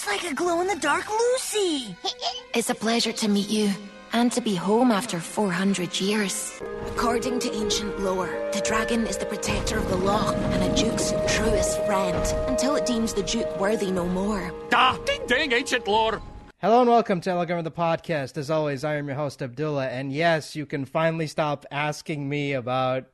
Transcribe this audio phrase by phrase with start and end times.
[0.00, 1.94] She's like a glow in the dark Lucy.
[2.54, 3.70] It's a pleasure to meet you
[4.14, 6.62] and to be home after 400 years.
[6.86, 11.12] According to ancient lore, the dragon is the protector of the loch and a duke's
[11.28, 12.16] truest friend
[12.48, 14.54] until it deems the duke worthy no more.
[14.72, 16.22] Ah, ding ding, ancient lore.
[16.62, 18.38] Hello and welcome to Elegant the podcast.
[18.38, 22.54] As always, I am your host Abdullah, and yes, you can finally stop asking me
[22.54, 23.04] about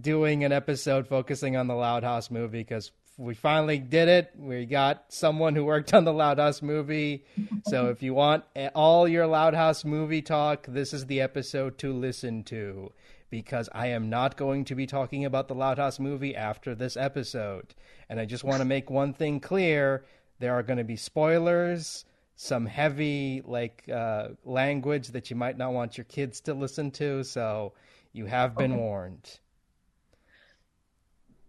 [0.00, 4.32] doing an episode focusing on the Loud House movie because we finally did it.
[4.36, 7.24] We got someone who worked on the Loud House movie.
[7.66, 11.92] So if you want all your Loud House movie talk, this is the episode to
[11.92, 12.92] listen to
[13.30, 16.96] because I am not going to be talking about the Loud House movie after this
[16.96, 17.74] episode.
[18.08, 20.04] And I just want to make one thing clear
[20.40, 22.04] there are going to be spoilers,
[22.36, 27.22] some heavy like uh, language that you might not want your kids to listen to.
[27.22, 27.74] So
[28.12, 28.80] you have been okay.
[28.80, 29.38] warned.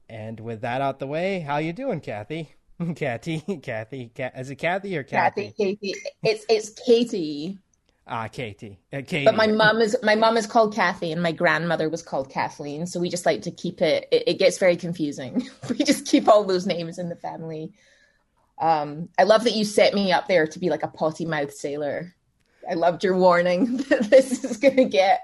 [0.09, 2.53] And with that out the way, how you doing, Kathy?
[2.95, 5.53] Kathy, Kathy, is it Kathy or Kathy?
[5.57, 5.95] Kathy, Katie.
[6.23, 7.57] It's it's Katie.
[8.07, 8.79] Ah, Katie.
[8.93, 9.25] Uh, Katie.
[9.25, 12.85] But my mom is my mom is called Kathy, and my grandmother was called Kathleen.
[12.85, 14.07] So we just like to keep it.
[14.11, 15.49] It, it gets very confusing.
[15.69, 17.73] we just keep all those names in the family.
[18.59, 21.53] Um, I love that you set me up there to be like a potty mouth
[21.53, 22.14] sailor.
[22.69, 25.21] I loved your warning that this is going to get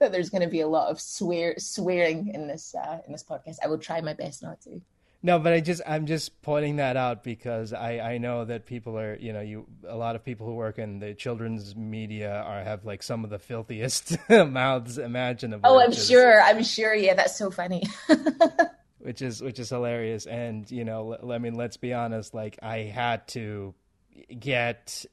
[0.00, 3.24] that there's going to be a lot of swear swearing in this uh, in this
[3.24, 3.56] podcast.
[3.64, 4.80] I will try my best not to.
[5.20, 8.96] No, but I just I'm just pointing that out because I I know that people
[8.98, 12.62] are you know you a lot of people who work in the children's media are
[12.62, 15.68] have like some of the filthiest mouths imaginable.
[15.68, 16.40] Oh, I'm sure.
[16.40, 16.94] I'm sure.
[16.94, 17.82] Yeah, that's so funny.
[18.98, 22.32] which is which is hilarious, and you know, I mean, let's be honest.
[22.32, 23.74] Like I had to
[24.38, 25.04] get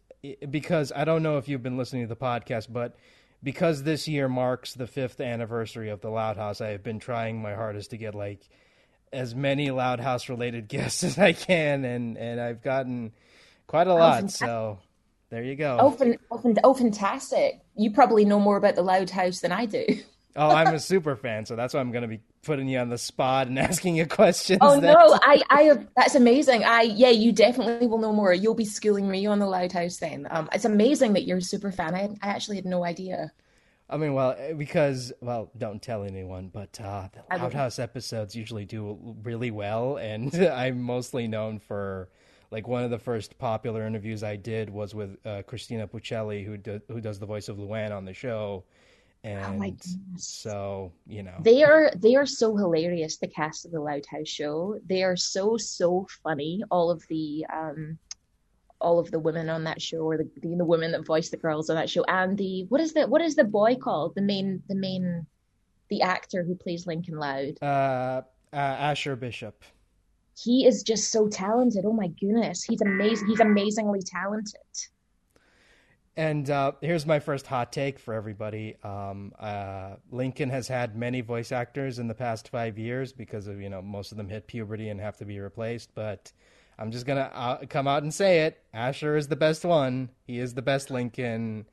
[0.49, 2.95] because I don't know if you've been listening to the podcast, but
[3.43, 7.41] because this year marks the fifth anniversary of the Loud House, I have been trying
[7.41, 8.41] my hardest to get like
[9.13, 13.11] as many Loud House related guests as I can, and and I've gotten
[13.67, 14.31] quite a oh, lot.
[14.31, 14.79] so
[15.29, 15.77] there you go.
[15.79, 17.61] Oh, oh, oh, fantastic!
[17.75, 19.85] You probably know more about the Loud House than I do.
[20.35, 22.89] oh, I'm a super fan, so that's why I'm going to be putting you on
[22.89, 24.59] the spot and asking you questions.
[24.61, 24.93] Oh that...
[24.93, 26.63] no, I, I have, that's amazing.
[26.63, 28.33] I, yeah, you definitely will know more.
[28.33, 30.27] You'll be schooling me on the Loud House then.
[30.29, 31.93] Um, it's amazing that you're a super fan.
[31.95, 33.31] I, I actually had no idea.
[33.89, 38.35] I mean, well, eh, because well, don't tell anyone, but uh, the Loud House episodes
[38.35, 42.09] usually do really well, and I'm mostly known for
[42.51, 46.57] like one of the first popular interviews I did was with uh, Cristina Pucelli, who
[46.57, 48.63] do, who does the voice of Luan on the show,
[49.25, 51.35] and oh so you know.
[51.41, 54.79] They are they are so hilarious the cast of the loud house show.
[54.85, 56.61] They are so so funny.
[56.69, 57.97] All of the um
[58.79, 61.37] all of the women on that show or the the, the women that voice the
[61.37, 64.13] girls on that show and the what is the what is the boy called?
[64.15, 65.25] The main the main
[65.89, 67.57] the actor who plays lincoln loud.
[67.63, 68.21] Uh,
[68.53, 69.63] uh asher bishop.
[70.37, 71.85] He is just so talented.
[71.85, 72.63] Oh my goodness.
[72.63, 74.61] He's amazing he's amazingly talented
[76.17, 78.75] and uh, here's my first hot take for everybody.
[78.83, 83.59] Um, uh, Lincoln has had many voice actors in the past five years because of
[83.59, 85.93] you know most of them hit puberty and have to be replaced.
[85.93, 86.31] But
[86.79, 90.09] I'm just gonna uh, come out and say it: Asher is the best one.
[90.25, 91.65] He is the best Lincoln,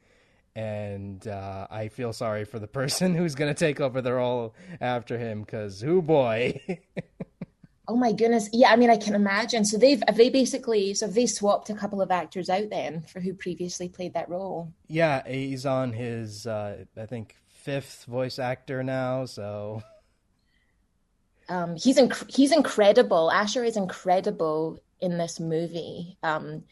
[0.56, 5.18] and uh, I feel sorry for the person who's gonna take over the role after
[5.18, 6.60] him because who boy.
[7.88, 8.48] Oh my goodness.
[8.52, 9.64] Yeah, I mean I can imagine.
[9.64, 13.02] So they've have they basically so have they swapped a couple of actors out then
[13.02, 14.72] for who previously played that role?
[14.88, 19.82] Yeah, he's on his uh I think fifth voice actor now, so
[21.48, 23.30] um he's inc- he's incredible.
[23.30, 26.16] Asher is incredible in this movie.
[26.22, 26.64] Um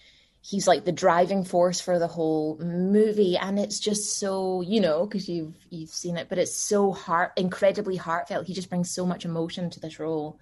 [0.42, 5.04] he's like the driving force for the whole movie and it's just so you know
[5.06, 9.04] because you've you've seen it but it's so heart incredibly heartfelt he just brings so
[9.04, 10.41] much emotion to this role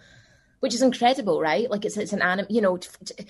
[0.61, 1.71] which is incredible, right?
[1.71, 3.27] Like it's it's an anim, you know, t- t-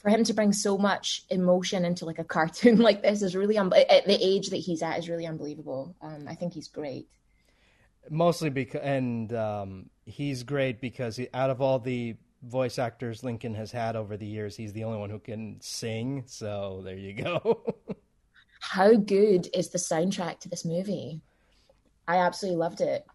[0.00, 3.58] for him to bring so much emotion into like a cartoon like this is really
[3.58, 5.94] un- at the age that he's at is really unbelievable.
[6.02, 7.08] Um, I think he's great.
[8.10, 13.54] Mostly because, and um, he's great because he, out of all the voice actors Lincoln
[13.54, 16.24] has had over the years, he's the only one who can sing.
[16.26, 17.74] So there you go.
[18.60, 21.20] How good is the soundtrack to this movie?
[22.08, 23.06] I absolutely loved it.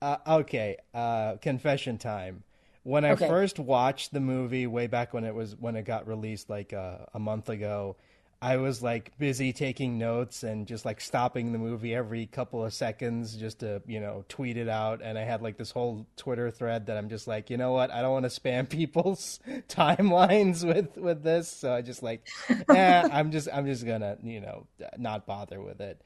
[0.00, 2.44] Uh, okay, uh, confession time.
[2.88, 3.28] When I okay.
[3.28, 6.96] first watched the movie way back when it was when it got released like uh,
[7.12, 7.96] a month ago,
[8.40, 12.72] I was like busy taking notes and just like stopping the movie every couple of
[12.72, 15.02] seconds just to, you know, tweet it out.
[15.02, 17.90] And I had like this whole Twitter thread that I'm just like, you know what?
[17.90, 19.38] I don't want to spam people's
[19.68, 21.46] timelines with, with this.
[21.50, 22.26] So I just like,
[22.70, 26.00] eh, I'm just, I'm just gonna, you know, not bother with it.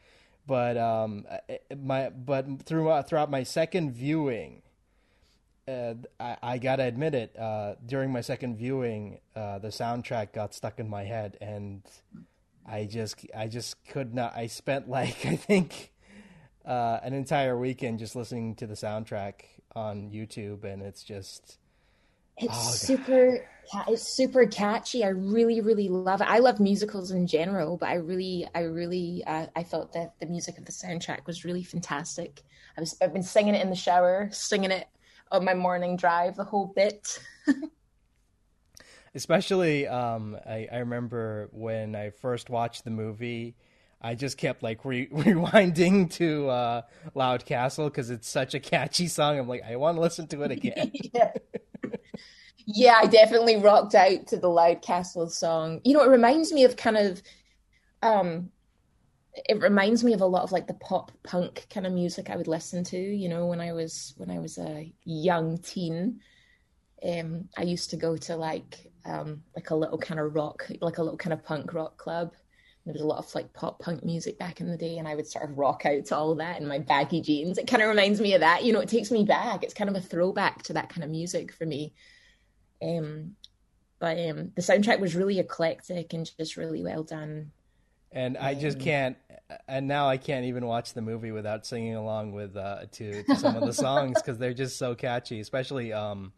[0.49, 1.27] But, um,
[1.81, 4.63] my, but throughout, throughout my second viewing,
[5.69, 7.39] uh, I, I, gotta admit it.
[7.39, 11.83] Uh, during my second viewing, uh, the soundtrack got stuck in my head, and
[12.67, 14.37] I just, I just could not.
[14.37, 15.93] I spent like I think
[16.65, 19.43] uh, an entire weekend just listening to the soundtrack
[19.75, 21.59] on YouTube, and it's just.
[22.39, 23.47] It's oh, super.
[23.89, 25.05] It's super catchy.
[25.05, 26.29] I really, really love it.
[26.29, 30.27] I love musicals in general, but I really, I really, uh, I felt that the
[30.27, 32.43] music of the soundtrack was really fantastic.
[32.77, 34.89] I was, I've been singing it in the shower, singing it
[35.33, 37.19] of my morning drive, the whole bit.
[39.15, 43.57] Especially, um, I, I remember when I first watched the movie.
[44.01, 46.83] I just kept like re- rewinding to uh,
[47.15, 49.39] Loud Castle because it's such a catchy song.
[49.39, 50.93] I'm like, I want to listen to it again.
[51.15, 51.33] yeah.
[52.67, 55.81] yeah, I definitely rocked out to the Loud Castle song.
[55.85, 57.23] You know, it reminds me of kind of
[58.03, 58.51] um,
[59.35, 62.37] it reminds me of a lot of like the pop punk kind of music I
[62.37, 66.21] would listen to, you know, when I was when I was a young teen.
[67.05, 70.99] Um, I used to go to like um, like a little kind of rock, like
[70.99, 72.33] a little kind of punk rock club.
[72.85, 75.15] There was a lot of like pop punk music back in the day, and I
[75.15, 77.57] would sort of rock out to all that in my baggy jeans.
[77.57, 78.81] It kind of reminds me of that, you know.
[78.81, 79.63] It takes me back.
[79.63, 81.95] It's kind of a throwback to that kind of music for me.
[82.83, 83.37] Um,
[83.99, 87.53] but um, the soundtrack was really eclectic and just really well done
[88.15, 89.17] and I just can't.
[89.69, 93.37] And now I can't even watch the movie without singing along with uh, to, to
[93.37, 95.41] some of the songs because they're just so catchy.
[95.41, 96.33] Especially um,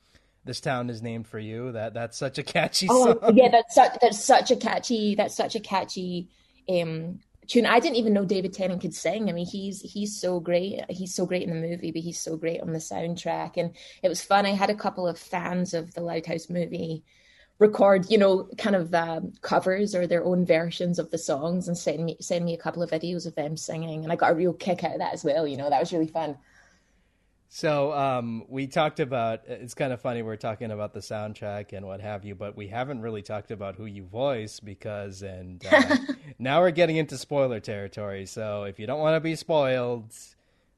[0.44, 3.36] "This Town Is Named for You." That that's such a catchy oh, song.
[3.36, 6.28] Yeah, that's such that's such a catchy that's such a catchy
[6.68, 7.66] um, tune.
[7.66, 9.28] I didn't even know David Tennant could sing.
[9.28, 10.80] I mean, he's he's so great.
[10.88, 13.56] He's so great in the movie, but he's so great on the soundtrack.
[13.56, 14.46] And it was fun.
[14.46, 17.04] I had a couple of fans of the Loud House movie
[17.58, 21.76] record, you know, kind of um, covers or their own versions of the songs and
[21.76, 24.34] send me send me a couple of videos of them singing, and I got a
[24.34, 25.46] real kick out of that as well.
[25.46, 26.36] You know, that was really fun.
[27.48, 29.42] So um, we talked about.
[29.46, 32.66] It's kind of funny we're talking about the soundtrack and what have you, but we
[32.66, 35.96] haven't really talked about who you voice because, and uh,
[36.40, 38.26] now we're getting into spoiler territory.
[38.26, 40.12] So if you don't want to be spoiled,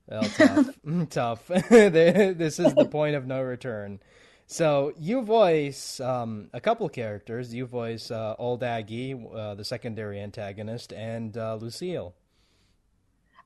[0.07, 0.79] well, tough,
[1.11, 1.47] tough.
[1.47, 3.99] this is the point of no return.
[4.47, 7.53] So you voice um, a couple characters.
[7.53, 12.15] You voice uh, Old Aggie, uh, the secondary antagonist, and uh, Lucille.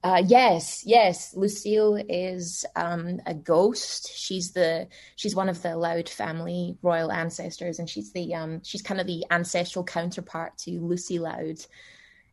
[0.02, 1.34] Uh, yes, yes.
[1.34, 4.10] Lucille is um, a ghost.
[4.14, 8.82] She's the she's one of the Loud family royal ancestors, and she's the um, she's
[8.82, 11.58] kind of the ancestral counterpart to Lucy Loud.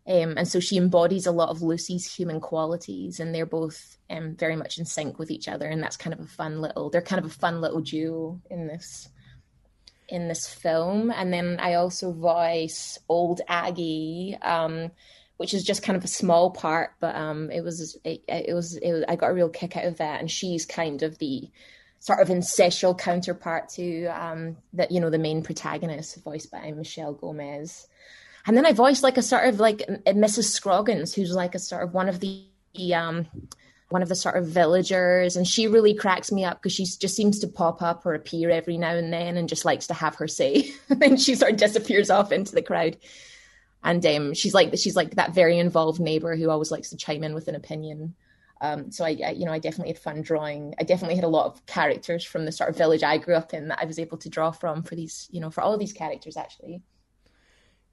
[0.07, 4.35] Um, and so she embodies a lot of Lucy's human qualities, and they're both um,
[4.35, 5.67] very much in sync with each other.
[5.67, 6.89] And that's kind of a fun little.
[6.89, 9.09] They're kind of a fun little duo in this
[10.09, 11.11] in this film.
[11.11, 14.91] And then I also voice old Aggie, um,
[15.35, 18.77] which is just kind of a small part, but um, it was it, it, was
[18.77, 20.19] it I got a real kick out of that.
[20.21, 21.49] And she's kind of the
[21.99, 27.13] sort of ancestral counterpart to um, that you know the main protagonist, voiced by Michelle
[27.13, 27.87] Gomez.
[28.47, 30.45] And then I voiced like a sort of like Mrs.
[30.45, 32.45] Scroggins, who's like a sort of one of the
[32.95, 33.27] um,
[33.89, 37.15] one of the sort of villagers, and she really cracks me up because she just
[37.15, 40.15] seems to pop up or appear every now and then, and just likes to have
[40.15, 40.71] her say.
[40.87, 42.97] then she sort of disappears off into the crowd.
[43.83, 47.23] And um, she's like she's like that very involved neighbor who always likes to chime
[47.23, 48.15] in with an opinion.
[48.61, 50.73] Um, so I, I, you know, I definitely had fun drawing.
[50.79, 53.53] I definitely had a lot of characters from the sort of village I grew up
[53.53, 55.79] in that I was able to draw from for these, you know, for all of
[55.79, 56.81] these characters actually.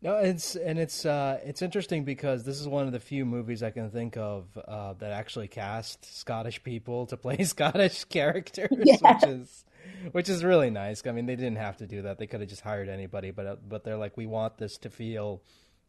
[0.05, 3.63] No, it's and it's uh, it's interesting because this is one of the few movies
[3.63, 8.97] I can think of uh, that actually cast Scottish people to play Scottish characters, yeah.
[9.01, 9.65] which is
[10.13, 11.07] which is really nice.
[11.07, 13.47] I mean, they didn't have to do that; they could have just hired anybody, but
[13.47, 15.43] uh, but they're like, we want this to feel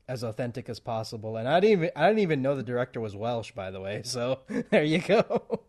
[0.07, 1.35] as authentic as possible.
[1.35, 4.01] And I didn't even I didn't even know the director was Welsh, by the way.
[4.05, 5.59] So there you go.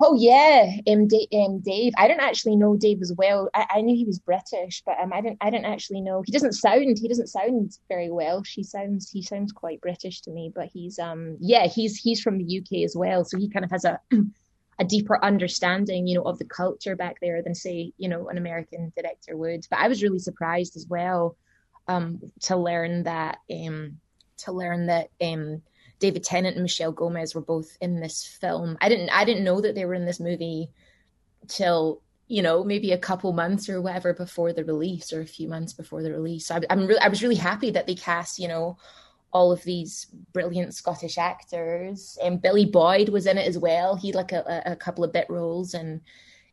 [0.00, 1.92] Oh yeah, um, D- um, Dave.
[1.98, 3.48] I don't actually know Dave as well.
[3.52, 5.38] I, I knew he was British, but um, I didn't.
[5.40, 6.22] I didn't actually know.
[6.24, 6.98] He doesn't sound.
[7.00, 8.54] He doesn't sound very Welsh.
[8.54, 9.10] He sounds.
[9.10, 10.52] He sounds quite British to me.
[10.54, 11.36] But he's um.
[11.40, 13.98] Yeah, he's he's from the UK as well, so he kind of has a
[14.78, 18.38] a deeper understanding, you know, of the culture back there than say, you know, an
[18.38, 19.66] American director would.
[19.68, 21.36] But I was really surprised as well,
[21.88, 23.98] um, to learn that um,
[24.38, 25.62] to learn that um
[25.98, 28.78] David Tennant and Michelle Gomez were both in this film.
[28.80, 30.70] I didn't I didn't know that they were in this movie
[31.48, 35.48] till you know maybe a couple months or whatever before the release or a few
[35.48, 36.46] months before the release.
[36.46, 38.78] So I, I'm really I was really happy that they cast you know
[39.32, 42.16] all of these brilliant Scottish actors.
[42.22, 43.94] And Billy Boyd was in it as well.
[43.94, 46.00] He had like a, a couple of bit roles and.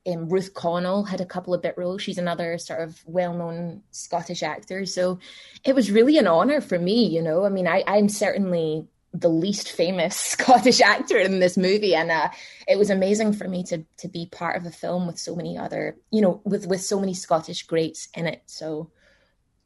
[0.07, 1.99] Um, Ruth Connell had a couple of bit roles.
[1.99, 4.85] She's another sort of well-known Scottish actor.
[4.85, 5.17] So
[5.63, 7.43] it was really an honor for me, you know.
[7.43, 8.85] I mean, I, I'm certainly
[9.19, 12.29] the least famous Scottish actor in this movie, and uh,
[12.67, 15.57] it was amazing for me to to be part of a film with so many
[15.57, 18.43] other, you know, with with so many Scottish greats in it.
[18.45, 18.91] So,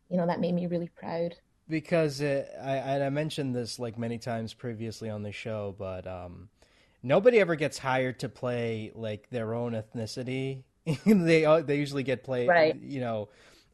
[0.10, 1.36] you know, that made me really proud.
[1.68, 6.50] Because it, I I mentioned this like many times previously on the show, but um,
[7.04, 10.64] nobody ever gets hired to play like their own ethnicity.
[11.06, 12.76] they they usually get played, right.
[12.82, 13.30] you know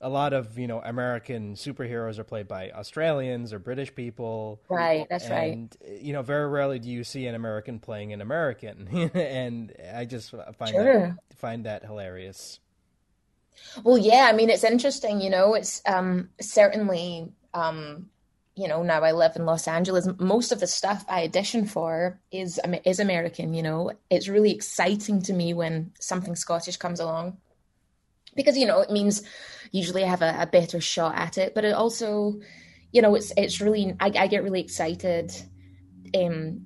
[0.06, 4.62] a lot of you know American superheroes are played by Australians or British people.
[4.70, 5.52] Right, that's and, right.
[5.52, 10.06] And you know, very rarely do you see an American playing an American, and I
[10.06, 11.18] just find sure.
[11.30, 12.60] that find that hilarious.
[13.84, 15.22] Well, yeah, I mean, it's interesting.
[15.22, 17.34] You know, it's um, certainly.
[17.54, 18.10] Um,
[18.58, 20.08] you know, now I live in Los Angeles.
[20.18, 23.54] Most of the stuff I audition for is is American.
[23.54, 27.36] You know, it's really exciting to me when something Scottish comes along
[28.36, 29.24] because you know it means
[29.72, 31.54] usually I have a, a better shot at it.
[31.54, 32.40] But it also,
[32.92, 35.32] you know, it's it's really I, I get really excited.
[36.18, 36.66] Um,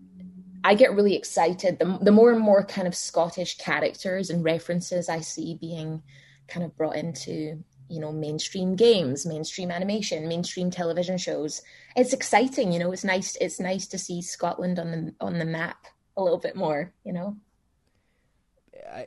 [0.64, 5.10] I get really excited the the more and more kind of Scottish characters and references
[5.10, 6.02] I see being
[6.48, 11.62] kind of brought into you know mainstream games, mainstream animation, mainstream television shows.
[11.96, 12.92] It's exciting, you know.
[12.92, 13.36] It's nice.
[13.40, 15.86] It's nice to see Scotland on the on the map
[16.18, 17.38] a little bit more, you know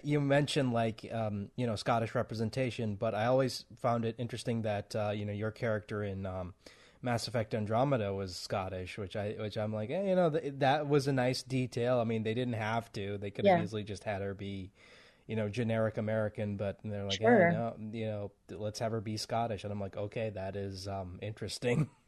[0.03, 4.95] you mentioned like um, you know Scottish representation, but I always found it interesting that
[4.95, 6.55] uh, you know your character in um,
[7.03, 10.89] Mass Effect Andromeda was Scottish, which I which I'm like, eh, you know, th- that
[10.89, 11.99] was a nice detail.
[11.99, 13.65] I mean, they didn't have to; they could have yeah.
[13.65, 14.71] easily just had her be,
[15.27, 17.49] you know, generic American, but they're like, sure.
[17.49, 20.89] eh, no, you know, let's have her be Scottish, and I'm like, okay, that is
[20.89, 21.89] um, interesting.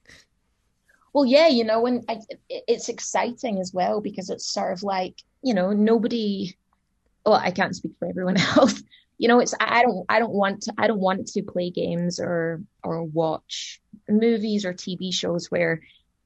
[1.12, 5.23] Well, yeah, you know, and I, it's exciting as well because it's sort of like
[5.43, 6.57] you know nobody
[7.25, 8.83] well, I can't speak for everyone else.
[9.19, 12.19] You know, it's I don't I don't want to I don't want to play games
[12.19, 15.81] or or watch movies or TV shows where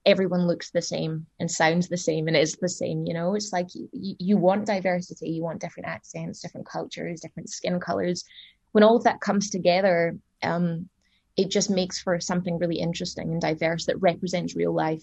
[0.07, 3.05] everyone looks the same and sounds the same and is the same.
[3.07, 7.51] You know, it's like you, you want diversity, you want different accents, different cultures, different
[7.51, 8.25] skin colors.
[8.73, 10.89] When all of that comes together, um,
[11.37, 15.03] it just makes for something really interesting and diverse that represents real life.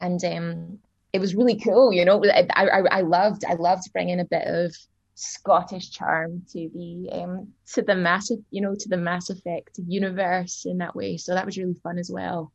[0.00, 0.78] And um,
[1.12, 2.22] it was really cool, you know.
[2.24, 4.76] I, I, I loved I loved bringing a bit of
[5.18, 10.66] Scottish charm to the um to the massive you know to the Mass Effect universe
[10.66, 11.16] in that way.
[11.16, 12.52] So that was really fun as well.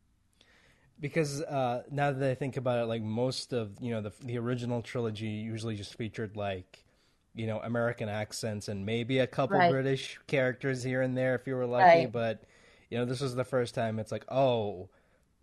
[0.99, 4.37] Because uh, now that I think about it, like most of you know the the
[4.37, 6.85] original trilogy usually just featured like
[7.33, 9.71] you know American accents and maybe a couple right.
[9.71, 12.01] British characters here and there if you were lucky.
[12.01, 12.11] Right.
[12.11, 12.43] But
[12.91, 14.89] you know this was the first time it's like oh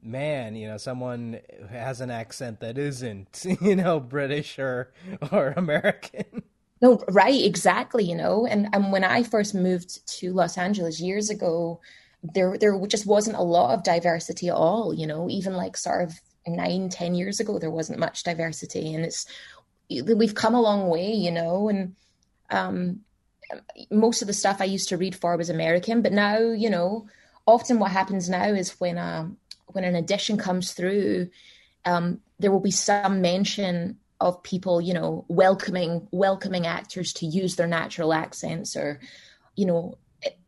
[0.00, 4.92] man, you know, someone has an accent that isn't, you know, British or
[5.32, 6.44] or American.
[6.80, 8.04] No, right, exactly.
[8.04, 11.80] You know, and and when I first moved to Los Angeles years ago,
[12.22, 14.94] there there just wasn't a lot of diversity at all.
[14.94, 19.04] You know, even like sort of nine, ten years ago, there wasn't much diversity, and
[19.04, 19.26] it's
[19.90, 21.12] we've come a long way.
[21.12, 21.96] You know, and
[22.50, 23.00] um,
[23.90, 27.08] most of the stuff I used to read for was American, but now you know,
[27.46, 29.30] often what happens now is when a
[29.72, 31.28] when an edition comes through,
[31.84, 37.56] um, there will be some mention of people, you know, welcoming welcoming actors to use
[37.56, 39.00] their natural accents or,
[39.54, 39.96] you know,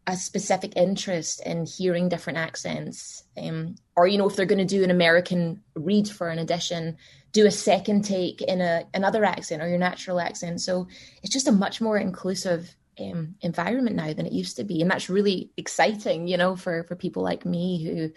[0.07, 3.23] a specific interest in hearing different accents.
[3.41, 6.97] Um, or, you know, if they're going to do an American read for an edition,
[7.33, 10.61] do a second take in a another accent or your natural accent.
[10.61, 10.89] So
[11.23, 14.91] it's just a much more inclusive um, environment now than it used to be, and
[14.91, 18.11] that's really exciting, you know, for for people like me who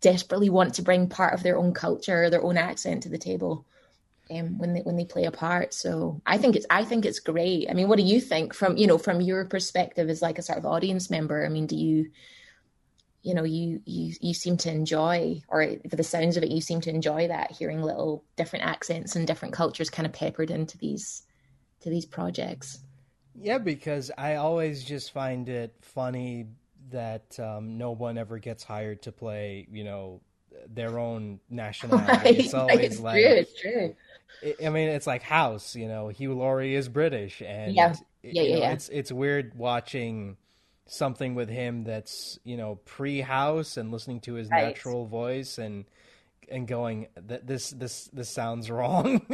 [0.00, 3.64] desperately want to bring part of their own culture, their own accent to the table
[4.30, 5.74] um, when they when they play a part.
[5.74, 7.68] So I think it's I think it's great.
[7.70, 10.42] I mean, what do you think from you know from your perspective as like a
[10.42, 11.44] sort of audience member?
[11.44, 12.10] I mean, do you
[13.22, 16.60] you know you you you seem to enjoy or for the sounds of it you
[16.60, 20.78] seem to enjoy that hearing little different accents and different cultures kind of peppered into
[20.78, 21.22] these
[21.80, 22.80] to these projects
[23.34, 26.46] yeah because i always just find it funny
[26.90, 30.20] that um, no one ever gets hired to play you know
[30.72, 32.38] their own nationality right.
[32.38, 33.96] it's always it's like true, it's true
[34.64, 35.74] I mean, it's like House.
[35.74, 38.72] You know, Hugh Laurie is British, and yeah, yeah, yeah, know, yeah.
[38.72, 40.36] It's it's weird watching
[40.86, 44.68] something with him that's you know pre-House and listening to his right.
[44.68, 45.84] natural voice and
[46.50, 49.26] and going that this this this sounds wrong.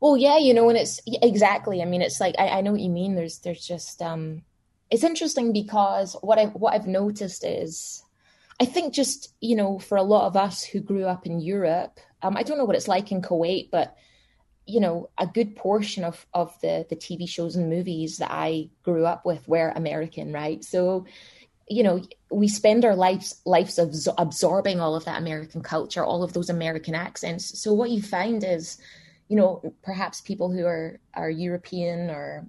[0.00, 1.82] well, yeah, you know, and it's exactly.
[1.82, 3.14] I mean, it's like I, I know what you mean.
[3.14, 4.42] There's there's just um,
[4.90, 8.02] it's interesting because what I what I've noticed is
[8.62, 11.98] I think just, you know, for a lot of us who grew up in Europe,
[12.22, 13.96] um, I don't know what it's like in Kuwait, but
[14.64, 18.70] you know, a good portion of of the the TV shows and movies that I
[18.82, 20.64] grew up with were American, right?
[20.64, 21.06] So
[21.68, 26.22] you know we spend our lives lives absor- absorbing all of that american culture all
[26.22, 28.78] of those american accents so what you find is
[29.28, 32.46] you know perhaps people who are are european or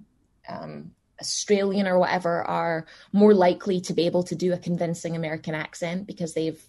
[0.48, 0.90] um,
[1.20, 6.06] australian or whatever are more likely to be able to do a convincing american accent
[6.06, 6.62] because they've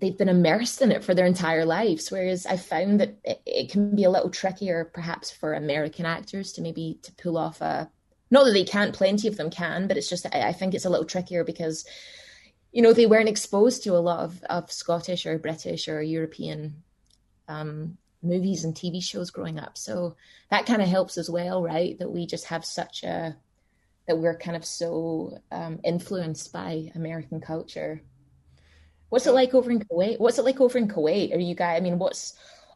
[0.00, 3.70] they've been immersed in it for their entire lives whereas i found that it, it
[3.70, 7.90] can be a little trickier perhaps for american actors to maybe to pull off a
[8.30, 10.90] not that they can't, plenty of them can, but it's just I think it's a
[10.90, 11.86] little trickier because
[12.72, 16.82] you know they weren't exposed to a lot of, of Scottish or British or European
[17.48, 19.78] um, movies and TV shows growing up.
[19.78, 20.16] So
[20.50, 21.98] that kind of helps as well, right?
[21.98, 23.36] That we just have such a
[24.06, 28.02] that we're kind of so um, influenced by American culture.
[29.08, 30.18] What's it like over in Kuwait?
[30.18, 31.34] What's it like over in Kuwait?
[31.34, 31.78] Are you guys?
[31.78, 32.34] I mean, what's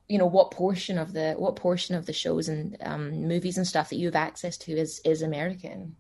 [0.09, 3.67] you know what portion of the what portion of the shows and um, movies and
[3.67, 5.97] stuff that you have access to is is American?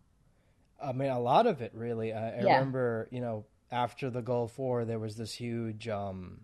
[0.83, 2.13] I mean, a lot of it really.
[2.13, 2.55] I, I yeah.
[2.55, 6.41] remember, you know, after the Gulf War, there was this huge, um,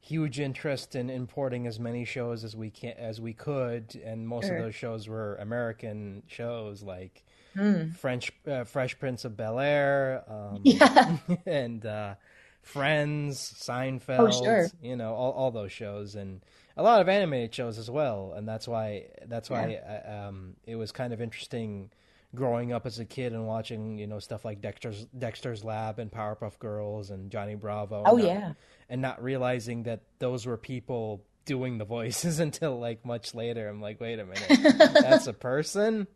[0.00, 4.46] huge interest in importing as many shows as we can as we could, and most
[4.46, 4.56] sure.
[4.56, 7.24] of those shows were American shows, like
[7.56, 7.94] mm.
[7.96, 11.16] French uh, Fresh Prince of Bel Air, um, yeah.
[11.46, 12.14] and uh,
[12.62, 14.68] Friends, Seinfeld, oh, sure.
[14.80, 16.40] you know, all all those shows, and
[16.76, 20.00] a lot of animated shows as well, and that's why that's why yeah.
[20.06, 21.90] I, um, it was kind of interesting
[22.34, 26.10] growing up as a kid and watching you know stuff like Dexter's Dexter's Lab and
[26.10, 28.04] Powerpuff Girls and Johnny Bravo.
[28.06, 28.52] Oh and yeah,
[28.88, 33.68] and not realizing that those were people doing the voices until like much later.
[33.68, 36.06] I'm like, wait a minute, that's a person,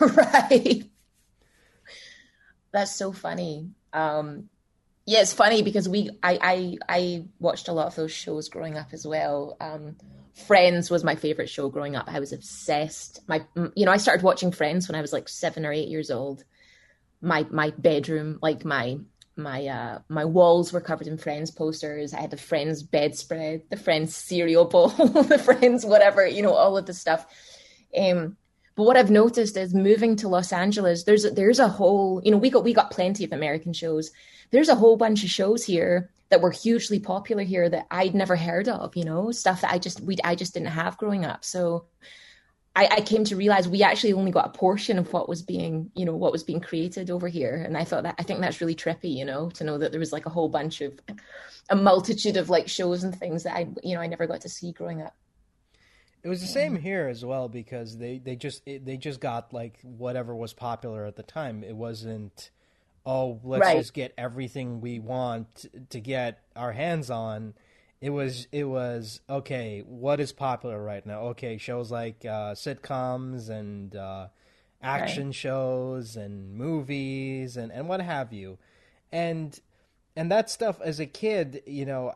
[0.00, 0.84] right?
[2.72, 3.70] That's so funny.
[3.92, 4.50] Um,
[5.08, 8.76] yeah, it's funny because we I, I I watched a lot of those shows growing
[8.76, 9.56] up as well.
[9.58, 9.96] Um,
[10.46, 12.12] Friends was my favorite show growing up.
[12.12, 13.20] I was obsessed.
[13.26, 13.42] My
[13.74, 16.44] you know I started watching Friends when I was like seven or eight years old.
[17.22, 18.98] My my bedroom, like my
[19.34, 22.12] my uh my walls were covered in Friends posters.
[22.12, 26.76] I had the Friends bedspread, the Friends cereal bowl, the Friends whatever you know all
[26.76, 27.24] of the stuff.
[27.98, 28.36] Um,
[28.78, 32.38] but what I've noticed is moving to Los Angeles, there's there's a whole you know
[32.38, 34.12] we got we got plenty of American shows
[34.50, 38.36] there's a whole bunch of shows here that were hugely popular here that I'd never
[38.36, 41.44] heard of, you know, stuff that I just we I just didn't have growing up.
[41.44, 41.86] So
[42.76, 45.90] I, I, came to realize we actually only got a portion of what was being,
[45.96, 47.64] you know, what was being created over here.
[47.66, 49.98] And I thought that I think that's really trippy, you know, to know that there
[49.98, 51.00] was like a whole bunch of
[51.70, 54.48] a multitude of like shows and things that I, you know, I never got to
[54.48, 55.16] see growing up.
[56.22, 59.78] It was the same here as well because they they just they just got like
[59.82, 61.62] whatever was popular at the time.
[61.62, 62.50] It wasn't
[63.08, 63.78] oh, let's right.
[63.78, 67.54] just get everything we want to get our hands on.
[68.00, 69.82] It was it was okay.
[69.86, 71.20] What is popular right now?
[71.30, 74.28] Okay, shows like uh, sitcoms and uh,
[74.82, 75.34] action right.
[75.34, 78.58] shows and movies and, and what have you,
[79.10, 79.58] and
[80.14, 82.12] and that stuff as a kid, you know,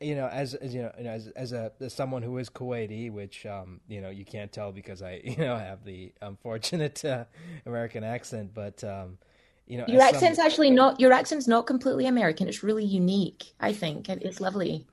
[0.00, 3.46] you know, as, as you know, as as a as someone who is Kuwaiti, which
[3.46, 7.24] um, you know, you can't tell because I you know have the unfortunate uh,
[7.66, 9.18] American accent, but um,
[9.66, 10.46] you know, your accent's some...
[10.46, 12.48] actually not your accent's not completely American.
[12.48, 13.52] It's really unique.
[13.60, 14.86] I think it's lovely.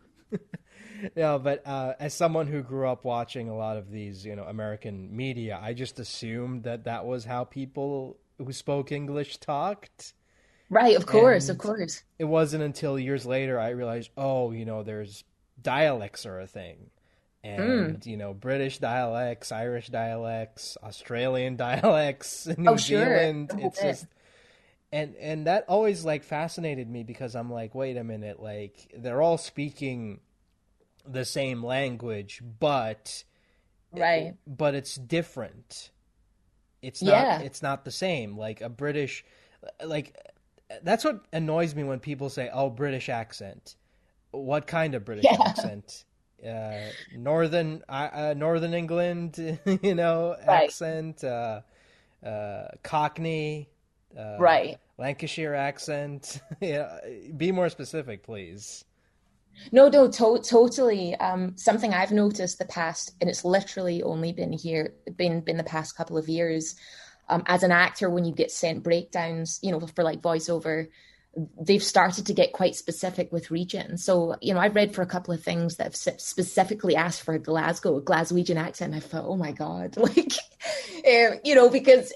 [1.15, 4.43] no, but uh, as someone who grew up watching a lot of these, you know,
[4.43, 10.13] American media, I just assumed that that was how people who spoke English talked.
[10.69, 12.03] Right, of course, and of course.
[12.17, 15.23] It wasn't until years later I realized, oh, you know, there's
[15.61, 16.89] dialects are a thing.
[17.43, 18.05] And mm.
[18.07, 23.51] you know, British dialects, Irish dialects, Australian dialects, New oh, Zealand.
[23.51, 23.67] Sure.
[23.67, 24.07] It's just
[24.91, 29.21] and and that always like fascinated me because I'm like, wait a minute, like they're
[29.21, 30.21] all speaking
[31.07, 33.23] the same language, but
[33.91, 35.91] right, it, but it's different.
[36.81, 37.11] It's not.
[37.11, 37.39] Yeah.
[37.41, 38.37] It's not the same.
[38.37, 39.25] Like a British,
[39.83, 40.15] like
[40.83, 43.75] that's what annoys me when people say, "Oh, British accent."
[44.31, 45.37] What kind of British yeah.
[45.45, 46.05] accent?
[46.45, 50.65] Uh, northern, uh, Northern England, you know, right.
[50.65, 51.23] accent.
[51.23, 51.61] Uh,
[52.25, 53.69] uh, Cockney
[54.17, 56.41] uh, right Lancashire accent.
[56.61, 56.99] yeah,
[57.35, 58.85] be more specific, please.
[59.71, 61.15] No, no, to- totally.
[61.15, 65.63] Um, something I've noticed the past, and it's literally only been here, been been the
[65.63, 66.75] past couple of years.
[67.27, 70.87] Um, as an actor, when you get sent breakdowns, you know, for like voiceover,
[71.59, 73.97] they've started to get quite specific with region.
[73.97, 77.33] So, you know, I've read for a couple of things that have specifically asked for
[77.33, 78.93] a Glasgow, a Glaswegian accent.
[78.93, 80.33] I thought, oh my God, like,
[81.05, 82.13] um, you know, because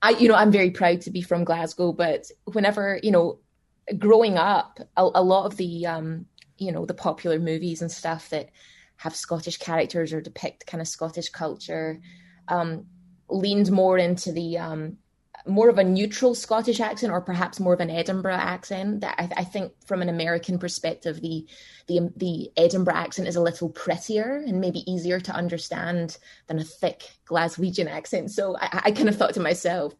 [0.00, 3.40] I, you know, I'm very proud to be from Glasgow, but whenever, you know,
[3.98, 8.30] growing up, a, a lot of the, um, you know, the popular movies and stuff
[8.30, 8.50] that
[8.96, 12.00] have Scottish characters or depict kind of Scottish culture,
[12.48, 12.86] um,
[13.32, 14.98] leaned more into the, um,
[15.46, 19.00] more of a neutral Scottish accent, or perhaps more of an Edinburgh accent.
[19.00, 21.46] That I, I, think, from an American perspective, the
[21.88, 26.16] the the Edinburgh accent is a little prettier and maybe easier to understand
[26.46, 28.30] than a thick Glaswegian accent.
[28.30, 29.94] So I, I kind of thought to myself,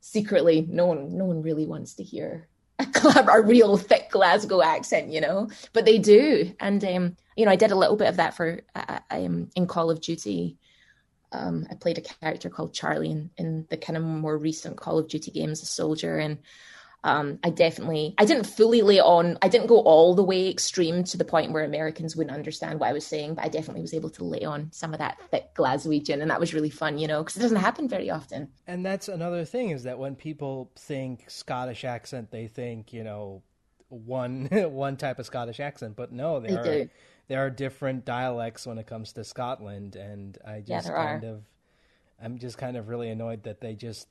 [0.00, 2.48] secretly, no one no one really wants to hear
[2.80, 6.52] a, a real thick Glasgow accent, you know, but they do.
[6.60, 9.66] And um, you know, I did a little bit of that for uh, um, in
[9.66, 10.56] Call of Duty
[11.32, 14.98] um, I played a character called Charlie in, in the kind of more recent Call
[14.98, 16.38] of Duty games, a soldier, and
[17.02, 19.38] um, I definitely I didn't fully lay on.
[19.40, 22.88] I didn't go all the way extreme to the point where Americans wouldn't understand what
[22.88, 25.54] I was saying, but I definitely was able to lay on some of that thick
[25.54, 28.48] Glaswegian, and that was really fun, you know, because it doesn't happen very often.
[28.66, 33.42] And that's another thing is that when people think Scottish accent, they think you know
[33.88, 36.90] one one type of Scottish accent, but no, they, they are do
[37.30, 41.28] there are different dialects when it comes to Scotland, and I just yeah, kind are.
[41.28, 41.42] of,
[42.20, 44.08] I'm just kind of really annoyed that they just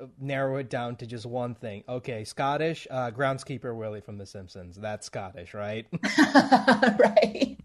[0.00, 1.84] uh, narrow it down to just one thing.
[1.88, 4.74] Okay, Scottish, uh, groundskeeper Willie from The Simpsons.
[4.74, 5.86] That's Scottish, right?
[6.18, 7.56] right.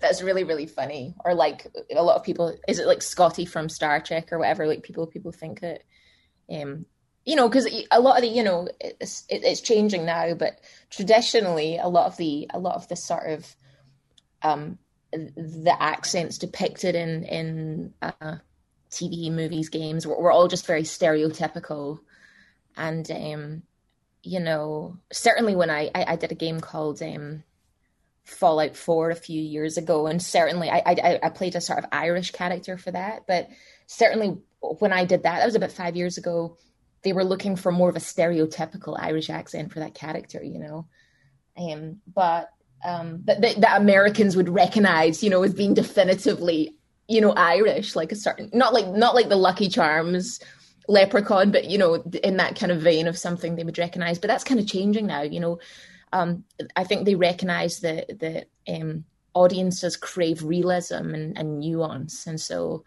[0.00, 1.14] That's really really funny.
[1.24, 4.66] Or like a lot of people, is it like Scotty from Star Trek or whatever?
[4.66, 5.84] Like people people think it.
[6.50, 6.86] Um,
[7.24, 10.58] you know, because a lot of the, you know, it's it's changing now, but
[10.90, 13.54] traditionally, a lot of the a lot of the sort of
[14.44, 14.78] um,
[15.12, 18.36] the accents depicted in in uh,
[18.90, 21.98] TV, movies, games were, were, all just very stereotypical,
[22.76, 23.62] and um,
[24.22, 27.42] you know, certainly when I, I, I did a game called um,
[28.24, 31.86] Fallout Four a few years ago, and certainly I, I I played a sort of
[31.90, 33.48] Irish character for that, but
[33.86, 36.56] certainly when I did that, that was about five years ago.
[37.02, 40.86] They were looking for more of a stereotypical Irish accent for that character, you know.
[41.54, 42.48] Um, but
[42.84, 46.76] um, that, that, that Americans would recognize, you know, as being definitively,
[47.08, 50.40] you know, Irish, like a certain, not like not like the Lucky Charms
[50.86, 54.18] leprechaun, but you know, in that kind of vein of something they would recognize.
[54.18, 55.58] But that's kind of changing now, you know.
[56.12, 56.44] Um,
[56.76, 62.84] I think they recognize that the um, audiences crave realism and, and nuance, and so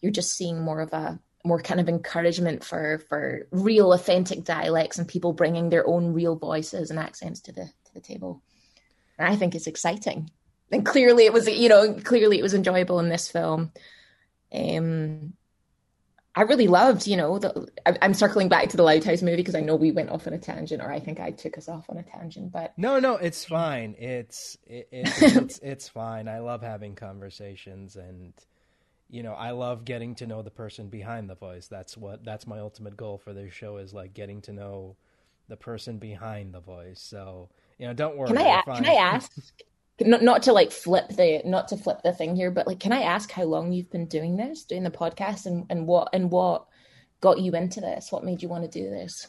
[0.00, 4.98] you're just seeing more of a more kind of encouragement for for real authentic dialects
[4.98, 8.42] and people bringing their own real voices and accents to the to the table.
[9.18, 10.30] I think it's exciting.
[10.70, 13.72] And clearly it was, you know, clearly it was enjoyable in this film.
[14.52, 15.34] Um,
[16.38, 19.38] I really loved, you know, the, I, am circling back to the Loud House movie
[19.38, 21.68] because I know we went off on a tangent, or I think I took us
[21.68, 22.52] off on a tangent.
[22.52, 23.96] But no, no, it's fine.
[23.98, 26.28] It's it, it, it's it's fine.
[26.28, 28.34] I love having conversations, and
[29.10, 31.66] you know, I love getting to know the person behind the voice.
[31.66, 34.96] That's what that's my ultimate goal for this show is like getting to know
[35.48, 37.00] the person behind the voice.
[37.00, 37.48] So
[37.78, 38.28] you know, don't worry.
[38.28, 39.32] Can I can I ask?
[40.00, 42.92] not not to like flip the not to flip the thing here, but like, can
[42.92, 46.30] I ask how long you've been doing this, doing the podcast, and and what and
[46.30, 46.66] what
[47.20, 48.12] got you into this?
[48.12, 49.28] What made you want to do this?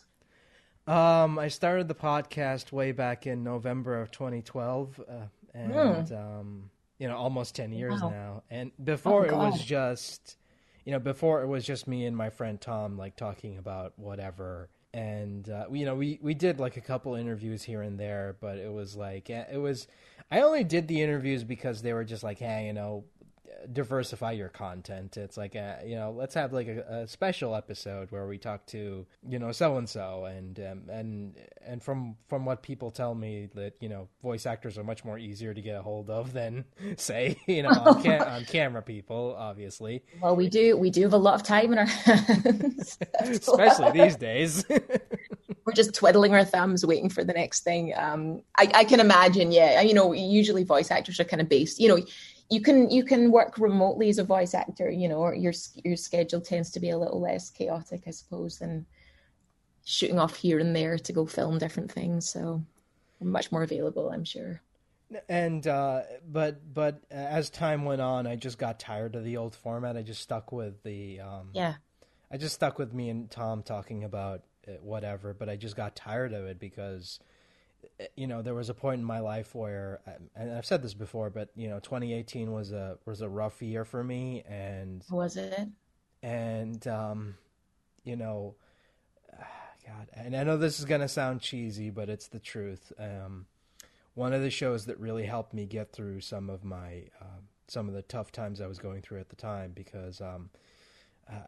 [0.87, 5.13] Um, I started the podcast way back in November of 2012, uh,
[5.53, 6.11] and mm.
[6.11, 8.09] um, you know, almost 10 years wow.
[8.09, 8.43] now.
[8.49, 10.37] And before oh, it was just,
[10.85, 14.69] you know, before it was just me and my friend Tom, like talking about whatever
[14.93, 18.57] and uh, you know we we did like a couple interviews here and there but
[18.57, 19.87] it was like eh, it was
[20.31, 23.03] i only did the interviews because they were just like hey you know
[23.71, 25.17] diversify your content.
[25.17, 28.65] It's like, a, you know, let's have like a, a, special episode where we talk
[28.67, 31.35] to, you know, so and so, and um, and
[31.65, 35.17] and from from what people tell me that you know, voice actors are much more
[35.17, 36.65] easier to get a hold of than
[36.97, 40.03] say, you know, on, on camera people, obviously.
[40.21, 44.15] Well, we do we do have a lot of time in our hands, especially these
[44.15, 44.65] days.
[45.65, 47.93] We're just twiddling our thumbs, waiting for the next thing.
[47.95, 49.81] Um, I, I can imagine, yeah.
[49.81, 51.79] You know, usually voice actors are kind of based.
[51.79, 51.99] You know,
[52.49, 55.95] you can you can work remotely as a voice actor you know or your your
[55.95, 58.85] schedule tends to be a little less chaotic i suppose than
[59.89, 62.29] shooting off here and there to go film different things.
[62.29, 62.61] So
[63.21, 64.61] much more available i'm sure.
[65.27, 69.55] And uh, but but as time went on i just got tired of the old
[69.55, 69.97] format.
[69.97, 71.75] I just stuck with the um, yeah.
[72.31, 74.43] I just stuck with me and tom talking about
[74.81, 77.19] whatever but i just got tired of it because
[78.15, 79.99] you know, there was a point in my life where,
[80.35, 83.85] and I've said this before, but you know, 2018 was a was a rough year
[83.85, 85.67] for me, and was it?
[86.21, 87.35] And um,
[88.03, 88.55] you know,
[89.87, 92.91] God, and I know this is gonna sound cheesy, but it's the truth.
[92.97, 93.45] Um,
[94.15, 97.87] one of the shows that really helped me get through some of my uh, some
[97.87, 100.49] of the tough times I was going through at the time, because um,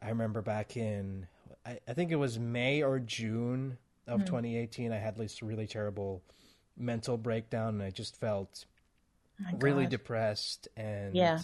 [0.01, 1.27] I remember back in,
[1.65, 4.27] I, I think it was May or June of mm-hmm.
[4.27, 6.23] 2018, I had this really terrible
[6.77, 8.65] mental breakdown, and I just felt
[9.41, 10.67] oh really depressed.
[10.75, 11.39] And yeah,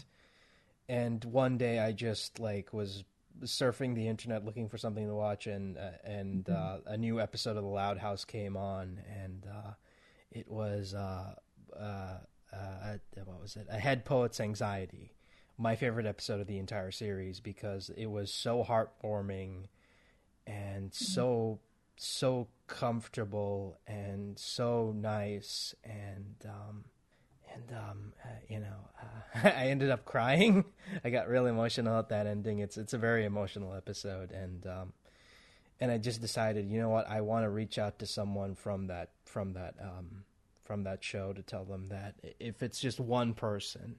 [0.90, 3.04] and one day I just like was
[3.44, 6.90] surfing the internet looking for something to watch, and uh, and Mm-hmm.
[6.90, 9.72] uh, a new episode of The Loud House came on, and uh,
[10.32, 11.36] it was uh,
[11.78, 12.18] uh,
[12.54, 13.68] uh, what was it?
[13.70, 15.14] A head poet's anxiety.
[15.60, 19.66] My favorite episode of the entire series because it was so heartwarming
[20.46, 21.60] and so
[21.98, 26.86] so comfortable and so nice and um,
[27.54, 30.66] and um, uh, you know, uh, I ended up crying.
[31.04, 32.60] I got really emotional at that ending.
[32.60, 34.94] It's it's a very emotional episode, and um,
[35.80, 38.88] and I just decided, you know what, I want to reach out to someone from
[38.88, 40.24] that from that um,
[40.64, 43.96] from that show to tell them that if it's just one person,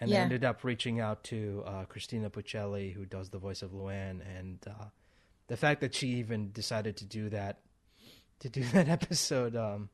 [0.00, 3.74] and I ended up reaching out to uh, Cristina Pucelli, who does the voice of
[3.74, 4.84] Luan, and uh,
[5.48, 7.60] the fact that she even decided to do that
[8.40, 9.56] to do that episode.
[9.56, 9.88] Um,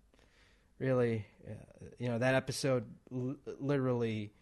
[0.79, 1.53] really, uh,
[1.99, 4.33] you know, that episode l- literally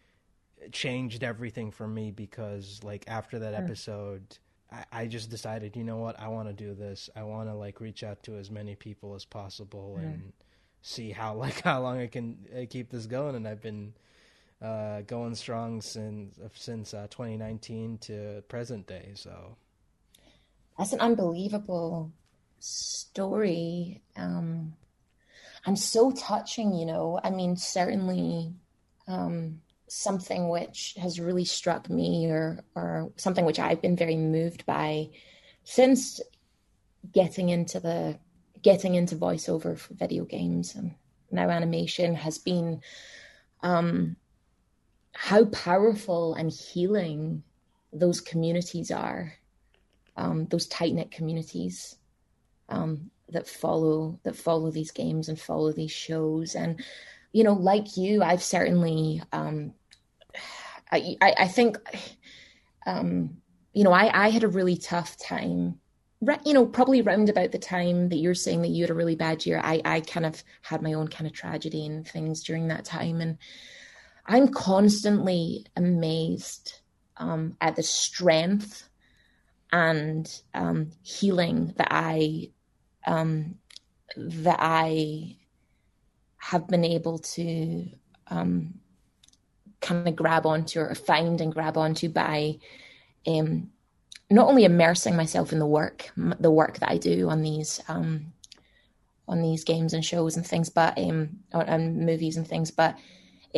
[0.71, 4.37] changed everything for me because, like, after that episode,
[4.71, 7.09] I-, I just decided, you know what, I want to do this.
[7.15, 10.33] I want to like reach out to as many people as possible and
[10.81, 13.35] see how like how long I can uh, keep this going.
[13.35, 13.93] And I've been
[14.61, 19.11] uh, going strong since since uh, 2019 to present day.
[19.15, 19.57] So
[20.77, 22.11] That's an unbelievable
[22.59, 24.01] story.
[24.15, 24.73] Um,
[25.65, 27.19] and so touching, you know.
[27.23, 28.53] I mean, certainly
[29.07, 34.65] um, something which has really struck me, or or something which I've been very moved
[34.65, 35.09] by
[35.63, 36.21] since
[37.11, 38.19] getting into the
[38.61, 40.95] getting into voiceover for video games and
[41.31, 42.81] now animation has been
[43.61, 44.15] um,
[45.13, 47.43] how powerful and healing
[47.91, 49.33] those communities are,
[50.17, 51.95] um, those tight knit communities
[52.69, 56.55] um, that follow that follow these games and follow these shows.
[56.55, 56.83] And
[57.31, 59.73] you know, like you, I've certainly, um,
[60.91, 61.77] I, I, I think,
[62.85, 63.37] um,
[63.73, 65.79] you know, I, I had a really tough time.
[66.45, 69.15] You know, probably round about the time that you're saying that you had a really
[69.15, 72.69] bad year, I, I kind of had my own kind of tragedy and things during
[72.69, 73.37] that time, and
[74.25, 76.79] I'm constantly amazed
[77.17, 78.86] um, at the strength
[79.71, 82.51] and um, healing that I
[83.05, 83.55] um,
[84.15, 85.37] that I
[86.37, 87.89] have been able to
[88.27, 88.73] um,
[89.81, 92.57] kind of grab onto or find and grab onto by
[93.25, 93.69] um,
[94.29, 98.33] not only immersing myself in the work, the work that I do on these um,
[99.27, 102.97] on these games and shows and things, but um, on, and movies and things, but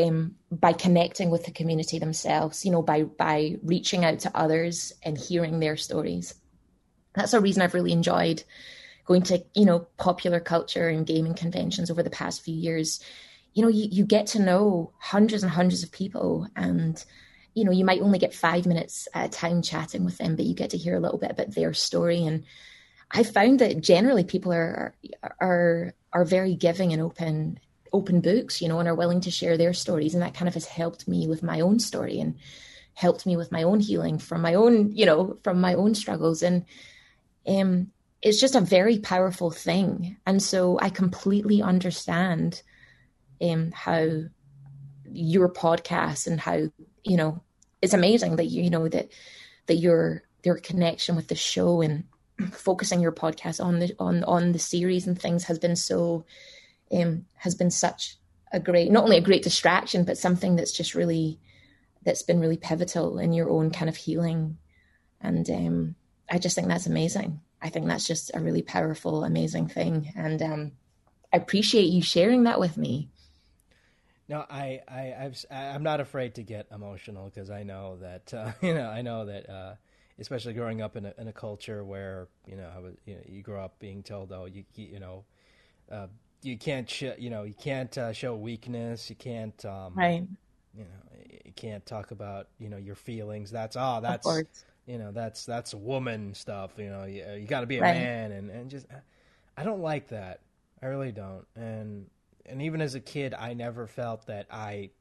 [0.04, 4.94] um, by connecting with the community themselves, you know, by by reaching out to others
[5.04, 6.36] and hearing their stories.
[7.16, 8.44] That's a reason I've really enjoyed
[9.06, 13.04] going to, you know, popular culture and gaming conventions over the past few years.
[13.54, 17.04] You know, you, you get to know hundreds and hundreds of people and
[17.56, 20.46] you know, you might only get five minutes at a time chatting with them, but
[20.46, 22.24] you get to hear a little bit about their story.
[22.26, 22.46] And
[23.12, 24.96] I found that generally people are
[25.42, 27.60] are are very giving and open
[27.94, 30.14] open books, you know, and are willing to share their stories.
[30.14, 32.36] And that kind of has helped me with my own story and
[32.94, 36.42] helped me with my own healing from my own, you know, from my own struggles.
[36.42, 36.66] And
[37.48, 40.18] um, it's just a very powerful thing.
[40.26, 42.62] And so I completely understand
[43.42, 44.24] um, how
[45.12, 46.70] your podcast and how,
[47.04, 47.42] you know,
[47.82, 49.10] it's amazing that you, know, that
[49.68, 52.04] that your your connection with the show and
[52.52, 56.26] focusing your podcast on the on on the series and things has been so
[56.92, 58.18] um, has been such
[58.52, 61.40] a great, not only a great distraction, but something that's just really,
[62.04, 64.58] that's been really pivotal in your own kind of healing.
[65.22, 65.96] And um,
[66.30, 67.42] I just think that's amazing.
[67.62, 70.12] I think that's just a really powerful, amazing thing.
[70.16, 70.72] And um,
[71.32, 73.10] I appreciate you sharing that with me.
[74.28, 78.52] No, I, I, I've, I'm not afraid to get emotional because I know that, uh,
[78.62, 79.74] you know, I know that, uh,
[80.20, 83.22] especially growing up in a, in a culture where, you know, I was, you know,
[83.26, 85.24] you grow up being told, oh, you, you know,
[85.92, 86.08] uh,
[86.42, 89.10] you can't, sh- you know, you can't uh, show weakness.
[89.10, 90.24] You can't, um, Right.
[90.76, 93.52] you know, you can't talk about, you know, your feelings.
[93.52, 94.26] That's, oh, that's,
[94.86, 96.72] you know, that's, that's woman stuff.
[96.78, 97.96] You know, you, you got to be a Right.
[97.96, 98.86] man and, and just,
[99.58, 100.42] I don't like that.
[100.82, 101.46] I really don't.
[101.56, 102.08] And,
[102.46, 104.92] and even as a kid, I never felt that I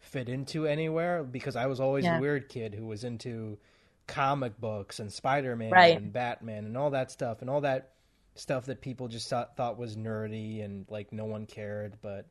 [0.00, 2.18] fit into anywhere because I was always Yeah.
[2.18, 3.58] a weird kid who was into
[4.06, 5.96] comic books and Spider Man Right.
[5.98, 7.90] and Batman and all that stuff and all that
[8.38, 11.94] stuff that people just thought, thought was nerdy and like no one cared.
[12.02, 12.26] But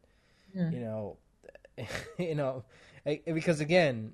[0.70, 1.17] you know,
[2.17, 2.63] you know,
[3.06, 4.13] I, because again,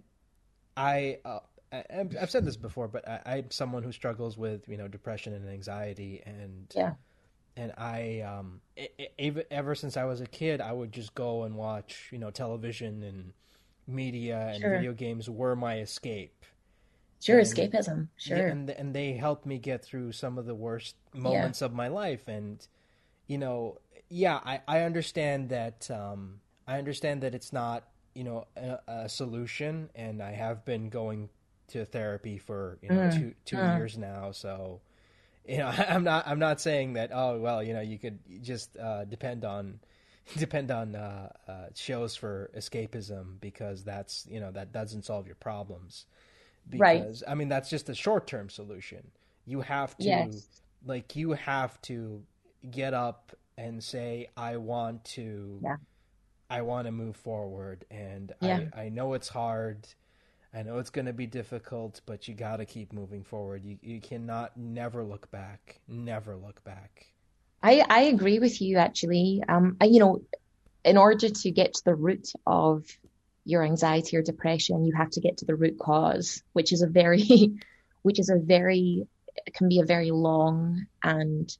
[0.77, 1.19] I.
[1.25, 1.39] Uh,
[1.71, 1.83] I,
[2.21, 5.49] I've said this before, but I, I'm someone who struggles with you know depression and
[5.49, 6.93] anxiety, and Yeah.
[7.57, 11.43] and I um e- ever ever since I was a kid, I would just go
[11.43, 13.33] and watch you know television and
[13.87, 14.71] media and Sure.
[14.71, 16.45] video games were my escape.
[17.23, 18.07] Sure, And- escapism.
[18.17, 18.37] Sure.
[18.37, 21.87] Yeah, and and they helped me get through some of the worst moments of my
[21.87, 22.27] life.
[22.27, 22.65] And
[23.27, 28.45] you know yeah i i understand that um i understand that it's not you know
[28.57, 29.89] a, a solution.
[29.95, 31.29] And i have been going
[31.69, 34.31] to therapy for you know two two years now.
[34.31, 34.81] So
[35.47, 38.77] you know i'm not i'm not saying that oh well you know you could just
[38.77, 39.79] uh depend on
[40.37, 45.35] depend on uh, uh shows for escapism because that's you know that doesn't solve your
[45.35, 46.05] problems
[46.71, 47.01] Right.
[47.01, 49.11] because I mean that's just a short term solution.
[49.45, 50.47] You have to Yes.
[50.85, 52.23] like you have to
[52.71, 55.75] get up and say I want to Yeah.
[56.49, 58.65] I want to move forward and Yeah.
[58.73, 59.87] I I know it's hard.
[60.55, 63.63] I know it's going to be difficult, but you got to keep moving forward.
[63.65, 65.79] You you cannot never look back.
[65.87, 67.07] Never look back.
[67.63, 69.41] I, I agree with you actually.
[69.47, 70.21] Um, I- you know,
[70.85, 72.85] in order to get to the root of
[73.45, 76.87] your anxiety or depression, you have to get to the root cause, which is a
[76.87, 77.53] very,
[78.01, 79.07] which is a very,
[79.53, 81.55] can be a very long and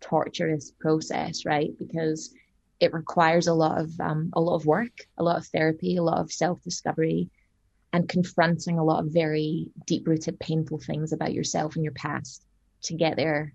[0.00, 1.70] torturous process, right?
[1.78, 2.32] Because
[2.80, 6.02] it requires a lot of um, a lot of work, a lot of therapy, a
[6.02, 7.30] lot of self discovery,
[7.92, 12.44] and confronting a lot of very deep rooted, painful things about yourself and your past
[12.82, 13.54] to get there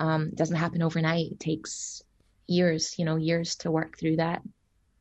[0.00, 1.32] um, doesn't happen overnight.
[1.32, 2.02] It takes
[2.46, 4.42] years, you know, years to work through that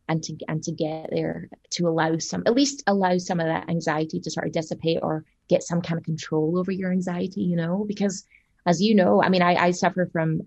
[0.08, 3.70] and to and to get there to allow some at least allow some of that
[3.70, 7.56] anxiety to sort of dissipate or get some kind of control over your anxiety, you
[7.56, 8.26] know, because
[8.66, 10.42] as you know, I mean, I, I suffer from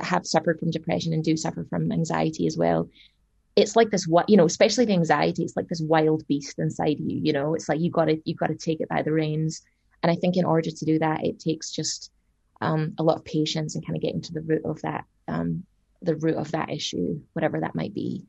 [0.00, 2.88] have suffered from depression and do suffer from anxiety as well.
[3.54, 6.98] It's like this what you know, especially the anxiety, it's like this wild beast inside
[6.98, 7.54] you, you know.
[7.54, 9.62] It's like you gotta you gotta take it by the reins.
[10.02, 12.10] And I think in order to do that, it takes just
[12.60, 15.64] um, a lot of patience and kind of getting to the root of that, um,
[16.02, 18.26] the root of that issue, whatever that might be.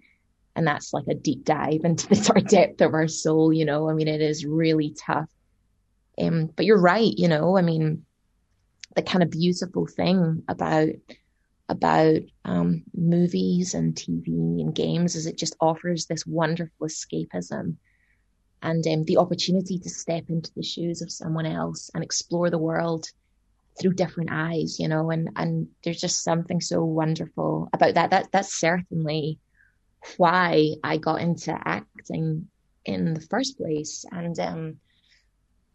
[0.57, 3.63] And that's like a deep dive into the sort of depth of our soul, you
[3.63, 3.89] know.
[3.89, 5.29] I mean, it is really tough.
[6.19, 7.57] Um, but you're right, you know.
[7.57, 8.03] I mean,
[8.95, 10.89] the kind of beautiful thing about
[11.69, 14.27] about um, movies and TV
[14.61, 17.75] and games is it just offers this wonderful escapism
[18.61, 22.57] and um, the opportunity to step into the shoes of someone else and explore the
[22.57, 23.05] world
[23.79, 28.09] through different eyes, you know, and, and there's just something so wonderful about that.
[28.09, 29.37] That that's certainly
[30.17, 32.47] why I got into acting
[32.85, 34.05] in the first place.
[34.11, 34.77] And um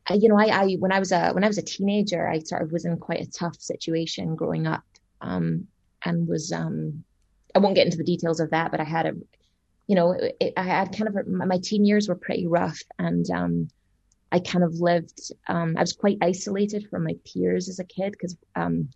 [0.08, 2.40] I, you know, I, I when I was a when I was a teenager, I
[2.40, 4.84] sort of was in quite a tough situation growing up.
[5.20, 5.66] Um
[6.04, 7.04] and was um
[7.54, 9.12] I won't get into the details of that, but I had a
[9.88, 13.28] you know, it, I had kind of a, my teen years were pretty rough and
[13.30, 13.68] um
[14.32, 18.12] I kind of lived, um, I was quite isolated from my peers as a kid
[18.12, 18.88] because um,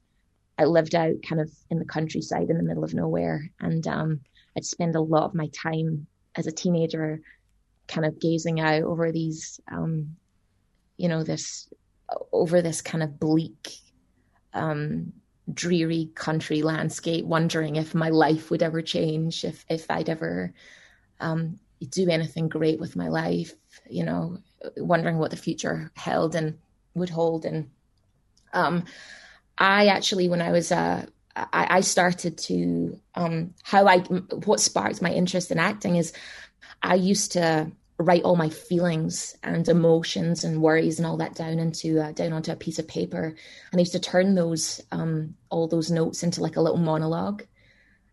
[0.59, 3.51] I lived out kind of in the countryside in the middle of nowhere.
[3.61, 4.21] And um,
[4.57, 7.21] I'd spend a lot of my time as a teenager
[7.89, 10.17] kind of gazing out over these, um,
[10.97, 11.69] you know, this,
[12.33, 13.79] over this kind of bleak,
[14.55, 15.13] um,
[15.53, 20.53] dreary country landscape, wondering if my life would ever change, if, if I'd ever
[21.21, 21.59] um,
[21.91, 23.53] do anything great with my life,
[23.89, 24.39] you know,
[24.77, 26.59] wondering what the future held and
[26.95, 27.45] would hold.
[27.45, 27.71] And
[28.53, 28.85] um,
[29.59, 35.03] I actually, when I was, uh, I, I started to, um, how I, what sparked
[35.03, 36.13] my interest in acting is
[36.83, 41.59] I used to write all my feelings and emotions and worries and all that down
[41.59, 43.35] into, uh, down onto a piece of paper.
[43.73, 47.45] And I used to turn those, um, all those notes into like a little monologue.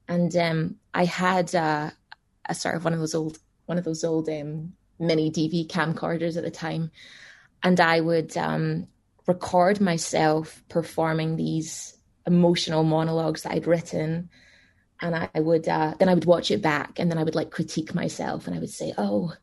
[0.08, 1.92] And um, I had uh,
[2.48, 6.38] a sort of one of those old, one of those old um, mini DV camcorders
[6.38, 6.92] at the time,
[7.62, 8.88] and I would um,
[9.28, 14.30] record myself performing these emotional monologues that I'd written,
[15.02, 17.52] and I would uh, then I would watch it back, and then I would like
[17.52, 19.34] critique myself, and I would say, oh.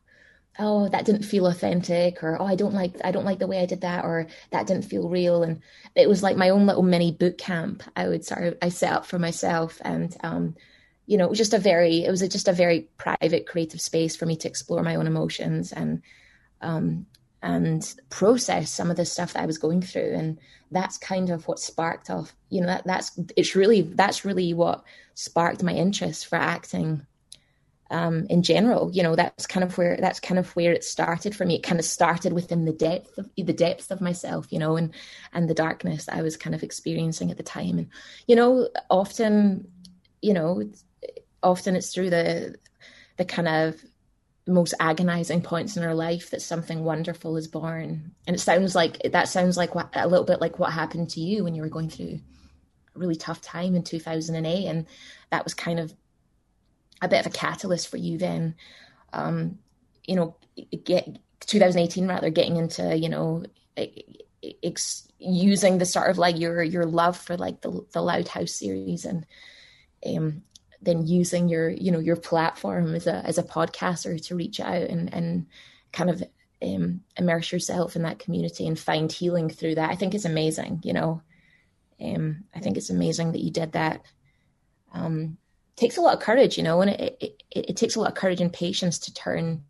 [0.59, 3.61] Oh, that didn't feel authentic, or oh, I don't like I don't like the way
[3.61, 5.61] I did that, or that didn't feel real, and
[5.95, 7.83] it was like my own little mini boot camp.
[7.95, 10.55] I would sort of I set up for myself, and um,
[11.05, 13.81] you know, it was just a very, it was a, just a very private, creative
[13.81, 16.01] space for me to explore my own emotions and,
[16.61, 17.05] um,
[17.41, 20.13] and process some of the stuff that I was going through.
[20.13, 24.53] And that's kind of what sparked off, you know, that, that's, it's really, that's really
[24.53, 24.83] what
[25.15, 27.05] sparked my interest for acting.
[27.89, 31.35] Um, in general, you know, that's kind of where that's kind of where it started
[31.35, 31.55] for me.
[31.55, 34.93] It kind of started within the depth of the depths of myself, you know, and
[35.33, 37.79] and the darkness I was kind of experiencing at the time.
[37.79, 37.89] And
[38.27, 39.67] you know, often,
[40.21, 40.71] you know,
[41.43, 42.55] often it's through the
[43.17, 43.83] the kind of
[44.47, 48.11] most agonizing points in our life that something wonderful is born.
[48.25, 51.19] And it sounds like that sounds like what a little bit like what happened to
[51.19, 52.19] you when you were going through
[52.95, 54.85] a really tough time in 2008 and
[55.29, 55.93] that was kind of
[57.01, 58.55] a bit of a catalyst for you then.
[59.13, 59.59] Um
[60.07, 60.35] you know
[60.83, 61.07] get
[61.41, 63.43] 2018 rather getting into you know
[64.63, 68.53] ex- using the sort of like your your love for like the the Loud House
[68.53, 69.25] series and
[70.05, 70.43] um,
[70.81, 74.89] then using your you know your platform as a as a podcaster to reach out
[74.89, 75.45] and and
[75.91, 76.23] kind of
[76.63, 79.89] um, immerse yourself in that community and find healing through that.
[79.89, 80.81] I think it's amazing.
[80.83, 81.21] You know,
[81.99, 84.01] um, I think it's amazing that you did that.
[84.93, 85.37] Um,
[85.75, 88.15] takes a lot of courage, you know, and it, it, it, takes a lot of
[88.15, 89.63] courage and patience to turn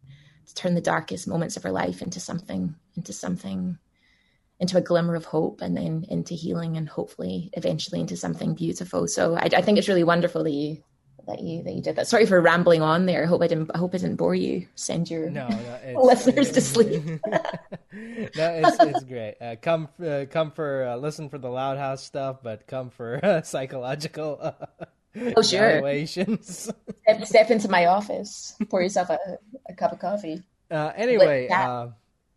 [0.47, 3.78] to turn the darkest moments of her life into something into something
[4.59, 9.07] into a glimmer of hope and then into healing and hopefully eventually into something beautiful.
[9.07, 10.84] So I, I think it's really wonderful that you
[11.32, 12.08] that you that you did that.
[12.08, 13.24] Sorry for rambling on there.
[13.24, 14.68] I hope I didn't I hope I didn't bore you.
[14.76, 17.04] Send your no, no listeners to sleep.
[17.26, 17.50] no,
[17.92, 19.36] it's it's great.
[19.42, 23.42] Uh, come uh, come for uh, listen for the Loud House stuff, but come for
[23.44, 24.40] psychological.
[24.42, 24.86] Uh,
[25.38, 26.06] oh sure.
[26.06, 28.56] Step, step, into my office.
[28.70, 29.18] Pour yourself a,
[29.70, 30.44] a cup of coffee.
[30.70, 31.88] Uh, anyway, uh,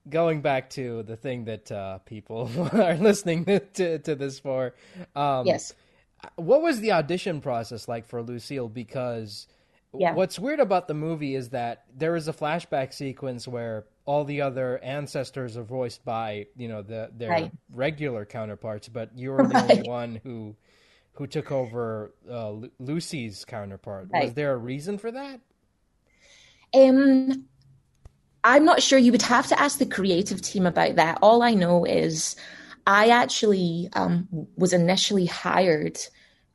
[0.09, 4.75] going back to the thing that people are listening to to this for.
[5.17, 5.75] Um, yes
[6.37, 8.69] what was the audition process like for Lucille?
[8.69, 9.47] Because
[9.93, 10.15] yeah.
[10.15, 14.41] what's weird about the movie is that there is a flashback sequence where all the
[14.41, 17.53] other ancestors are voiced by you know the their right.
[17.73, 19.53] regular counterparts, but you're right.
[19.69, 20.57] the only one who
[21.13, 24.09] who took over uh, Lucy's counterpart.
[24.13, 24.25] Right.
[24.25, 25.41] Was there a reason for that?
[26.75, 27.47] Um,
[28.43, 28.99] I'm not sure.
[28.99, 31.19] You would have to ask the creative team about that.
[31.23, 32.35] All I know is
[32.87, 35.99] I actually um, was initially hired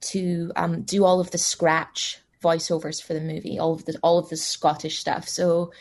[0.02, 4.20] to um, do all of the scratch voiceovers for the movie, all of the all
[4.20, 5.28] of the Scottish stuff.
[5.28, 5.72] So,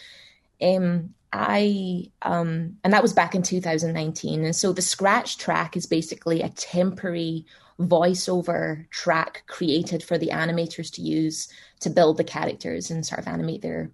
[0.60, 5.86] um, I um, and that was back in 2019, and so the scratch track is
[5.86, 7.44] basically a temporary
[7.78, 11.48] voiceover track created for the animators to use
[11.80, 13.92] to build the characters and sort of animate their,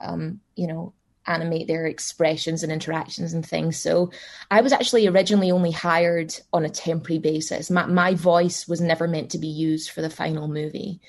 [0.00, 0.92] um, you know,
[1.26, 3.78] animate their expressions and interactions and things.
[3.78, 4.10] So
[4.50, 7.70] I was actually originally only hired on a temporary basis.
[7.70, 11.00] My, my voice was never meant to be used for the final movie.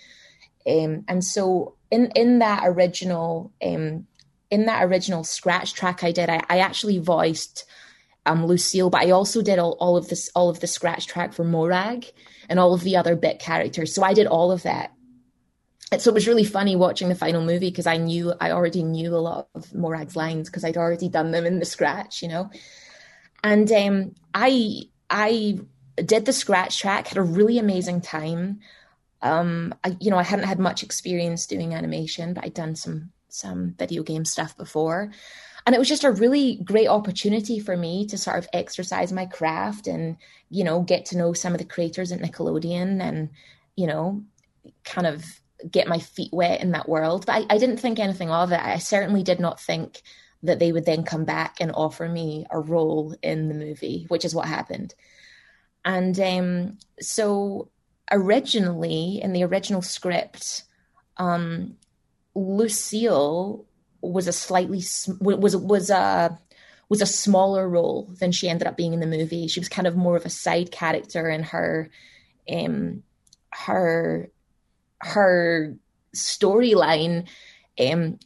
[0.67, 4.07] Um, and so in, in that original, um,
[4.49, 7.65] in that original scratch track I did, I, I actually voiced
[8.25, 11.33] um, Lucille, but I also did all, all of this, all of the scratch track
[11.33, 12.05] for Morag
[12.49, 13.93] and all of the other bit characters.
[13.93, 14.91] So I did all of that
[15.95, 19.15] so it was really funny watching the final movie because I knew I already knew
[19.15, 22.49] a lot of Morag's lines because I'd already done them in the scratch, you know.
[23.43, 25.59] And um, I I
[25.95, 28.59] did the scratch track, had a really amazing time.
[29.21, 33.11] Um, I, you know, I hadn't had much experience doing animation, but I'd done some
[33.29, 35.11] some video game stuff before,
[35.65, 39.25] and it was just a really great opportunity for me to sort of exercise my
[39.25, 40.17] craft and
[40.49, 43.29] you know get to know some of the creators at Nickelodeon and
[43.77, 44.21] you know
[44.83, 45.23] kind of
[45.69, 47.25] get my feet wet in that world.
[47.25, 48.59] But I, I didn't think anything of it.
[48.59, 50.01] I certainly did not think
[50.43, 54.23] that they would then come back and offer me a role in the movie, which
[54.23, 54.93] is what happened.
[55.83, 57.69] And um, so
[58.11, 60.63] originally, in the original script,
[61.17, 61.77] um,
[62.35, 63.65] Lucille
[64.01, 64.83] was a slightly
[65.19, 66.37] was was a
[66.89, 69.47] was a smaller role than she ended up being in the movie.
[69.47, 71.89] She was kind of more of a side character, in her
[72.49, 73.03] um,
[73.51, 74.29] her
[74.99, 75.75] her
[76.15, 77.27] storyline
[77.79, 78.19] um,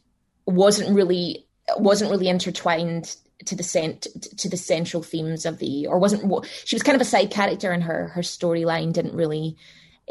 [0.46, 1.46] wasn't really
[1.76, 4.06] wasn't really intertwined to the cent
[4.36, 7.72] to the central themes of the or wasn't she was kind of a side character
[7.72, 9.56] and her her storyline didn't really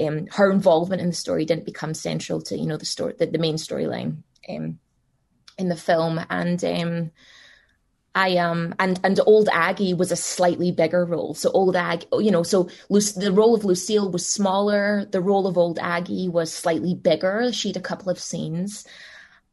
[0.05, 3.26] um, her involvement in the story didn't become central to you know the story the,
[3.26, 4.18] the main storyline
[4.49, 4.80] um,
[5.62, 6.20] in the film.
[6.30, 7.12] And um,
[8.14, 11.34] I um and and old Aggie was a slightly bigger role.
[11.34, 15.05] So old Aggie, you know, so the role of Lucille was smaller.
[15.12, 17.51] The role of old Aggie was slightly bigger.
[17.53, 18.86] She had a couple of scenes,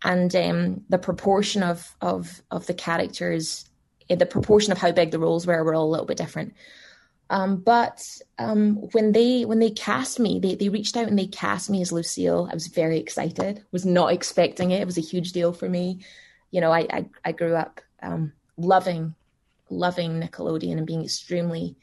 [0.03, 3.65] and um, the proportion of of of the characters,
[4.11, 6.55] eh, the proportion of how big the roles were, were all a little bit different.
[7.31, 8.05] Um, but
[8.39, 11.81] um, when they when they cast me, they they reached out and they cast me
[11.81, 12.49] as Lucille.
[12.51, 13.65] I was very excited.
[13.71, 14.81] Was not expecting it.
[14.81, 16.01] It was a huge deal for me.
[16.51, 17.81] You know, I I, I grew up.
[18.03, 19.15] Um, loving,
[19.71, 21.77] loving Nickelodeon and being extremely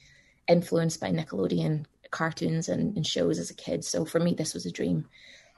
[0.47, 3.83] influenced by Nickelodeon cartoons and, and shows as a kid.
[3.83, 5.07] So for me, this was a dream.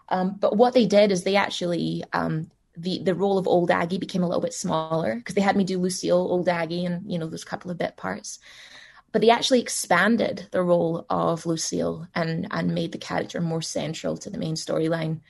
[0.10, 3.98] Um, but what they did is they actually um, the the role of Old Aggie
[3.98, 7.20] became a little bit smaller because they had me do Lucille, Old Aggie, and you
[7.20, 8.40] know those couple of bit parts.
[9.12, 14.16] But they actually expanded the role of Lucille and and made the character more central
[14.18, 15.22] to the main storyline.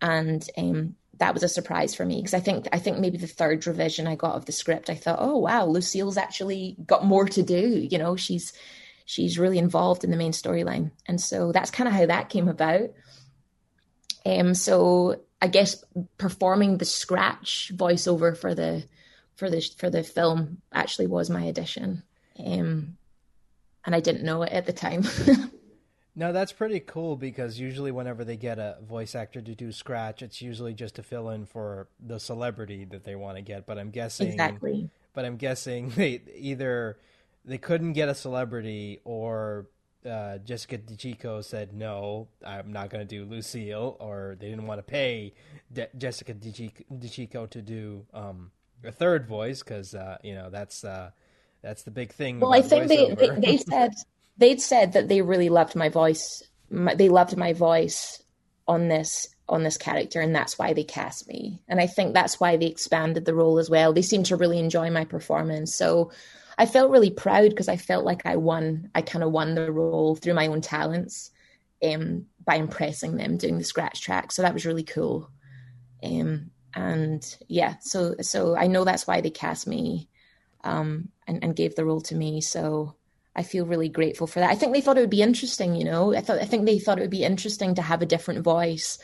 [0.00, 3.26] And um, that was a surprise for me because I think I think maybe the
[3.26, 7.26] third revision I got of the script, I thought, oh wow, Lucille's actually got more
[7.26, 7.86] to do.
[7.90, 8.52] You know, she's
[9.04, 12.48] she's really involved in the main storyline, and so that's kind of how that came
[12.48, 12.90] about.
[14.24, 15.84] Um, so I guess
[16.18, 18.84] performing the scratch voiceover for the
[19.36, 22.02] for the for the film actually was my audition.
[22.38, 22.96] Um,
[23.84, 25.04] and I didn't know it at the time.
[26.14, 30.22] no, that's pretty cool because usually whenever they get a voice actor to do scratch,
[30.22, 33.66] it's usually just to fill in for the celebrity that they want to get.
[33.66, 34.90] But I'm guessing exactly.
[35.14, 36.98] But I'm guessing they either
[37.44, 39.68] they couldn't get a celebrity or
[40.08, 44.78] uh, Jessica DiCicco said no, I'm not going to do Lucille, or they didn't want
[44.78, 45.34] to pay
[45.72, 48.50] De- Jessica DiCicco to do um,
[48.84, 51.10] a third voice because uh, you know that's uh,
[51.62, 52.40] that's the big thing.
[52.40, 53.94] Well, I think they, they, they said
[54.38, 56.42] they'd said that they really loved my voice.
[56.70, 58.22] My, they loved my voice
[58.66, 61.60] on this on this character, and that's why they cast me.
[61.68, 63.92] And I think that's why they expanded the role as well.
[63.92, 66.10] They seemed to really enjoy my performance, so
[66.58, 68.90] I felt really proud because I felt like I won.
[68.94, 71.30] I kind of won the role through my own talents
[71.82, 74.32] um, by impressing them doing the scratch track.
[74.32, 75.30] So that was really cool.
[76.02, 80.08] Um, and yeah, so so I know that's why they cast me
[80.64, 82.40] um, and, and gave the role to me.
[82.40, 82.96] So
[83.38, 84.50] I feel really grateful for that.
[84.50, 85.76] I think they thought it would be interesting.
[85.76, 88.06] You know, I thought I think they thought it would be interesting to have a
[88.06, 88.98] different voice,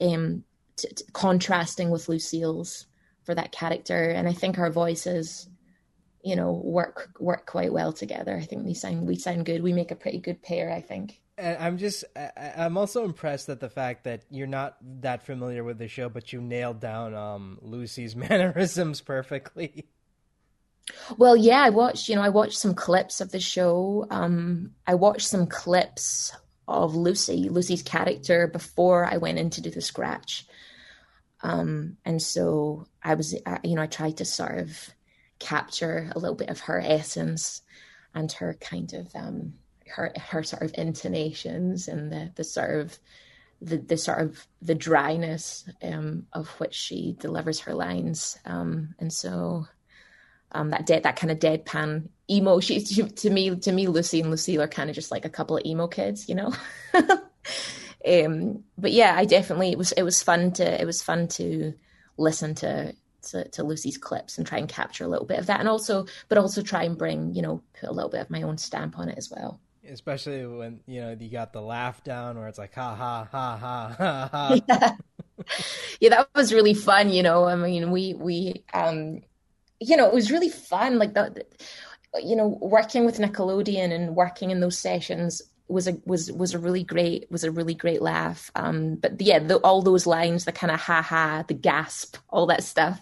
[0.00, 0.44] um,
[0.76, 2.86] t- t- contrasting with Lucille's
[3.24, 4.10] for that character.
[4.10, 5.48] And I think our voices
[6.22, 8.36] you know work work quite well together.
[8.36, 9.62] I think we sound we sound good.
[9.62, 10.72] We make a pretty good pair.
[10.72, 11.20] I think.
[11.36, 12.04] And I'm just
[12.56, 16.32] I'm also impressed at the fact that you're not that familiar with the show, but
[16.32, 19.86] you nailed down um, Lucy's mannerisms perfectly.
[21.16, 22.08] Well, yeah, I watched.
[22.08, 24.06] You know, I watched some clips of the show.
[24.10, 26.32] Um, I watched some clips
[26.66, 30.46] of Lucy, Lucy's character, before I went in to do the scratch.
[31.42, 34.90] Um, and so I was, you know, I tried to sort of
[35.38, 37.62] capture a little bit of her essence
[38.14, 39.54] and her kind of um,
[39.86, 42.98] her her sort of intonations and the the sort of
[43.60, 49.12] the, the sort of the dryness um, of which she delivers her lines, um, and
[49.12, 49.66] so
[50.54, 52.60] um, that dead that kind of deadpan emo.
[52.60, 55.30] She, she, to me to me Lucy and Lucille are kind of just like a
[55.30, 56.52] couple of emo kids, you know.
[56.94, 61.74] um, but yeah, I definitely it was it was fun to it was fun to
[62.16, 62.94] listen to
[63.30, 66.06] to, to Lucy's clips and try and capture a little bit of that, and also,
[66.28, 68.98] but also try and bring, you know, put a little bit of my own stamp
[68.98, 69.60] on it as well.
[69.88, 73.56] Especially when you know you got the laugh down, where it's like ha ha ha
[73.56, 74.58] ha ha ha.
[74.68, 74.96] Yeah.
[76.00, 77.10] yeah, that was really fun.
[77.10, 79.20] You know, I mean, we we um,
[79.80, 80.98] you know, it was really fun.
[80.98, 81.38] Like that,
[82.22, 86.58] you know, working with Nickelodeon and working in those sessions was a was was a
[86.58, 88.50] really great was a really great laugh.
[88.54, 92.46] Um, but yeah, the, all those lines, the kind of ha ha, the gasp, all
[92.46, 93.00] that stuff.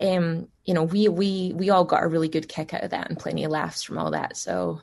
[0.00, 3.08] Um, you know, we we we all got a really good kick out of that
[3.08, 4.36] and plenty of laughs from all that.
[4.36, 4.80] So,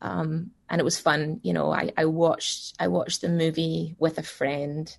[0.00, 1.40] um, and it was fun.
[1.42, 4.94] You know, I I watched I watched the movie with a friend,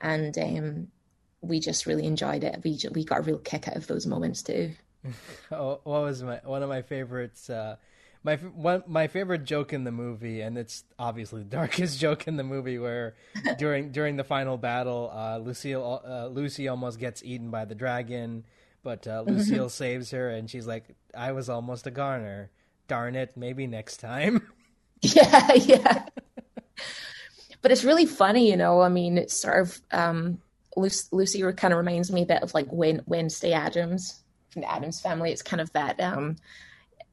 [0.00, 0.88] and um,
[1.42, 2.60] we just really enjoyed it.
[2.64, 4.72] We we got a real kick out of those moments too.
[5.52, 7.50] oh, what was my one of my favorites?
[7.50, 7.76] Uh
[8.24, 12.36] my one my favorite joke in the movie, and it's obviously the darkest joke in
[12.36, 13.14] the movie, where
[13.58, 18.44] during during the final battle, uh, Lucille uh, Lucy almost gets eaten by the dragon,
[18.82, 19.36] but uh, mm-hmm.
[19.36, 22.50] Lucille saves her, and she's like, "I was almost a Garner.
[22.88, 24.48] Darn it, maybe next time."
[25.04, 26.04] Yeah, yeah.
[27.60, 28.82] but it's really funny, you know.
[28.82, 30.40] I mean, it's sort of um,
[30.76, 35.00] Lucy, Lucy kind of reminds me a bit of like Wednesday Addams from the Addams
[35.00, 35.32] family.
[35.32, 36.00] It's kind of that.
[36.00, 36.36] Um,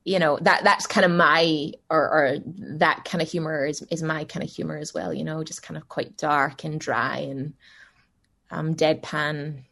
[0.06, 4.02] you know that that's kind of my or, or that kind of humor is is
[4.02, 7.18] my kind of humor as well you know just kind of quite dark and dry
[7.18, 7.54] and
[8.50, 9.66] um deadpan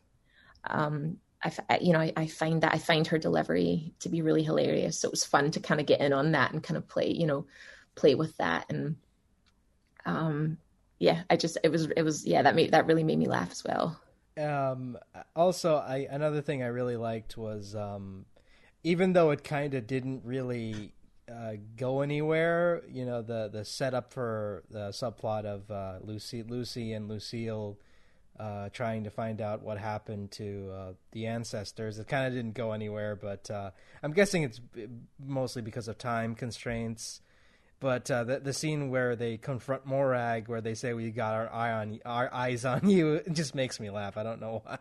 [0.65, 4.43] um I, you know, I, I, find that I find her delivery to be really
[4.43, 4.99] hilarious.
[4.99, 7.11] So it was fun to kind of get in on that and kind of play,
[7.11, 7.45] you know,
[7.95, 8.65] play with that.
[8.69, 8.95] And,
[10.05, 10.57] um,
[10.99, 13.51] yeah, I just, it was, it was, yeah, that made, that really made me laugh
[13.51, 13.99] as well.
[14.37, 14.97] Um,
[15.35, 18.25] also I, another thing I really liked was, um,
[18.83, 20.93] even though it kind of didn't really
[21.29, 26.93] uh, go anywhere, you know, the the setup for the subplot of uh, Lucy, Lucy
[26.93, 27.77] and Lucille
[28.39, 32.53] uh, trying to find out what happened to uh, the ancestors, it kind of didn't
[32.53, 33.15] go anywhere.
[33.15, 33.71] But uh,
[34.03, 34.61] I'm guessing it's
[35.19, 37.21] mostly because of time constraints.
[37.79, 41.51] But uh, the the scene where they confront Morag, where they say we got our
[41.53, 44.17] eye on our eyes on you, it just makes me laugh.
[44.17, 44.79] I don't know why.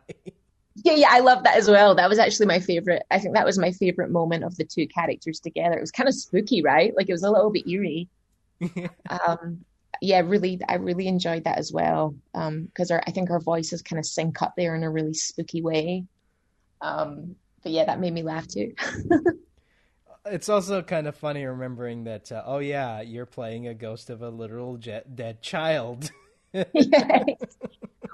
[0.85, 1.95] Yeah, yeah, I love that as well.
[1.95, 3.03] That was actually my favorite.
[3.11, 5.77] I think that was my favorite moment of the two characters together.
[5.77, 6.95] It was kind of spooky, right?
[6.95, 8.09] Like it was a little bit eerie.
[9.09, 9.65] um,
[10.03, 12.15] yeah, really, I really enjoyed that as well.
[12.35, 15.63] Um, because I think our voices kind of sync up there in a really spooky
[15.63, 16.05] way.
[16.83, 18.75] Um, but yeah, that made me laugh too.
[20.31, 22.31] it's also kind of funny remembering that.
[22.31, 26.11] Uh, oh yeah, you're playing a ghost of a literal jet, dead child.
[26.53, 27.25] yes.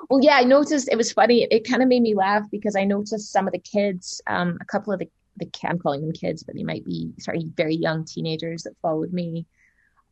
[0.08, 1.42] Well, yeah, I noticed it was funny.
[1.42, 4.58] It, it kind of made me laugh because I noticed some of the kids, um,
[4.60, 7.74] a couple of the the I'm calling them kids, but they might be sorry, very
[7.74, 9.46] young teenagers that followed me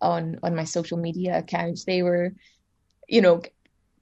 [0.01, 1.85] on on my social media accounts.
[1.85, 2.35] They were,
[3.09, 3.43] you know,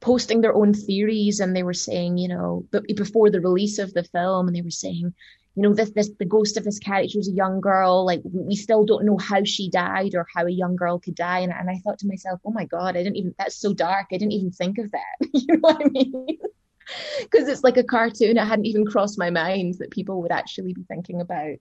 [0.00, 3.92] posting their own theories, and they were saying, you know, but before the release of
[3.92, 5.14] the film, and they were saying,
[5.58, 8.06] you know, this this the ghost of this character is a young girl.
[8.06, 11.40] Like we still don't know how she died or how a young girl could die.
[11.40, 14.06] And and I thought to myself, oh my god, I didn't even that's so dark.
[14.12, 15.28] I didn't even think of that.
[15.32, 16.38] you know what I mean?
[17.22, 18.36] because it's like a cartoon.
[18.36, 21.56] It hadn't even crossed my mind that people would actually be thinking about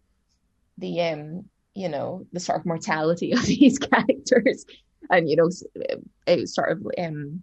[0.78, 4.64] the um, you know, the sort of mortality of these characters,
[5.10, 5.50] and you know,
[6.28, 7.42] it sort of um,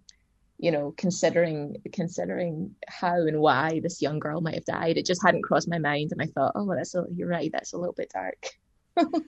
[0.57, 4.97] you know, considering considering how and why this young girl might have died.
[4.97, 7.51] It just hadn't crossed my mind, and I thought, oh, well, that's a, you're right,
[7.51, 8.47] that's a little bit dark.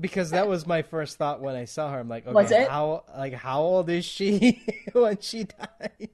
[0.00, 1.98] because that was my first thought when I saw her.
[1.98, 4.62] I'm like, okay, how like how old is she
[4.92, 6.10] when she died?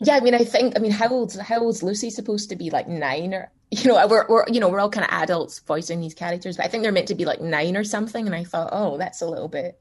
[0.00, 2.70] yeah, I mean, I think, I mean, how old how old's Lucy supposed to be?
[2.70, 6.00] Like nine or you know, we're we're you know we're all kind of adults voicing
[6.00, 8.26] these characters, but I think they're meant to be like nine or something.
[8.26, 9.78] And I thought, oh, that's a little bit.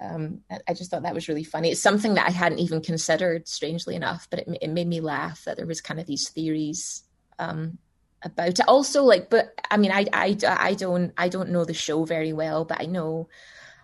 [0.00, 1.70] Um, I just thought that was really funny.
[1.70, 5.44] It's something that I hadn't even considered, strangely enough, but it it made me laugh
[5.44, 7.04] that there was kind of these theories
[7.38, 7.78] um,
[8.22, 8.68] about it.
[8.68, 12.32] Also, like, but I mean, I I I don't I don't know the show very
[12.32, 13.28] well, but I know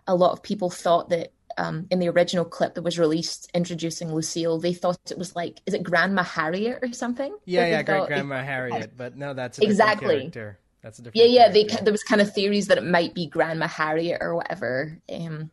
[0.06, 4.12] a lot of people thought that um, in the original clip that was released introducing
[4.14, 7.36] Lucille, they thought it was like, is it Grandma Harriet or something?
[7.44, 8.96] Yeah, yeah, great Grandma Harriet.
[8.96, 10.20] But no, that's exactly.
[10.20, 10.58] Character.
[10.82, 11.16] That's a different.
[11.16, 11.52] Yeah, yeah.
[11.52, 11.76] Character.
[11.76, 15.50] They there was kind of theories that it might be Grandma Harriet or whatever, um,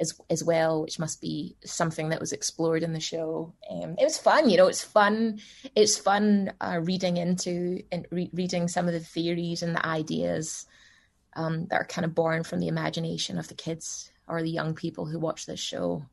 [0.00, 3.52] as as well, which must be something that was explored in the show.
[3.70, 4.68] Um, it was fun, you know.
[4.68, 5.40] It's fun.
[5.74, 10.66] It's fun uh, reading into and re- reading some of the theories and the ideas
[11.34, 14.74] um, that are kind of born from the imagination of the kids or the young
[14.74, 16.04] people who watch this show.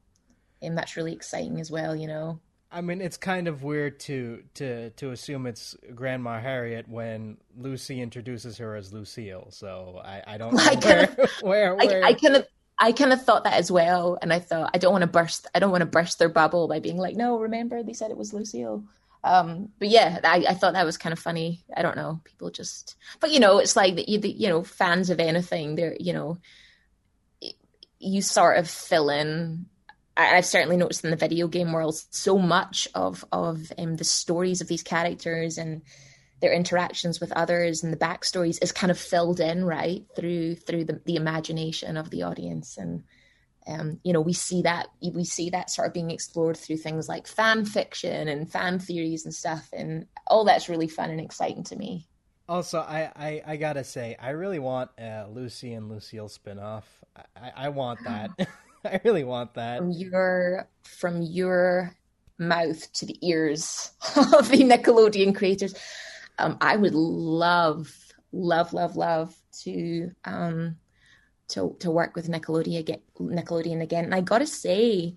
[0.61, 2.39] And that's really exciting as well, you know.
[2.71, 8.01] I mean, it's kind of weird to to to assume it's Grandma Harriet when Lucy
[8.01, 9.47] introduces her as Lucille.
[9.51, 12.03] So I, I don't know I where, where, where...
[12.03, 12.47] I, I of
[12.77, 15.47] I kind of thought that as well, and I thought I don't want to burst
[15.55, 18.17] I don't want to burst their bubble by being like, no, remember they said it
[18.17, 18.83] was Lucille.
[19.23, 21.63] Um, but yeah, I, I, thought that was kind of funny.
[21.75, 24.63] I don't know, people just, but you know, it's like the, you, the, you know
[24.63, 25.75] fans of anything.
[25.75, 26.37] They're you know
[27.97, 29.65] you sort of fill in
[30.17, 34.61] I've certainly noticed in the video game world so much of of um, the stories
[34.61, 35.81] of these characters and
[36.45, 40.85] their interactions with others and the backstories is kind of filled in right through through
[40.85, 43.03] the, the imagination of the audience and
[43.67, 47.09] um, you know we see that we see that sort of being explored through things
[47.09, 51.63] like fan fiction and fan theories and stuff and all that's really fun and exciting
[51.63, 52.07] to me
[52.47, 56.83] also, I, I, I gotta say, I really want a Lucy and Lucille spinoff.
[57.35, 58.29] I, I want that.
[58.85, 59.79] I really want that.
[59.79, 61.95] From your from your
[62.37, 65.73] mouth to the ears of the Nickelodeon creators,
[66.37, 67.93] um, I would love,
[68.31, 70.77] love, love, love to um,
[71.49, 73.01] to to work with Nickelodeon again.
[73.19, 75.15] Nickelodeon again, and I gotta say,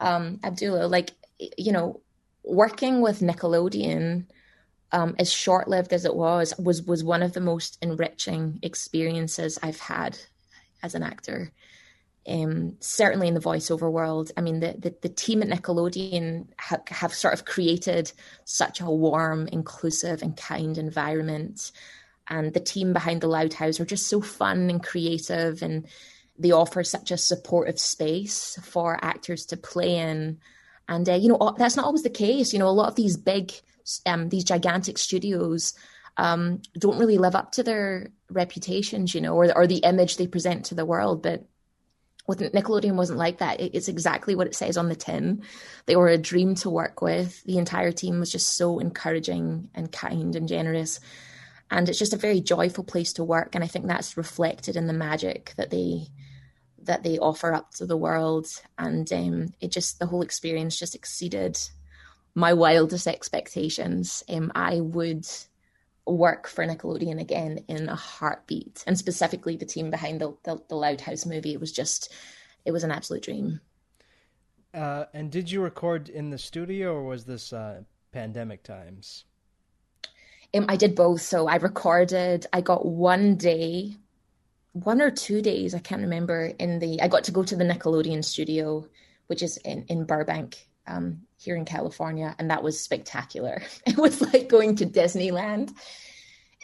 [0.00, 2.00] um, Abdullah, like you know,
[2.44, 4.26] working with Nickelodeon
[4.92, 9.58] um, as short lived as it was, was was one of the most enriching experiences
[9.62, 10.18] I've had
[10.82, 11.52] as an actor.
[12.28, 16.82] Um, certainly in the voiceover world, I mean, the the, the team at Nickelodeon ha-
[16.88, 18.12] have sort of created
[18.44, 21.70] such a warm, inclusive, and kind environment,
[22.28, 25.86] and the team behind the Loud House are just so fun and creative, and
[26.38, 30.38] they offer such a supportive space for actors to play in.
[30.88, 32.52] And uh, you know that's not always the case.
[32.52, 33.52] You know, a lot of these big
[34.04, 35.74] um, these gigantic studios
[36.16, 40.26] um, don't really live up to their reputations, you know, or or the image they
[40.26, 41.22] present to the world.
[41.22, 41.44] But
[42.26, 43.60] with Nickelodeon wasn't like that.
[43.60, 45.42] It's exactly what it says on the tin.
[45.86, 47.42] They were a dream to work with.
[47.44, 51.00] The entire team was just so encouraging and kind and generous.
[51.70, 53.54] And it's just a very joyful place to work.
[53.54, 56.08] And I think that's reflected in the magic that they
[56.82, 58.46] that they offer up to the world.
[58.78, 61.58] And um, it just the whole experience just exceeded
[62.34, 64.22] my wildest expectations.
[64.28, 65.26] Um, I would
[66.06, 70.76] work for Nickelodeon again in a heartbeat, and specifically the team behind the the, the
[70.76, 71.52] Loud House movie.
[71.52, 72.12] It was just,
[72.64, 73.60] it was an absolute dream.
[74.72, 77.82] Uh, and did you record in the studio, or was this uh,
[78.12, 79.24] pandemic times?
[80.54, 81.22] Um, I did both.
[81.22, 82.46] So I recorded.
[82.52, 83.96] I got one day,
[84.72, 85.74] one or two days.
[85.74, 86.52] I can't remember.
[86.58, 88.86] In the, I got to go to the Nickelodeon studio,
[89.26, 93.62] which is in in Burbank, um, here in California, and that was spectacular.
[93.86, 95.72] It was like going to Disneyland.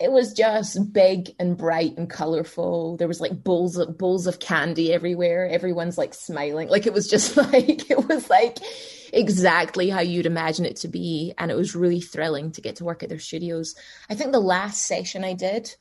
[0.00, 2.96] It was just big and bright and colorful.
[2.96, 5.48] There was like bowls of bowls of candy everywhere.
[5.48, 6.68] Everyone's like smiling.
[6.68, 8.58] Like it was just like it was like
[9.12, 11.34] exactly how you'd imagine it to be.
[11.38, 13.74] And it was really thrilling to get to work at their studios.
[14.08, 15.74] I think the last session I did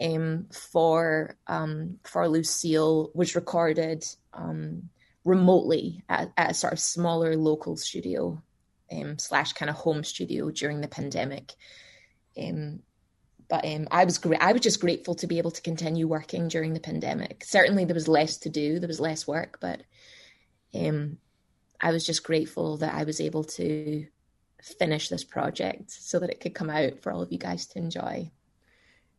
[0.00, 4.90] um, for um, for Lucille was recorded um,
[5.28, 8.42] remotely at, at, a sort of smaller local studio
[8.90, 11.52] um, slash kind of home studio during the pandemic.
[12.36, 12.80] Um,
[13.48, 14.40] but um, I was great.
[14.40, 17.44] I was just grateful to be able to continue working during the pandemic.
[17.44, 18.78] Certainly, there was less to do.
[18.78, 19.82] There was less work, but
[20.74, 21.18] um,
[21.80, 24.06] I was just grateful that I was able to
[24.62, 27.78] finish this project so that it could come out for all of you guys to
[27.78, 28.30] enjoy.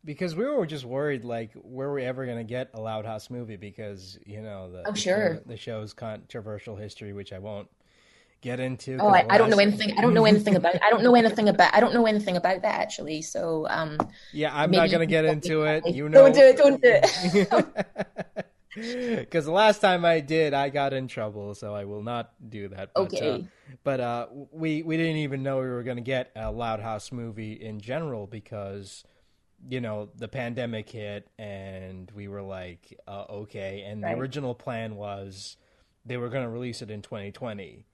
[0.04, 3.28] Because we were just worried, like, were we ever going to get a Loud House
[3.28, 3.56] movie?
[3.56, 7.68] Because you know the oh sure the show's controversial history, which I won't
[8.40, 8.96] get into.
[8.98, 9.96] Oh, I, I, don't know anything.
[9.98, 10.76] I don't know anything about.
[10.82, 11.74] I don't know anything about.
[11.74, 13.22] I don't know anything about that actually.
[13.22, 13.98] So, um,
[14.32, 15.86] yeah, I'm not going to get into it.
[15.86, 16.56] You know, don't do it.
[16.56, 17.00] Don't do
[18.74, 19.18] it.
[19.20, 22.68] Because the last time I did, I got in trouble, so I will not do
[22.68, 22.90] that.
[22.94, 23.30] But, okay.
[23.30, 26.80] Uh, but uh, we we didn't even know we were going to get a Loud
[26.80, 29.04] House movie in general because
[29.68, 34.14] you know the pandemic hit and we were like uh, okay and right.
[34.14, 35.56] the original plan was
[36.04, 37.84] they were going to release it in 2020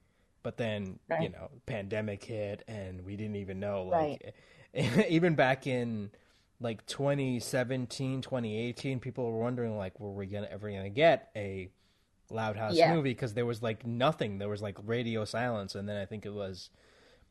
[0.43, 1.23] but then right.
[1.23, 4.33] you know pandemic hit and we didn't even know like
[4.73, 5.05] right.
[5.09, 6.09] even back in
[6.59, 11.69] like 2017 2018 people were wondering like were we gonna ever gonna get a
[12.29, 12.93] loud house yeah.
[12.93, 16.25] movie because there was like nothing there was like radio silence and then i think
[16.25, 16.69] it was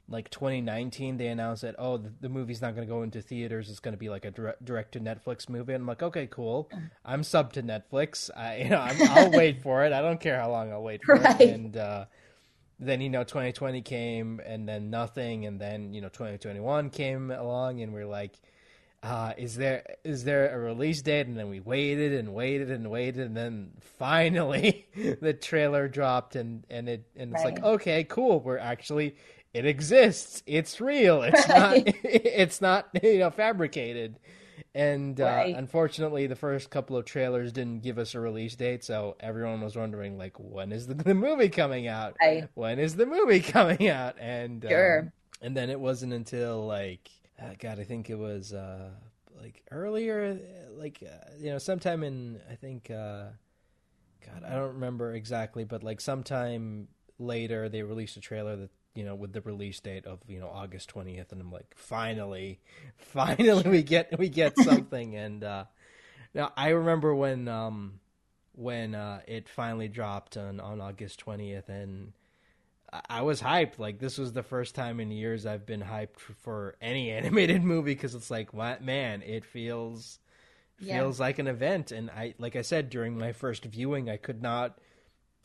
[0.09, 3.69] like 2019 they announced that oh the, the movie's not going to go into theaters
[3.69, 5.73] it's going to be like a direct, direct to netflix movie.
[5.73, 6.71] And i'm like okay cool.
[7.05, 8.31] I'm sub to netflix.
[8.37, 9.93] I you know i will wait for it.
[9.93, 11.41] I don't care how long i'll wait for right.
[11.41, 12.05] it and uh
[12.79, 17.81] then you know 2020 came and then nothing and then you know 2021 came along
[17.81, 18.39] and we're like
[19.03, 21.27] uh, is there is there a release date?
[21.27, 24.87] And then we waited and waited and waited and then finally
[25.21, 27.55] the trailer dropped and and it and it's right.
[27.55, 28.41] like okay cool.
[28.41, 29.17] We're actually
[29.57, 34.19] it exists it's real it's not it's not you know fabricated
[34.77, 35.57] and uh, right.
[35.57, 39.75] unfortunately, the first couple of trailers didn't give us a release date, so everyone was
[39.75, 42.15] wondering, like, when is the, the movie coming out?
[42.21, 42.47] Right.
[42.53, 44.17] When is the movie coming out?
[44.21, 45.01] And sure.
[45.01, 47.09] Um, and then it wasn't until like,
[47.41, 48.91] uh, God, I think it was uh,
[49.41, 50.39] like earlier,
[50.77, 53.29] like uh, you know, sometime in I think, uh,
[54.27, 56.89] God, I don't remember exactly, but like sometime
[57.19, 60.49] later they released a trailer that you know, with the release date of you know
[60.49, 62.61] August twentieth, and I'm like, finally,
[62.97, 65.15] finally we get we get something.
[65.15, 65.65] and uh,
[66.35, 68.01] now I remember when um,
[68.53, 72.13] when uh, it finally dropped on on August twentieth, and
[73.09, 73.79] I was hyped.
[73.79, 77.95] Like this was the first time in years I've been hyped for any animated movie
[77.95, 80.19] because it's like, what man, it feels
[80.79, 81.25] feels yeah.
[81.25, 81.93] like an event.
[81.93, 84.79] And I, like I said during my first viewing, I could not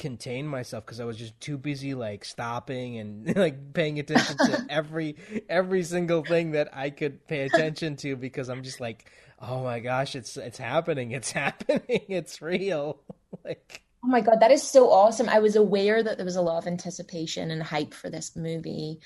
[0.02, 4.66] contain myself because I was just too busy like stopping and like paying attention to
[4.70, 5.16] every
[5.47, 9.80] every single thing that I could pay attention to because I'm just like, oh my
[9.80, 12.99] gosh, it's it's happening, it's happening, it's real.
[13.45, 15.30] like Oh my god, that is so awesome.
[15.30, 19.02] I was aware that there was a lot of anticipation and hype for this movie.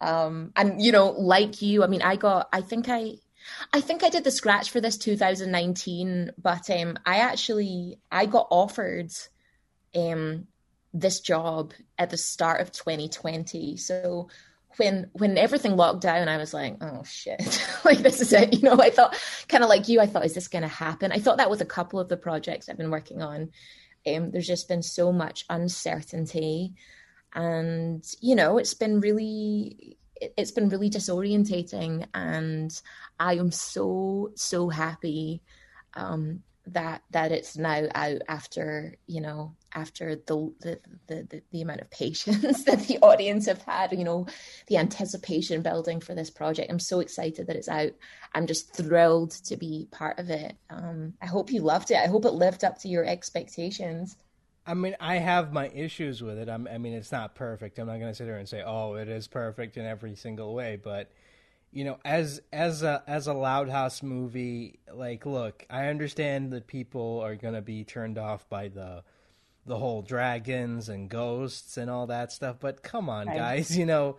[0.00, 3.16] Um and you know, like you, I mean, I got I think I
[3.70, 8.46] I think I did the scratch for this 2019, but um I actually I got
[8.50, 9.12] offered
[9.96, 10.46] um,
[10.92, 13.76] this job at the start of 2020.
[13.76, 14.28] So
[14.76, 18.54] when when everything locked down, I was like, oh shit, like this is it.
[18.54, 19.18] You know, I thought
[19.48, 20.00] kind of like you.
[20.00, 21.12] I thought, is this going to happen?
[21.12, 23.50] I thought that with a couple of the projects I've been working on.
[24.04, 26.74] Um, there's just been so much uncertainty,
[27.34, 29.98] and you know, it's been really
[30.36, 32.80] it's been really disorientating and
[33.18, 35.42] i am so so happy
[35.94, 41.80] um, that that it's now out after you know after the the the, the amount
[41.80, 44.26] of patience that the audience have had you know
[44.68, 46.70] the anticipation building for this project.
[46.70, 47.92] I'm so excited that it's out.
[48.34, 50.56] I'm just thrilled to be part of it.
[50.70, 51.96] Um, i hope you loved it.
[51.96, 54.16] I hope it lived up to your expectations.
[54.64, 56.48] I mean, I have my issues with it.
[56.48, 57.78] I'm, i mean, it's not perfect.
[57.78, 60.54] I'm not going to sit here and say, "Oh, it is perfect in every single
[60.54, 61.10] way," but
[61.72, 66.66] you know, as as a as a Loud House movie, like, look, I understand that
[66.66, 69.02] people are gonna be turned off by the
[69.66, 73.36] the whole dragons and ghosts and all that stuff, but come on, right.
[73.36, 74.16] guys, you know,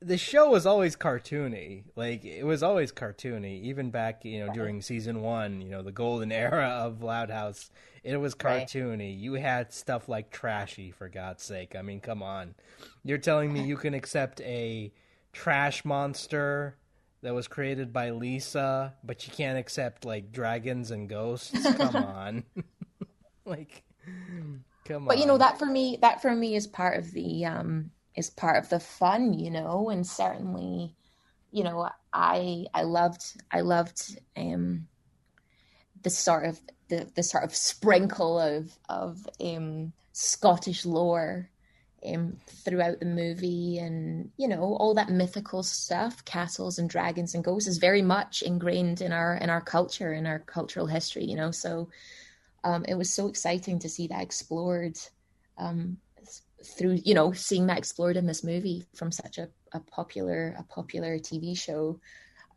[0.00, 1.84] the show was always cartoony.
[1.94, 4.54] Like it was always cartoony, even back, you know, right.
[4.54, 7.70] during season one, you know, the golden era of Loud House.
[8.02, 8.98] It was cartoony.
[8.98, 9.18] Right.
[9.18, 11.76] You had stuff like Trashy, for God's sake.
[11.76, 12.54] I mean, come on.
[13.04, 14.92] You're telling me you can accept a
[15.32, 16.76] trash monster
[17.22, 21.52] that was created by Lisa, but you can't accept like dragons and ghosts.
[21.76, 22.44] Come on,
[23.44, 23.84] like
[24.84, 27.90] Come but you know that for me that for me is part of the um
[28.16, 29.90] is part of the fun you know?
[29.90, 30.94] And certainly
[31.50, 34.88] you know i i loved i loved um
[36.02, 41.48] the sort of the the sort of sprinkle of of um scottish lore
[42.04, 43.78] um throughout the movie.
[43.78, 48.42] And you know all that mythical stuff castles and dragons and ghosts is very much
[48.42, 51.52] ingrained in our in our culture in our cultural history you know?
[51.52, 51.88] So
[52.64, 54.98] um, it was so exciting to see that explored
[55.58, 55.96] um,
[56.64, 60.62] through you know seeing that explored in this movie from such a, a popular a
[60.64, 62.00] popular TV show.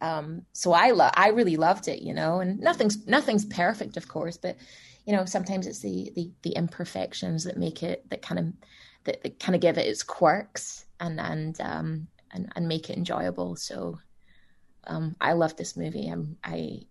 [0.01, 4.07] Um, so I lo- I really loved it, you know, and nothing's nothing's perfect, of
[4.07, 4.57] course, but
[5.05, 8.53] you know sometimes it's the the, the imperfections that make it that kind of
[9.05, 12.97] that, that kind of give it its quirks and and um, and and make it
[12.97, 13.55] enjoyable.
[13.55, 13.99] So
[14.85, 16.07] um, I love this movie.
[16.07, 16.81] I'm I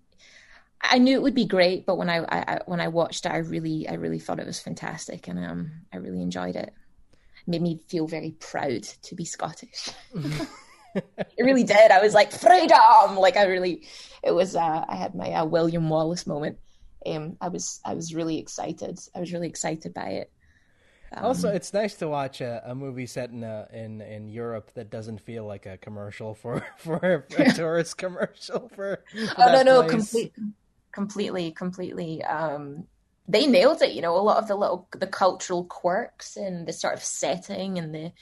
[0.91, 3.39] I knew it would be great, but when I, I, when I watched it, I
[3.39, 6.73] really I really thought it was fantastic, and um, I really enjoyed it.
[6.73, 9.91] it made me feel very proud to be Scottish.
[10.95, 11.91] it really did.
[11.91, 13.17] I was like freedom.
[13.17, 13.87] Like I really,
[14.23, 14.57] it was.
[14.57, 16.59] Uh, I had my uh, William Wallace moment.
[17.07, 18.99] Um, I was I was really excited.
[19.15, 20.31] I was really excited by it.
[21.17, 24.73] Um, also, it's nice to watch a, a movie set in a, in in Europe
[24.75, 29.03] that doesn't feel like a commercial for for a tourist commercial for.
[29.13, 30.33] for oh no no complete,
[30.95, 32.85] completely completely um
[33.27, 36.73] they nailed it you know a lot of the little the cultural quirks and the
[36.73, 38.13] sort of setting and the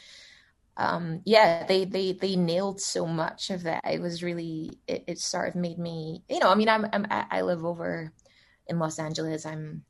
[0.77, 5.19] um yeah they they they nailed so much of that it was really it, it
[5.19, 8.11] sort of made me you know i mean i'm, I'm i live over
[8.69, 9.45] in los angeles.
[9.47, 9.85] I'm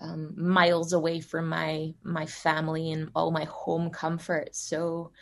[0.00, 4.58] um, miles away from my my family and all my home comforts.
[4.58, 5.12] So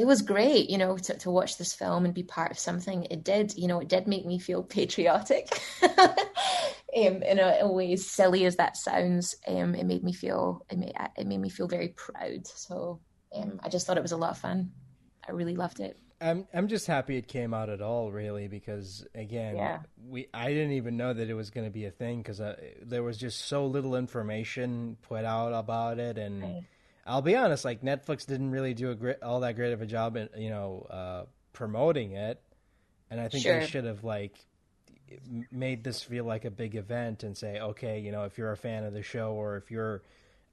[0.00, 3.06] it was great, you know, to, to watch this film and be part of something.
[3.10, 5.60] It did, you know, it did make me feel patriotic.
[5.82, 10.64] um, in a, a way as silly as that sounds, um, it made me feel
[10.70, 12.46] it made it made me feel very proud.
[12.46, 13.02] So
[13.36, 14.70] um, I just thought it was a lot of fun.
[15.28, 15.98] I really loved it.
[16.18, 19.80] I'm I'm just happy it came out at all, really, because again, Yeah.
[20.08, 22.56] we I didn't even know that it was going to be a thing because uh,
[22.82, 26.64] there was just so little information put out about it, and Right.
[27.10, 29.86] I'll be honest, like Netflix didn't really do a great, all that great of a
[29.86, 32.40] job, in, you know, uh, promoting it,
[33.10, 33.58] and I think Sure.
[33.60, 34.46] they should have like
[35.50, 38.56] made this feel like a big event and say, okay, you know, if you're a
[38.56, 40.02] fan of the show or if you're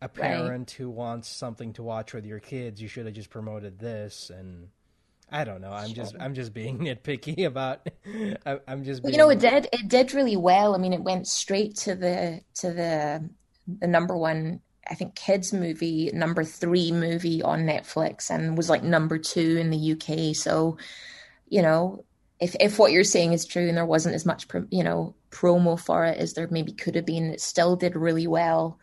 [0.01, 3.80] a parent who wants something to watch with your kids, you should have just promoted
[3.80, 4.70] this and.
[5.30, 5.74] I don't know.
[5.74, 7.86] I'm just I'm just being nitpicky about.
[8.66, 10.74] I'm just being, you know, it did it did really well.
[10.74, 13.30] I mean, it went straight to the to the
[13.68, 18.83] the number one, I think, kids movie, number three movie on Netflix, and was like
[18.83, 20.35] number two in the UK.
[20.35, 20.77] So,
[21.49, 22.03] you know,
[22.39, 25.79] if if what you're saying is true, and there wasn't as much, you know, promo
[25.79, 28.79] for it as there maybe could have been, it still did really well.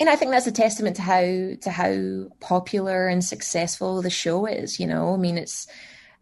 [0.00, 4.46] And I think that's a testament to how to how popular and successful the show
[4.46, 4.78] is.
[4.78, 5.66] You know, I mean, it's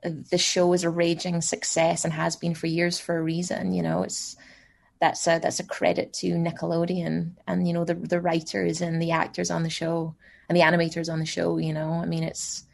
[0.02, 3.72] the show is a raging success and has been for years for a reason.
[3.72, 4.36] You know, it's
[5.00, 9.10] that's a that's a credit to Nickelodeon and you know the the writers and the
[9.12, 10.14] actors on the show
[10.48, 11.58] and the animators on the show.
[11.58, 12.64] You know, I mean, it's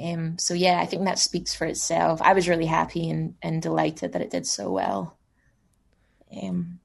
[0.00, 0.38] um.
[0.38, 2.20] So yeah, I think that speaks for itself.
[2.22, 5.16] I was really happy and and delighted that it did so well.
[6.42, 6.80] Um.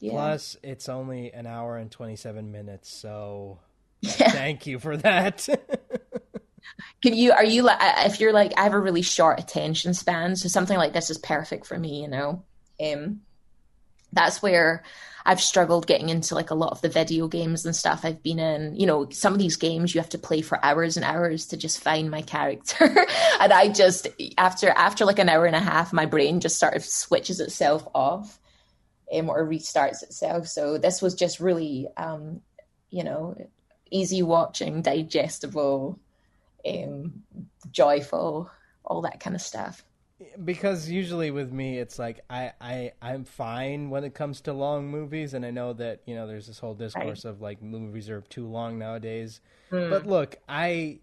[0.00, 0.12] Yeah.
[0.12, 3.58] Plus, it's only an hour and 27 minutes, so
[4.02, 4.30] Yeah.
[4.30, 5.48] thank you for that.
[7.02, 10.36] Can you are you like if you're like I have a really short attention span,
[10.36, 12.44] so something like this is perfect for me, you know.
[12.82, 13.22] Um
[14.12, 14.82] that's where
[15.24, 18.38] I've struggled getting into like a lot of the video games and stuff I've been
[18.38, 18.76] in.
[18.76, 21.56] You know, some of these games you have to play for hours and hours to
[21.56, 22.84] just find my character.
[23.40, 24.06] and I just
[24.38, 27.86] after after like an hour and a half, my brain just sort of switches itself
[27.94, 28.38] off
[29.12, 30.46] um, or restarts itself.
[30.46, 32.40] So this was just really um,
[32.90, 33.36] you know,
[33.90, 35.98] easy watching, digestible,
[36.66, 37.22] um,
[37.70, 38.50] joyful,
[38.84, 39.84] all that kind of stuff.
[40.44, 44.88] Because usually with me, it's like I, I, I'm fine when it comes to long
[44.88, 48.22] movies, and I know that, you know, there's this whole discourse of like movies are
[48.22, 49.40] too long nowadays.
[49.90, 51.00] But look, I.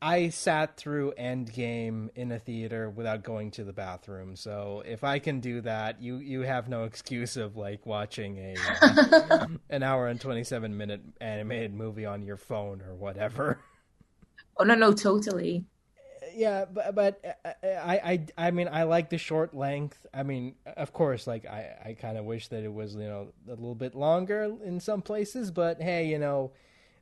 [0.00, 5.18] I sat through Endgame in a theater without going to the bathroom, so if I
[5.18, 10.06] can do that, you you have no excuse of like watching a uh, an hour
[10.06, 13.58] and twenty seven minute animated movie on your phone or whatever.
[14.56, 15.64] Oh no, no, totally.
[16.38, 20.06] Yeah, but but uh, I I I mean I like the short length.
[20.14, 23.32] I mean, of course, like I I kind of wish that it was you know
[23.48, 26.52] a little bit longer in some places, but hey, you know,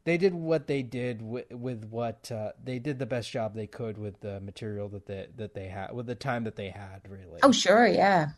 [0.05, 3.67] they did what they did with with what uh, they did the best job they
[3.67, 7.03] could with the material that they that they had with the time that they had
[7.09, 7.41] really.
[7.43, 8.31] Oh sure, yeah,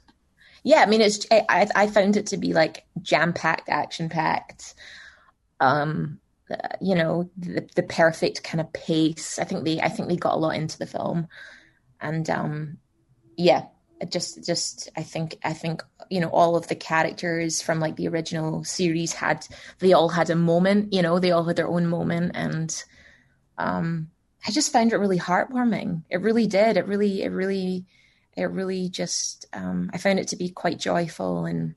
[0.64, 0.82] yeah.
[0.82, 4.74] I mean, it's I I found it to be like jam packed, action packed.
[5.60, 6.27] um, uh,
[6.80, 9.38] you know, the, the perfect kind of pace.
[9.38, 11.28] I think they, I think they got a lot into the film,
[12.00, 12.78] and um,
[13.36, 13.66] yeah,
[14.08, 18.08] just, just, I think, I think, you know, all of the characters from like the
[18.08, 19.46] original series had,
[19.80, 20.92] they all had a moment.
[20.92, 22.84] You know, they all had their own moment, and
[23.58, 24.10] um,
[24.46, 26.02] I just found it really heartwarming.
[26.10, 26.76] It really did.
[26.76, 27.86] It really, it really,
[28.36, 31.74] it really just, um, I found it to be quite joyful and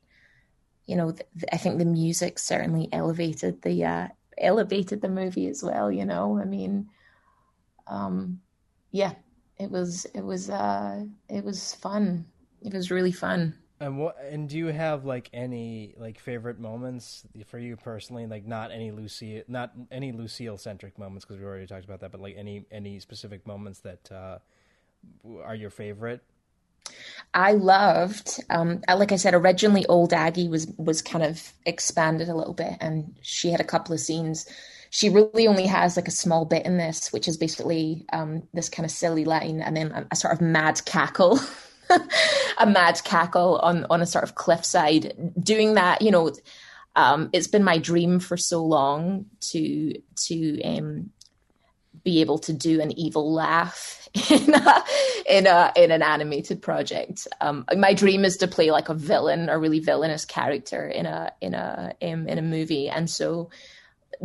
[0.92, 4.08] you know, th- I think the music certainly elevated the uh,
[4.42, 5.92] elevated the movie as well.
[5.92, 6.90] You know, I mean,
[7.88, 8.42] um,
[8.92, 9.14] yeah,
[9.58, 12.26] it was it was uh, it was fun.
[12.62, 13.56] It was really fun.
[13.80, 14.16] And what?
[14.22, 18.28] And do you have like any like favorite moments for you personally?
[18.28, 22.12] Like not any Lucy, not any Lucille centric moments because we already talked about that.
[22.12, 24.38] But like any any specific moments that uh,
[25.44, 26.22] are your favorite?
[27.34, 32.36] I loved, um, like I said, originally Old Aggie was was kind of expanded a
[32.36, 34.46] little bit, and she had a couple of scenes.
[34.90, 38.68] She really only has like a small bit in this, which is basically um, this
[38.68, 41.40] kind of silly line, and then a, a sort of mad cackle,
[42.58, 45.14] a mad cackle on on a sort of cliffside.
[45.42, 46.34] Doing that, you know,
[46.98, 49.94] um, it's been my dream for so long to
[50.28, 51.12] to um,
[52.04, 54.84] be able to do an evil laugh in a,
[55.30, 57.28] in a in an animated project.
[57.40, 61.32] Um, my dream is to play like a villain, a really villainous character in a
[61.42, 63.50] in a in, in a movie, and so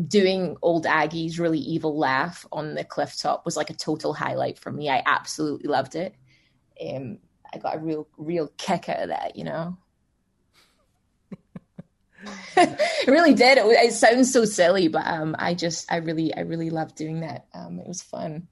[0.09, 4.59] doing old Aggie's really evil laugh on the cliff top was like a total highlight
[4.59, 4.91] for me.
[4.91, 6.15] I absolutely loved it.
[6.81, 7.19] Um,
[7.53, 9.79] I got a real real kick out of that, you know.
[12.57, 13.59] it really did.
[13.59, 17.21] It, it, sounds so silly, but um, I just, I really, I really loved doing
[17.21, 17.47] that.
[17.55, 18.49] Um, it was fun.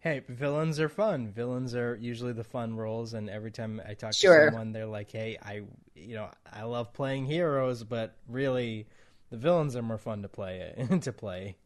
[0.00, 1.28] Hey, villains are fun.
[1.28, 4.38] Villains are usually the fun roles, and every time I talk sure.
[4.38, 5.62] to someone, they're like, "Hey, I,
[5.94, 8.86] you know, I love playing heroes, but really,
[9.30, 11.56] the villains are more fun to play to play."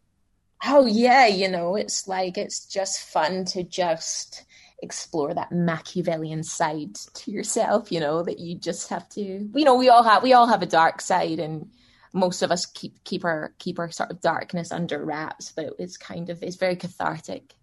[0.65, 4.45] Oh yeah, you know, it's like it's just fun to just
[4.83, 9.77] explore that Machiavellian side to yourself, you know, that you just have to you know,
[9.77, 11.69] we all have we all have a dark side and
[12.13, 15.97] most of us keep keep our keep our sort of darkness under wraps, but it's
[15.97, 17.55] kind of it's very cathartic.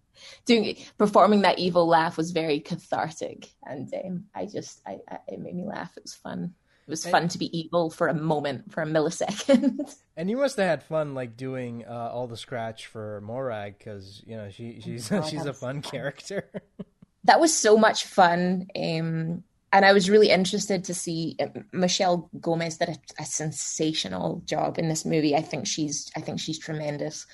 [0.46, 5.40] Doing performing that evil laugh was very cathartic, and um, I just I, I, it
[5.40, 5.96] made me laugh.
[5.96, 6.54] It was fun.
[6.86, 9.94] It was fun to be evil for a moment, for a millisecond.
[10.18, 14.22] And you must have had fun, like doing uh, all the scratch for Morag, because
[14.26, 16.50] you know she she's oh, she's a fun, fun character.
[17.26, 18.68] that was so much fun.
[18.74, 24.42] Um, and I was really interested to see uh, Michelle Gomez did a, a, sensational
[24.46, 25.36] job in this movie.
[25.36, 27.26] I think she's I think she's tremendous.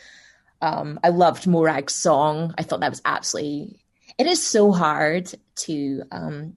[0.61, 2.55] Um, I loved Morag's song.
[2.59, 3.85] I thought that was absolutely.
[4.19, 6.57] It is so hard to um,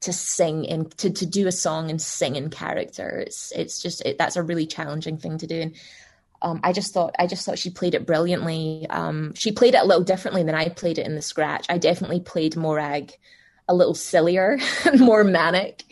[0.00, 3.18] to sing and to, to do a song and sing in character.
[3.18, 5.60] It's it's just it, that's a really challenging thing to do.
[5.60, 5.76] And
[6.42, 8.86] um, I just thought I just thought she played it brilliantly.
[8.88, 11.66] Um, she played it a little differently than I played it in the scratch.
[11.68, 13.12] I definitely played Morag
[13.68, 14.58] a little sillier
[14.98, 15.84] more manic.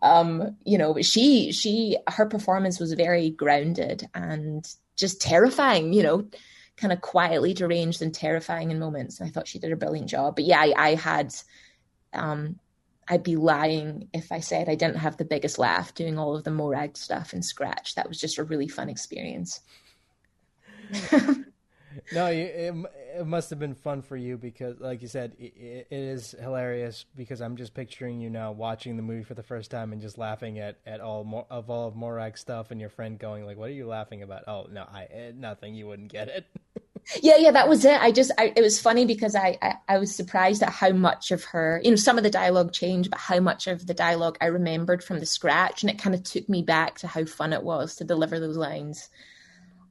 [0.00, 4.64] Um, you know, but she she her performance was very grounded and
[4.96, 5.92] just terrifying.
[5.92, 6.28] You know,
[6.76, 9.18] kind of quietly deranged and terrifying in moments.
[9.18, 10.36] And I thought she did a brilliant job.
[10.36, 11.34] But yeah, I, I had.
[12.12, 12.60] Um,
[13.10, 16.44] I'd be lying if I said I didn't have the biggest laugh doing all of
[16.44, 17.94] the Morag stuff in Scratch.
[17.94, 19.60] That was just a really fun experience.
[22.12, 22.74] no, it,
[23.18, 27.04] it must have been fun for you because, like you said, it, it is hilarious.
[27.16, 30.18] Because I'm just picturing you now watching the movie for the first time and just
[30.18, 33.70] laughing at at all of all of Morag's stuff, and your friend going like, "What
[33.70, 35.74] are you laughing about?" Oh no, I eh, nothing.
[35.74, 36.46] You wouldn't get it.
[37.22, 38.00] yeah, yeah, that was it.
[38.00, 41.30] I just, I, it was funny because I, I, I was surprised at how much
[41.30, 44.36] of her, you know, some of the dialogue changed, but how much of the dialogue
[44.40, 47.52] I remembered from the scratch, and it kind of took me back to how fun
[47.52, 49.08] it was to deliver those lines.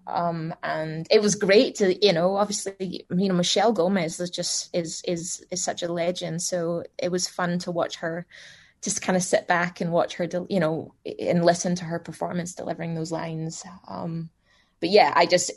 [0.07, 4.73] Um, and it was great to, you know, obviously, you know, Michelle Gomez is just
[4.73, 6.41] is is is such a legend.
[6.41, 8.25] So it was fun to watch her,
[8.81, 12.55] just kind of sit back and watch her, you know, and listen to her performance
[12.55, 13.63] delivering those lines.
[13.87, 14.29] Um,
[14.79, 15.51] but yeah, I just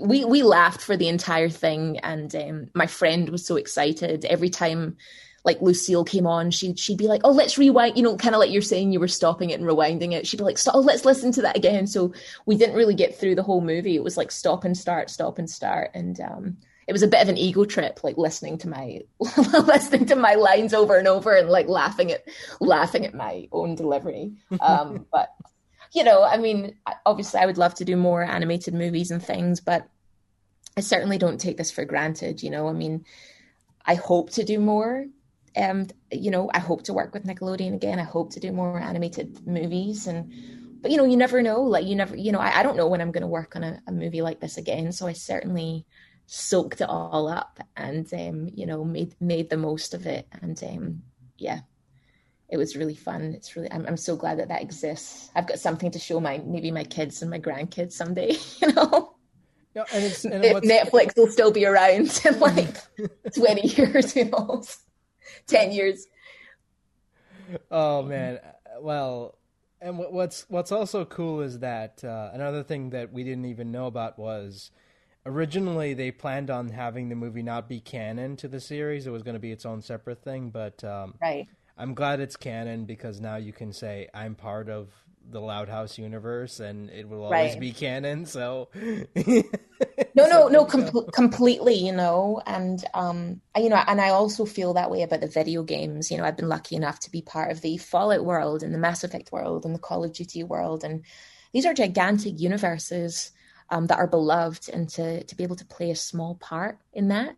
[0.00, 4.50] we we laughed for the entire thing, and um, my friend was so excited every
[4.50, 4.96] time
[5.44, 8.38] like Lucille came on, she'd she'd be like, "Oh, let's rewind," you know, kind of
[8.38, 10.26] like you're saying you were stopping it and rewinding it.
[10.26, 12.12] She'd be like, "Oh, let's listen to that again." So
[12.46, 13.96] we didn't really get through the whole movie.
[13.96, 17.22] It was like stop and start, stop and start, and um, it was a bit
[17.22, 19.00] of an ego trip, like listening to my
[19.36, 22.24] listening to my lines over and over and like laughing at
[22.60, 24.32] laughing at my own delivery.
[24.60, 25.34] Um, but
[25.92, 29.60] you know, I mean, obviously, I would love to do more animated movies and things,
[29.60, 29.88] but
[30.76, 32.44] I certainly don't take this for granted.
[32.44, 33.04] You know, I mean,
[33.84, 35.06] I hope to do more
[35.54, 38.80] and you know i hope to work with nickelodeon again i hope to do more
[38.80, 40.32] animated movies and
[40.82, 41.62] but you know, you never know.
[41.62, 43.62] Like you never, you know, I, I don't know when I'm going to work on
[43.62, 44.90] a, a, movie like this again.
[44.90, 45.86] So I certainly
[46.26, 50.26] soaked it all up and um, you know made made the most of it.
[50.42, 51.02] And um,
[51.38, 51.60] yeah,
[52.48, 53.34] it was really fun.
[53.36, 55.30] It's really I'm, I'm so glad that that exists.
[55.36, 58.36] I've got something to show my maybe my kids and my grandkids someday.
[58.60, 59.14] You know.
[59.74, 62.76] Yeah, and it's and Netflix will still be around in like
[63.34, 64.78] twenty years, who knows,
[65.46, 66.06] ten years.
[67.70, 68.38] Oh man,
[68.80, 69.36] well,
[69.80, 73.86] and what's what's also cool is that uh, another thing that we didn't even know
[73.86, 74.70] about was
[75.26, 79.22] originally they planned on having the movie not be canon to the series; it was
[79.22, 80.50] going to be its own separate thing.
[80.50, 84.88] But um, right, I'm glad it's canon because now you can say I'm part of
[85.30, 87.60] the Loud House universe, and it will always right.
[87.60, 88.26] be canon.
[88.26, 88.68] So,
[90.14, 91.74] no, no, no, com- completely.
[91.74, 95.62] You know, and um, you know, and I also feel that way about the video
[95.62, 96.10] games.
[96.10, 98.78] You know, I've been lucky enough to be part of the Fallout world and the
[98.78, 101.04] Mass Effect world and the Call of Duty world, and
[101.52, 103.32] these are gigantic universes
[103.70, 107.08] um, that are beloved, and to to be able to play a small part in
[107.08, 107.36] that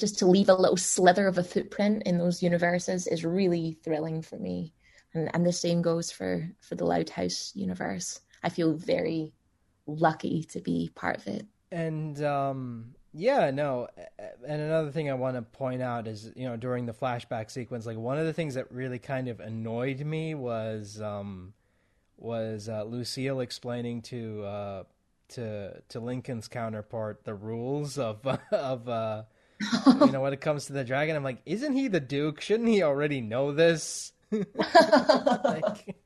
[0.00, 4.20] just to leave a little slither of a footprint in those universes is really thrilling
[4.20, 4.74] for me
[5.16, 8.20] and and the same goes for for the Loud House universe.
[8.42, 9.32] I feel very
[9.86, 11.46] lucky to be part of it.
[11.70, 13.88] And um, yeah, no.
[14.46, 17.86] And another thing I want to point out is, you know, during the flashback sequence,
[17.86, 21.54] like one of the things that really kind of annoyed me was um,
[22.18, 24.82] was uh, Lucille explaining to uh,
[25.30, 29.22] to to Lincoln's counterpart the rules of of uh,
[29.86, 31.16] you know when it comes to the dragon.
[31.16, 32.40] I'm like, isn't he the Duke?
[32.40, 34.12] Shouldn't he already know this?
[34.32, 35.96] like...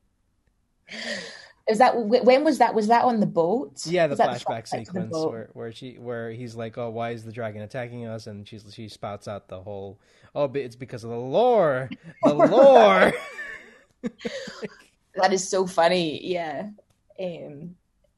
[1.71, 2.75] Is that when was that?
[2.75, 3.87] Was that on the boat?
[3.87, 7.25] Yeah, the flashback the sequence the where where she where he's like, "Oh, why is
[7.25, 10.01] the dragon attacking us?" And she's she spouts out the whole,
[10.35, 11.89] "Oh, it's because of the lore,
[12.25, 13.13] the lore."
[15.15, 16.27] that is so funny.
[16.27, 16.71] Yeah,
[17.21, 17.77] um,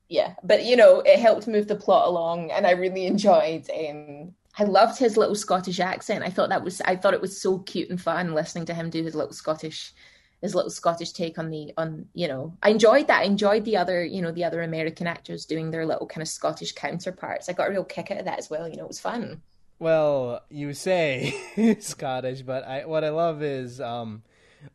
[0.08, 4.34] yeah, but you know, it helped move the plot along, and I really enjoyed um,
[4.58, 6.24] I loved his little Scottish accent.
[6.24, 8.90] I thought that was I thought it was so cute and fun listening to him
[8.90, 9.92] do his little Scottish
[10.42, 13.22] his little Scottish take on the on you know I enjoyed that.
[13.22, 16.28] I enjoyed the other you know the other American actors doing their little kind of
[16.28, 17.48] Scottish counterparts.
[17.48, 18.68] I got a real kick out of that as well.
[18.68, 19.40] You know, it was fun.
[19.78, 21.34] Well, you say
[21.80, 24.22] Scottish, but I what I love is um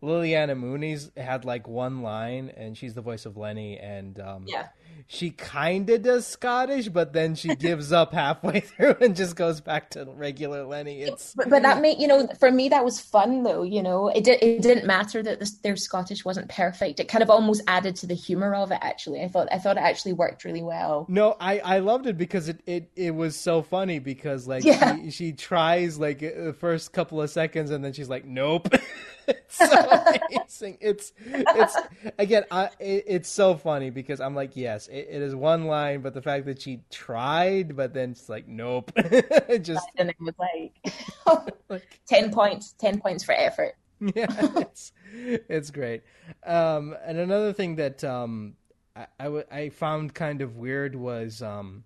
[0.02, 4.68] Liliana Mumy's had like one line, and she's the voice of Leni, and um, yeah
[5.06, 9.62] she kind of does Scottish, but then she gives up halfway through and just goes
[9.62, 11.02] back to regular Leni.
[11.02, 13.64] It's but, but that made you know for me that was fun though.
[13.64, 17.00] You know, it did, it didn't matter that this, their Scottish wasn't perfect.
[17.00, 18.80] It kind of almost added to the humor of it.
[18.82, 21.06] Actually, I thought I thought it actually worked really well.
[21.10, 24.96] No, I I loved it because it it it was so funny because like yeah.
[24.96, 28.68] she, she tries like uh, the first couple of seconds and then she's like nope.
[29.28, 30.78] it's so amazing.
[30.80, 31.78] It's it's
[32.18, 36.02] again, I, it, it's so funny because I'm like, yes, it, it is one line,
[36.02, 38.92] but the fact that she tried, but then it's like, nope,
[39.62, 43.76] just and it was like, like ten points, ten points for effort.
[44.16, 44.28] Yeah,
[44.58, 46.04] it's it's great.
[46.46, 48.54] Um, and another thing that um,
[48.96, 51.84] I, I, w- I found kind of weird was um,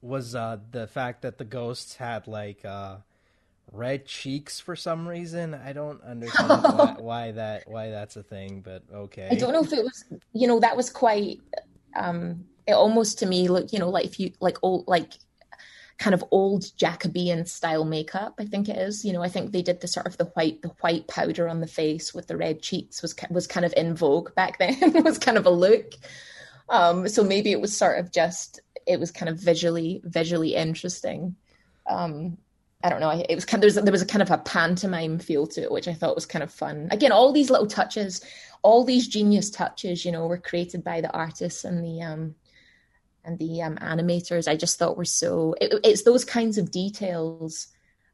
[0.00, 2.96] was uh, the fact that the ghosts had like uh,
[3.72, 5.54] red cheeks for some reason.
[5.54, 9.28] I don't understand why, why, that why that's a thing, but okay.
[9.30, 11.40] I don't know if it was you know that was quite
[11.96, 15.12] um it almost to me look you know like if you like old like
[15.98, 18.34] kind of old Jacobean style makeup.
[18.38, 19.04] I think it is.
[19.04, 21.60] You know, I think they did the sort of the white the white powder on
[21.60, 24.78] the face with the red cheeks was was kind of in vogue back then.
[25.02, 25.94] was kind of a look.
[26.68, 31.36] Um, so maybe it was sort of just it was kind of visually visually interesting.
[31.86, 32.36] Um,
[32.84, 33.24] I don't know.
[33.28, 35.88] It was kind of, there was a kind of a pantomime feel to it, which
[35.88, 36.88] I thought was kind of fun.
[36.90, 38.20] Again, all these little touches,
[38.66, 42.34] all these genius touches, you know, were created by the artists and the um
[43.24, 44.48] and the um, animators.
[44.48, 45.54] I just thought were so.
[45.60, 47.68] It, it's those kinds of details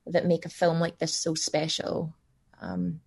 [0.07, 2.15] that make a film like this so special.
[2.61, 3.01] Um,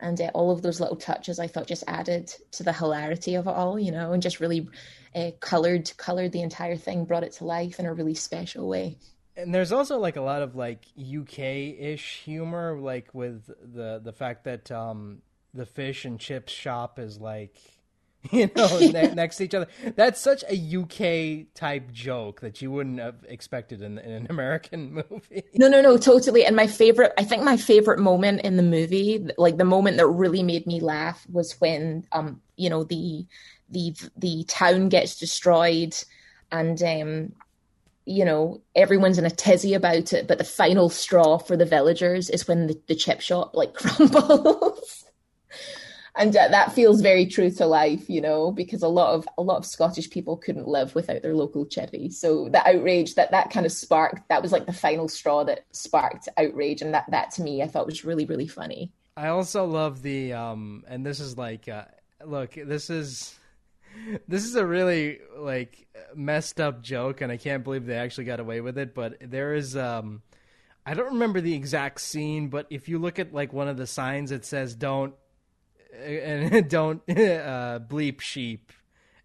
[0.00, 3.46] and uh, all of those little touches, I thought, just added to the hilarity of
[3.46, 4.68] it all, you know, and just really
[5.14, 8.98] uh, colored colored the entire thing, brought it to life in a really special way
[9.36, 14.44] and there's also like a lot of like UK-ish humor, like with the the fact
[14.44, 15.20] that um,
[15.56, 17.56] the fish and chips shop is like
[18.32, 19.68] you know ne- next to each other.
[19.94, 24.92] That's such a UK type joke that you wouldn't have expected in, in, an American
[25.10, 25.44] movie.
[25.54, 26.44] No, no, no, totally.
[26.44, 30.06] And my favorite, I think my favorite moment in the movie, like the moment that
[30.06, 33.26] really made me laugh, was when um, you know the
[33.70, 35.96] the the town gets destroyed
[36.52, 37.32] and um
[38.08, 42.30] you know, everyone's in a tizzy about it, but the final straw for the villagers
[42.30, 44.75] is when the, the chip shop like crumbles.
[46.16, 49.42] And uh, that feels very true to life, you know, because a lot of a
[49.42, 52.12] lot of Scottish people couldn't live without their local chivvy.
[52.12, 55.66] So the outrage that that kind of sparked that was like the final straw that
[55.72, 58.92] sparked outrage, and that that to me I thought was really really funny.
[59.16, 61.84] I also love the um, and this is like, uh,
[62.24, 63.38] look, this is
[64.28, 68.40] this is a really like messed up joke, and I can't believe they actually got
[68.40, 68.94] away with it.
[68.94, 70.22] But there is um.
[70.88, 73.88] I don't remember the exact scene, but if you look at like one of the
[73.88, 75.14] signs, it says "Don't
[76.04, 78.72] and don't uh, bleep sheep.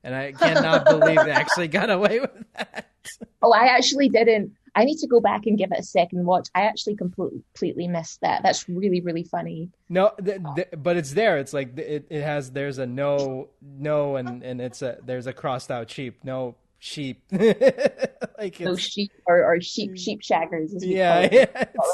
[0.03, 2.87] And I cannot believe they actually got away with that.
[3.41, 4.51] Oh, I actually didn't.
[4.75, 6.49] I need to go back and give it a second watch.
[6.53, 8.43] I actually completely, missed that.
[8.43, 9.71] That's really, really funny.
[9.89, 11.39] No, th- th- but it's there.
[11.39, 12.51] It's like it, it has.
[12.51, 16.23] There's a no, no, and and it's a there's a crossed out sheep.
[16.23, 17.23] No sheep.
[17.31, 20.71] like no sheep or, or sheep sheep shaggers.
[20.79, 21.45] yeah, yeah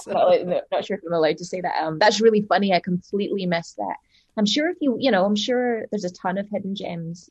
[0.07, 1.83] not, not, sure if I'm allowed to say that.
[1.83, 2.73] Um, that's really funny.
[2.73, 3.95] I completely missed that.
[4.37, 7.29] I'm sure if you, you know, I'm sure there's a ton of hidden gems,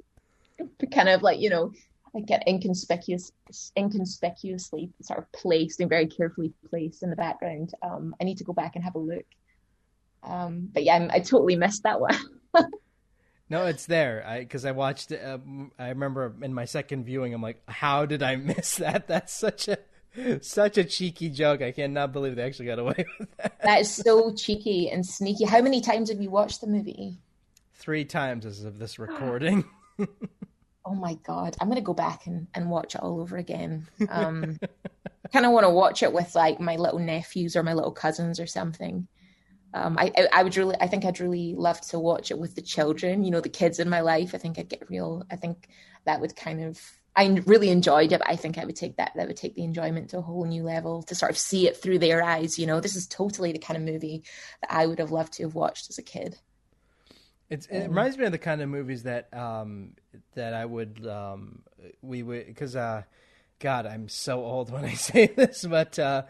[0.92, 1.72] kind of like, you know,
[2.12, 3.30] like get inconspicuous,
[3.76, 7.72] inconspicuously sort of placed and very carefully placed in the background.
[7.82, 9.26] Um, I need to go back and have a look.
[10.24, 12.16] Um, but yeah, I, I totally missed that one.
[13.50, 14.24] no, it's there.
[14.26, 15.12] I because I watched.
[15.12, 15.38] Uh,
[15.78, 19.06] I remember in my second viewing, I'm like, how did I miss that?
[19.06, 19.78] That's such a
[20.40, 21.62] Such a cheeky joke.
[21.62, 23.60] I cannot believe they actually got away with that.
[23.62, 25.44] That is so cheeky and sneaky.
[25.44, 27.18] How many times have you watched the movie?
[27.74, 29.64] Three times as of this recording.
[30.84, 31.56] oh my god.
[31.60, 33.86] I'm gonna go back and, and watch it all over again.
[34.08, 34.58] Um
[35.32, 39.08] kinda wanna watch it with like my little nephews or my little cousins or something.
[39.74, 42.54] Um, I, I, I would really, I think I'd really love to watch it with
[42.54, 44.34] the children, you know, the kids in my life.
[44.34, 45.24] I think I'd get real.
[45.30, 45.68] I think
[46.06, 46.80] that would kind of
[47.16, 49.64] I really enjoyed it, but I think I would take that that would take the
[49.64, 52.58] enjoyment to a whole new level to sort of see it through their eyes.
[52.58, 54.22] You know, this is totally the kind of movie
[54.60, 56.38] that I would have loved to have watched as a kid.
[57.48, 59.92] It's, it reminds me of the kind of movies that um,
[60.34, 61.62] that I would um,
[62.02, 63.02] we would because uh,
[63.58, 66.22] God, I'm so old when I say this, but uh,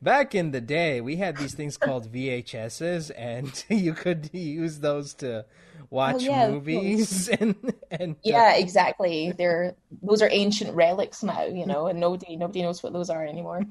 [0.00, 5.14] back in the day, we had these things called VHSs, and you could use those
[5.14, 5.44] to
[5.90, 7.54] watch oh, yeah, movies and
[7.90, 9.32] and uh, yeah, uh, exactly.
[9.32, 13.26] They're those are ancient relics now, you know, and nobody nobody knows what those are
[13.26, 13.62] anymore.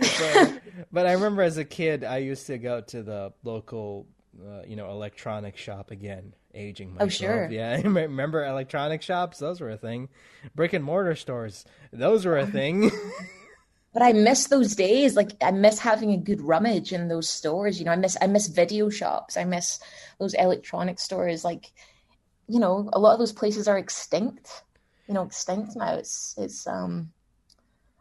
[0.00, 0.60] but,
[0.90, 4.06] but I remember as a kid, I used to go to the local,
[4.44, 6.34] uh, you know, electronic shop again.
[6.54, 7.06] Aging myself.
[7.06, 7.48] Oh sure.
[7.50, 9.38] Yeah, remember electronic shops?
[9.38, 10.08] Those were a thing.
[10.54, 11.64] Brick and mortar stores.
[11.92, 12.90] Those were a thing.
[13.92, 15.16] but I miss those days.
[15.16, 17.78] Like I miss having a good rummage in those stores.
[17.78, 19.36] You know, I miss I miss video shops.
[19.36, 19.80] I miss
[20.18, 21.44] those electronic stores.
[21.44, 21.72] Like,
[22.48, 24.62] you know, a lot of those places are extinct.
[25.08, 25.94] You know, extinct now.
[25.94, 27.12] It's it's um,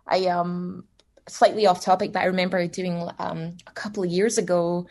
[0.05, 0.85] I um
[1.27, 4.87] slightly off topic, but I remember doing um a couple of years ago.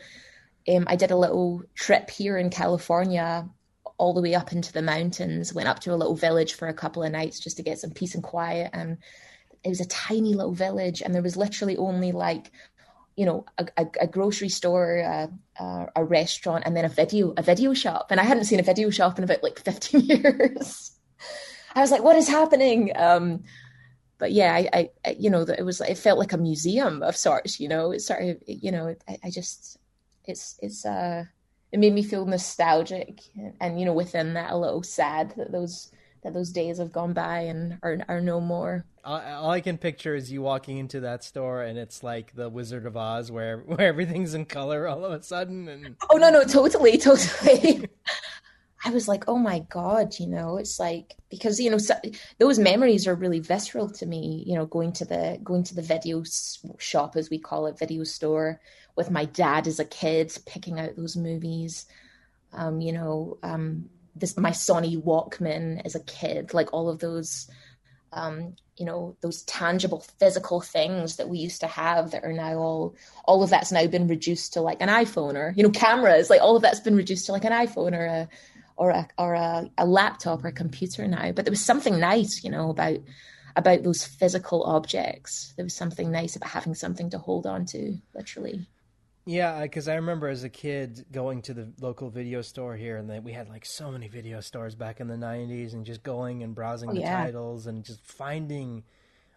[0.67, 3.49] Um, I did a little trip here in California
[3.97, 6.73] all the way up into the mountains, went up to a little village for a
[6.73, 8.69] couple of nights just to get some peace and quiet.
[8.73, 8.97] And
[9.63, 12.51] it was a tiny little village, and there was literally only like,
[13.15, 15.29] you know, a, a, a grocery store, a,
[15.95, 18.07] a, restaurant, and then a video, a video shop.
[18.09, 20.91] And I hadn't seen a video shop in about like 15 years.
[21.75, 22.91] I was like, what is happening?
[22.95, 23.43] Um,
[24.17, 27.59] but yeah, I, I, you know, it was, it felt like a museum of sorts,
[27.59, 29.77] you know, it sort of, you know, I, I just,
[30.25, 31.25] it's, it's, uh,
[31.71, 33.21] it made me feel nostalgic
[33.59, 35.91] and, you know, within that a little sad that those,
[36.23, 38.85] that those days have gone by and are are no more.
[39.03, 42.85] All I can picture is you walking into that store and it's like the Wizard
[42.85, 45.67] of Oz, where where everything's in color all of a sudden.
[45.67, 47.87] And oh no, no, totally, totally.
[48.85, 51.95] I was like, oh my god, you know, it's like because you know so,
[52.39, 54.43] those memories are really visceral to me.
[54.47, 56.23] You know, going to the going to the video
[56.79, 58.59] shop as we call it, video store
[58.95, 61.85] with my dad as a kid, picking out those movies.
[62.51, 67.49] Um, you know, um, this my Sony Walkman as a kid, like all of those,
[68.11, 72.55] um, you know, those tangible physical things that we used to have that are now
[72.57, 72.95] all
[73.25, 76.41] all of that's now been reduced to like an iPhone or you know cameras, like
[76.41, 78.29] all of that's been reduced to like an iPhone or a
[78.75, 81.31] or a or a, a laptop or a computer now.
[81.31, 82.99] But there was something nice, you know, about
[83.55, 85.53] about those physical objects.
[85.55, 88.67] There was something nice about having something to hold on to, literally.
[89.25, 93.09] Yeah, because I remember as a kid going to the local video store here, and
[93.09, 96.43] then we had like so many video stores back in the '90s, and just going
[96.43, 97.23] and browsing oh, the yeah.
[97.23, 98.83] titles and just finding,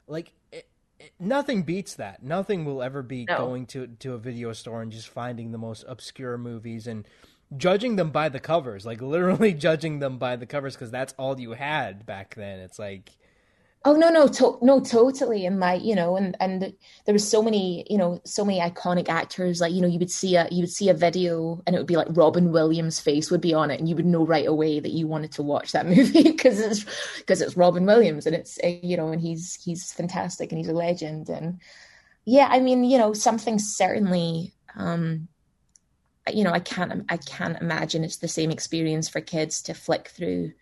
[0.08, 0.68] like, it,
[0.98, 2.22] it, nothing beats that.
[2.22, 3.38] Nothing will ever be no.
[3.38, 7.06] going to to a video store and just finding the most obscure movies and
[7.56, 11.38] judging them by the covers, like literally judging them by the covers, because that's all
[11.38, 12.58] you had back then.
[12.58, 13.16] It's like
[13.88, 15.46] Oh no, no, to- no, totally.
[15.46, 16.60] And like you know, and and
[17.04, 19.60] there was so many, you know, so many iconic actors.
[19.60, 21.86] Like you know, you would see a you would see a video, and it would
[21.86, 24.80] be like Robin Williams' face would be on it, and you would know right away
[24.80, 26.84] that you wanted to watch that movie because it's
[27.18, 30.68] because it's Robin Williams, and it's eh, you know, and he's he's fantastic, and he's
[30.68, 31.60] a legend, and
[32.24, 34.54] yeah, I mean, you know, something certainly.
[34.76, 35.28] um
[36.32, 40.08] you know, I can't I can't imagine it's the same experience for kids to flick
[40.08, 40.52] through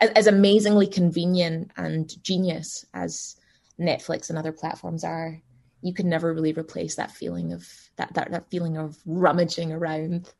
[0.00, 3.36] as, as amazingly convenient and genius as
[3.78, 5.40] Netflix and other platforms are,
[5.82, 7.66] you can never really replace that feeling of
[7.96, 10.32] that that, that feeling of rummaging around,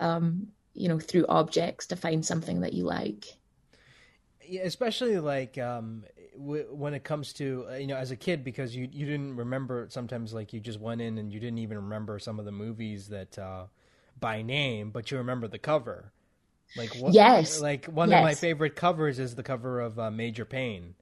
[0.00, 3.26] um, you know, through objects to find something that you like.
[4.44, 6.04] Yeah, especially like um,
[6.36, 9.36] w- when it comes to uh, you know as a kid because you you didn't
[9.36, 12.52] remember sometimes like you just went in and you didn't even remember some of the
[12.52, 13.66] movies that uh,
[14.18, 16.12] by name, but you remember the cover.
[16.76, 18.18] Like what, yes, like one yes.
[18.18, 20.94] of my favorite covers is the cover of uh, Major Payne,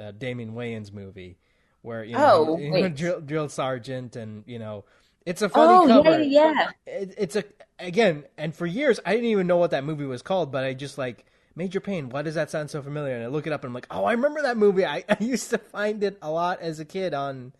[0.00, 1.38] uh, Damon Wayans movie,
[1.82, 4.84] where you know, oh, you know drill, drill, sergeant, and you know
[5.24, 6.22] it's a funny oh, cover.
[6.22, 6.70] Yeah, yeah.
[6.86, 7.44] It, it's a
[7.78, 10.74] again, and for years I didn't even know what that movie was called, but I
[10.74, 11.24] just like
[11.56, 12.10] Major Payne.
[12.10, 13.14] Why does that sound so familiar?
[13.14, 14.84] And I look it up, and I'm like, oh, I remember that movie.
[14.84, 17.52] I, I used to find it a lot as a kid on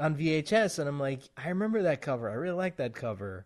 [0.00, 2.30] on VHS, and I'm like, I remember that cover.
[2.30, 3.44] I really like that cover.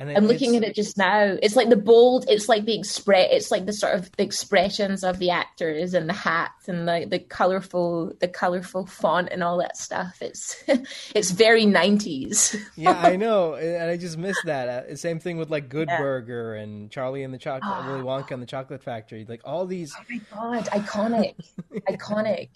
[0.00, 1.36] And I'm looking at it just now.
[1.40, 2.24] It's like the bold.
[2.28, 3.28] It's like the express.
[3.30, 7.06] It's like the sort of the expressions of the actors and the hats and the
[7.08, 10.20] the colorful the colorful font and all that stuff.
[10.20, 10.64] It's
[11.14, 12.60] it's very 90s.
[12.74, 14.68] yeah, I know, and I just miss that.
[14.68, 15.98] Uh, same thing with like Good yeah.
[15.98, 17.92] Burger and Charlie and the Chocolate, oh.
[17.92, 19.24] Willy Wonka and the Chocolate Factory.
[19.28, 19.94] Like all these.
[19.96, 20.18] Oh my
[20.60, 20.66] god!
[20.72, 21.34] Iconic,
[21.88, 22.48] iconic.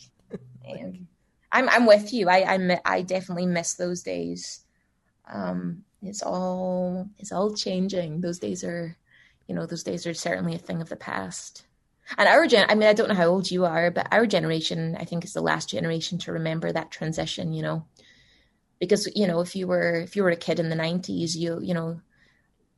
[1.52, 2.28] I'm I'm with you.
[2.28, 4.64] I I I definitely miss those days.
[5.32, 8.96] Um, it's all it's all changing those days are
[9.46, 11.64] you know those days are certainly a thing of the past
[12.16, 14.96] and our gen i mean i don't know how old you are but our generation
[14.98, 17.84] i think is the last generation to remember that transition you know
[18.78, 21.58] because you know if you were if you were a kid in the 90s you
[21.60, 22.00] you know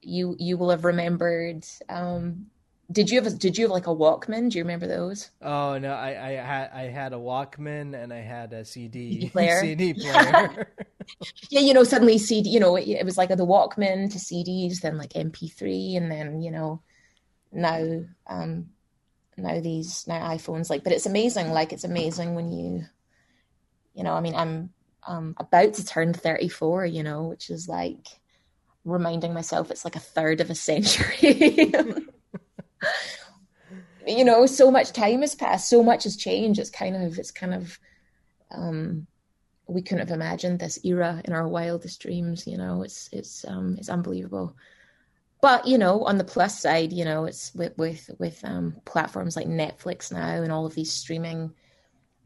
[0.03, 2.47] you you will have remembered um
[2.93, 4.51] did you have a, did you have like a Walkman?
[4.51, 5.31] Do you remember those?
[5.41, 9.29] Oh no, I, I had I had a Walkman and I had a CD, CD
[9.29, 9.61] player.
[9.61, 10.75] CD player.
[11.51, 14.81] yeah, you know, suddenly CD, you know, it, it was like the Walkman to CDs,
[14.81, 16.83] then like MP3, and then you know,
[17.53, 18.71] now um
[19.37, 20.71] now these now iPhones.
[20.71, 21.51] Like, but it's amazing.
[21.53, 22.85] Like, it's amazing when you,
[23.95, 24.71] you know, I mean, I'm
[25.07, 28.07] um about to turn 34, you know, which is like
[28.85, 31.71] reminding myself it's like a third of a century
[34.07, 36.61] you know, so much time has passed, so much has changed.
[36.61, 37.79] It's kind of, it's kind of,
[38.51, 39.07] um,
[39.71, 42.47] we couldn't have imagined this era in our wildest dreams.
[42.47, 44.57] You know, it's it's um, it's unbelievable.
[45.41, 49.37] But you know, on the plus side, you know, it's with with with um, platforms
[49.37, 51.53] like Netflix now and all of these streaming,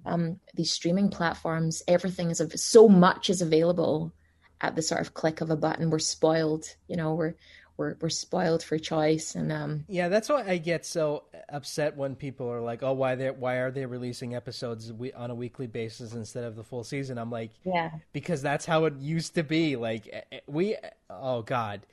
[0.05, 1.83] um, these streaming platforms.
[1.87, 4.13] Everything is so much is available
[4.61, 5.91] at the sort of click of a button.
[5.91, 6.67] We're spoiled.
[6.89, 7.35] You know, we're
[7.77, 12.15] we're we're spoiled for choice and um yeah that's why i get so upset when
[12.15, 16.15] people are like oh why they why are they releasing episodes on a weekly basis
[16.15, 17.19] instead of the full season?
[17.19, 17.91] I'm like yeah.
[18.13, 19.77] because that's how it used to be.
[19.77, 20.77] Like eh, eh, we
[21.11, 21.87] oh god.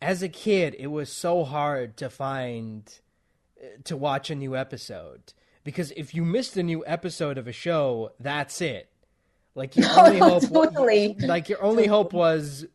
[0.00, 2.92] As a kid it was so hard to find
[3.60, 5.32] eh, to watch a new episode.
[5.64, 8.88] Because if you missed a new episode of a show that's it.
[9.54, 11.16] Like your only no, hope totally.
[11.18, 12.66] like your only hope was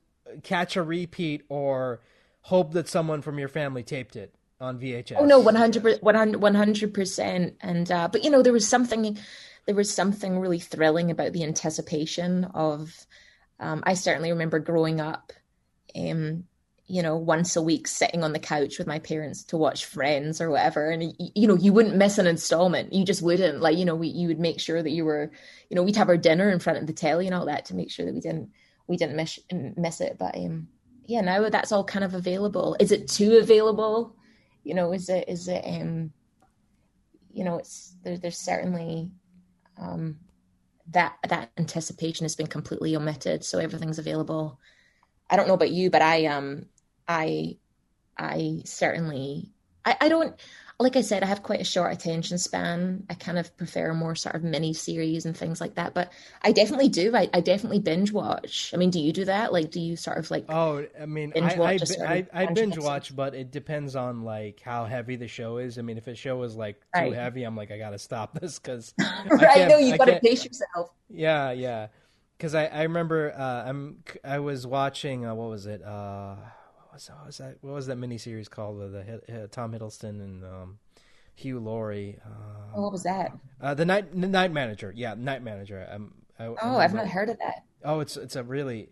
[0.44, 2.02] catch a repeat or
[2.48, 5.18] hope that someone from your family taped it on VHS.
[5.20, 7.56] Oh no, 100 percent.
[7.60, 9.18] And uh, but you know there was something
[9.66, 13.06] there was something really thrilling about the anticipation of.
[13.60, 15.34] Um, I certainly remember growing up,
[15.96, 16.44] um,
[16.86, 20.40] you know, once a week sitting on the couch with my parents to watch Friends
[20.40, 22.94] or whatever, and you know you wouldn't miss an installment.
[22.94, 23.60] You just wouldn't.
[23.60, 25.32] Like you know, we you would make sure that you were,
[25.70, 27.76] you know, we'd have our dinner in front of the telly and all that to
[27.76, 28.52] make sure that we didn't
[28.88, 30.16] we didn't miss miss it.
[30.18, 30.70] But um,
[31.08, 32.76] yeah, now that's all kind of available.
[32.80, 34.16] Is it too available?
[34.64, 36.12] You know, is it is it um
[37.32, 39.12] you know, it's there, there's certainly
[39.80, 40.18] um
[40.92, 44.60] that that anticipation has been completely omitted, so everything's available.
[45.30, 46.66] I don't know about you, but I um
[47.08, 47.58] I
[48.18, 49.54] I certainly
[49.86, 50.38] I, I don't
[50.80, 53.04] like I said, I have quite a short attention span.
[53.10, 55.96] I kind of prefer more sort of mini series and things like that.
[55.96, 56.12] But
[56.44, 57.16] I definitely do.
[57.16, 58.72] I, I definitely binge watch.
[58.76, 59.52] I mean, do you do that?
[59.52, 60.46] Like, do you sort of like?
[60.50, 64.22] Oh, I mean, binge I watch I, I, I binge watch, but it depends on
[64.22, 65.80] like how heavy the show is.
[65.80, 67.14] I mean, if a show is like too right.
[67.14, 68.94] heavy, I'm like, I gotta stop this because
[69.32, 69.68] right.
[69.68, 70.92] No, you gotta pace yourself.
[71.10, 71.88] Yeah, yeah.
[72.38, 76.36] Because I I remember uh, I'm I was watching uh, what was it uh
[76.98, 77.58] was, what was that?
[77.62, 78.80] What was that miniseries called?
[78.80, 80.80] The, the uh, Tom Hiddleston and um,
[81.36, 82.20] Hugh Laurie.
[82.26, 82.30] Uh,
[82.76, 83.32] Oh, what was that?
[83.62, 84.94] uh, the night the night manager.
[84.96, 85.88] Yeah, night manager.
[85.92, 87.64] Um, I, I Oh, I've remember- not heard of that.
[87.84, 88.90] Oh, it's it's a really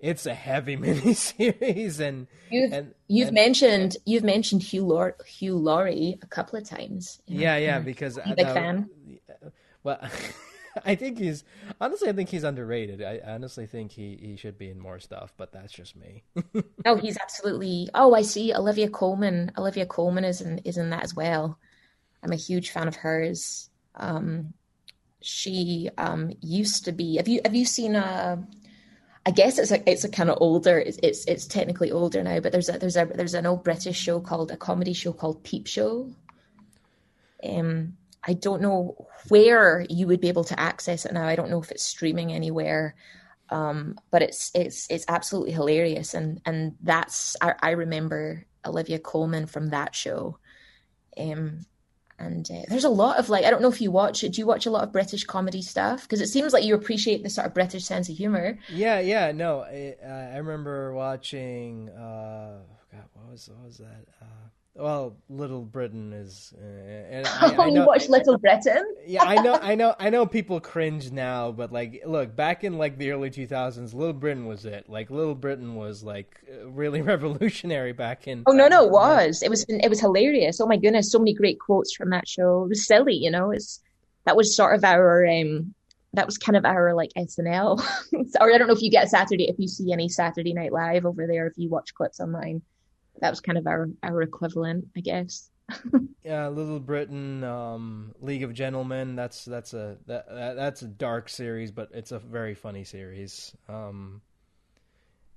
[0.00, 5.56] it's a heavy miniseries and You've and you've and- mentioned you've mentioned Hugh Laur- Hugh
[5.56, 7.20] Laurie a couple of times.
[7.26, 7.42] you know.
[7.42, 8.88] yeah yeah because You a big that- fan?
[9.84, 9.98] Well,
[10.84, 11.44] I think he's
[11.80, 13.02] honestly I think he's underrated.
[13.02, 16.24] I honestly think he he should be in more stuff, but that's just me.
[16.86, 17.88] Oh, he's absolutely.
[17.94, 18.54] Oh, I see.
[18.54, 19.52] Olivia Colman.
[19.58, 21.58] Olivia Colman is in is in that as well.
[22.22, 23.68] I'm a huge fan of hers.
[23.94, 24.54] Um,
[25.20, 27.16] she um used to be.
[27.16, 28.42] Have you have you seen a?
[29.26, 30.78] I guess it's a it's a kind of older.
[30.78, 33.98] It's, it's it's technically older now, but there's a there's a there's an old British
[33.98, 36.10] show called a comedy show called Peep Show.
[37.44, 37.96] Um,
[38.28, 41.26] I don't know where you would be able to access it now.
[41.26, 42.94] I don't know if it's streaming anywhere.
[43.48, 46.12] Um, but it's it's it's absolutely hilarious.
[46.12, 50.38] And and that's I, I remember Olivia Colman from that show.
[51.16, 51.64] Um
[52.18, 54.32] and uh, there's a lot of like I don't know if you watch it.
[54.32, 56.02] Do you watch a lot of British comedy stuff?
[56.02, 58.58] Because it seems like you appreciate the sort of British sense of humor.
[58.68, 62.58] Yeah yeah no I, I remember watching uh
[62.92, 64.04] God what was what was that?
[64.20, 68.94] Uh well Little Britain is uh, and I, oh I you know watch Little Britain
[69.08, 70.26] yeah, I know, I know, I know.
[70.26, 74.46] People cringe now, but like, look, back in like the early two thousands, Little Britain
[74.46, 74.88] was it.
[74.88, 78.44] Like, Little Britain was like really revolutionary back in.
[78.46, 81.32] oh no no it was it was it was hilarious oh my goodness so many
[81.32, 83.80] great quotes from that show it was silly you know it's
[84.26, 85.74] that was sort of our um
[86.12, 87.80] that was kind of our like SNL
[88.40, 91.06] or I don't know if you get Saturday if you see any Saturday Night Live
[91.06, 92.62] over there if you watch clips online
[93.20, 95.50] that was kind of our our equivalent I guess
[96.24, 99.16] Yeah, Little Britain, um, League of Gentlemen.
[99.16, 103.54] That's that's a that, that that's a dark series, but it's a very funny series.
[103.68, 104.22] Um,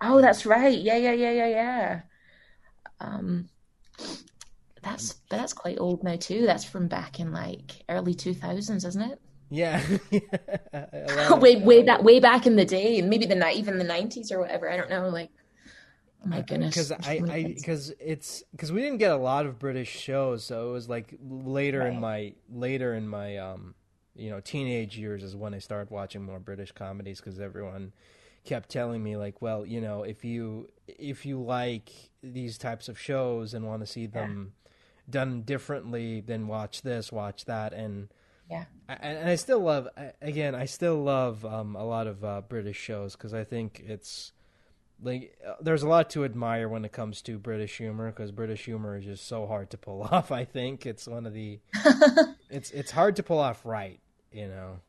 [0.01, 2.01] oh that's right yeah yeah yeah yeah yeah
[2.99, 3.47] um
[4.81, 9.21] that's that's quite old now too that's from back in like early 2000s isn't it
[9.53, 9.83] yeah,
[10.73, 10.87] A
[11.17, 14.31] lot of- way way that way back in the day, maybe the even the nineties
[14.31, 14.71] or whatever.
[14.71, 15.09] I don't know.
[15.09, 15.29] Like,
[16.23, 19.59] oh my goodness, because I I because it's because we didn't get a lot of
[19.59, 23.75] British shows, so it was like later in my later in my um
[24.15, 27.93] you know teenage years is when I started watching more British comedies because everyone
[28.43, 31.89] kept telling me like, well, you know, if you if you like
[32.23, 34.53] these types of shows and want to see them
[35.09, 38.09] done differently, then watch this, watch that, and
[38.49, 39.87] yeah, I- and I still love
[40.21, 44.33] again I still love um, a lot of uh, British shows because I think it's
[45.01, 48.65] like uh, there's a lot to admire when it comes to British humor because British
[48.65, 50.31] humor is just so hard to pull off.
[50.31, 51.59] I think it's one of the
[52.49, 53.99] it's it's hard to pull off right,
[54.31, 54.79] you know.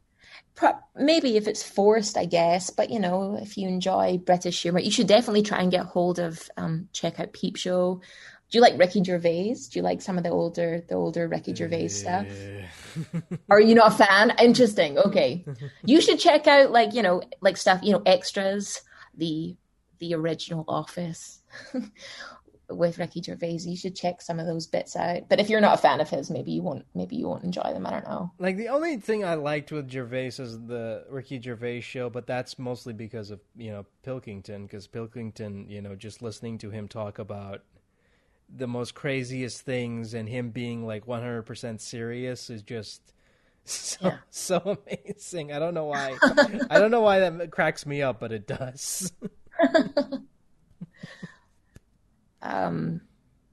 [0.55, 2.71] Pro- maybe if it's forced, I guess.
[2.71, 6.19] But you know, if you enjoy British humor, you should definitely try and get hold
[6.19, 8.01] of um, check out Peep Show.
[8.51, 9.55] Do you like Ricky Gervais?
[9.71, 12.27] Do you like some of the older the older Ricky Gervais stuff?
[13.49, 14.35] Are you not a fan?
[14.39, 14.99] Interesting.
[14.99, 15.45] Okay,
[15.87, 18.83] you should check out like you know like stuff you know extras
[19.17, 19.57] the
[20.03, 21.43] the original Office
[22.69, 23.59] with Ricky Gervais.
[23.65, 25.29] You should check some of those bits out.
[25.29, 27.73] But if you're not a fan of his, maybe you won't maybe you won't enjoy
[27.73, 27.87] them.
[27.87, 28.33] I don't know.
[28.39, 32.59] Like the only thing I liked with Gervais is the Ricky Gervais show, but that's
[32.59, 37.19] mostly because of you know Pilkington, because Pilkington, you know, just listening to him talk
[37.21, 37.63] about
[38.55, 43.01] the most craziest things and him being like 100% serious is just
[43.65, 44.17] so Yeah.
[44.31, 45.53] so amazing.
[45.53, 46.17] I don't know why.
[46.69, 49.13] I don't know why that cracks me up, but it does.
[52.43, 53.01] um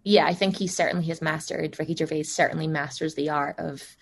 [0.03, 3.95] yeah i think he certainly has mastered ricky gervais certainly masters the art of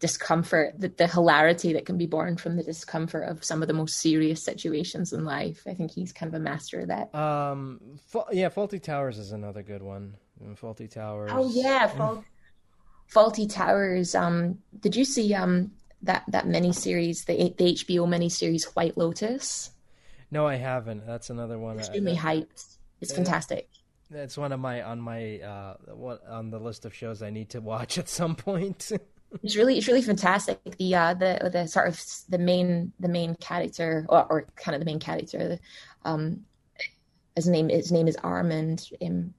[0.00, 3.74] discomfort the, the hilarity that can be born from the discomfort of some of the
[3.74, 7.80] most serious situations in life i think he's kind of a master of that um,
[8.06, 10.14] fa- yeah, Fawlty Towers is another good one.
[10.54, 11.30] Fawlty Towers.
[11.34, 12.24] oh yeah Fault,
[13.12, 15.72] fawlty towers um did you see um
[16.02, 19.70] that that mini series the, the hbo mini series white lotus
[20.30, 21.06] No, I haven't.
[21.06, 21.76] That's another one.
[21.76, 23.68] I- extremely hyped it's fantastic
[24.10, 27.50] That's one of my on my uh what on the list of shows I need
[27.50, 28.90] to watch at some point.
[29.42, 30.58] It's really it's really fantastic.
[30.78, 34.80] The uh the the sort of the main the main character or, or kind of
[34.80, 35.58] the main character,
[36.06, 36.46] um,
[37.36, 39.34] his name his name is Armand, um,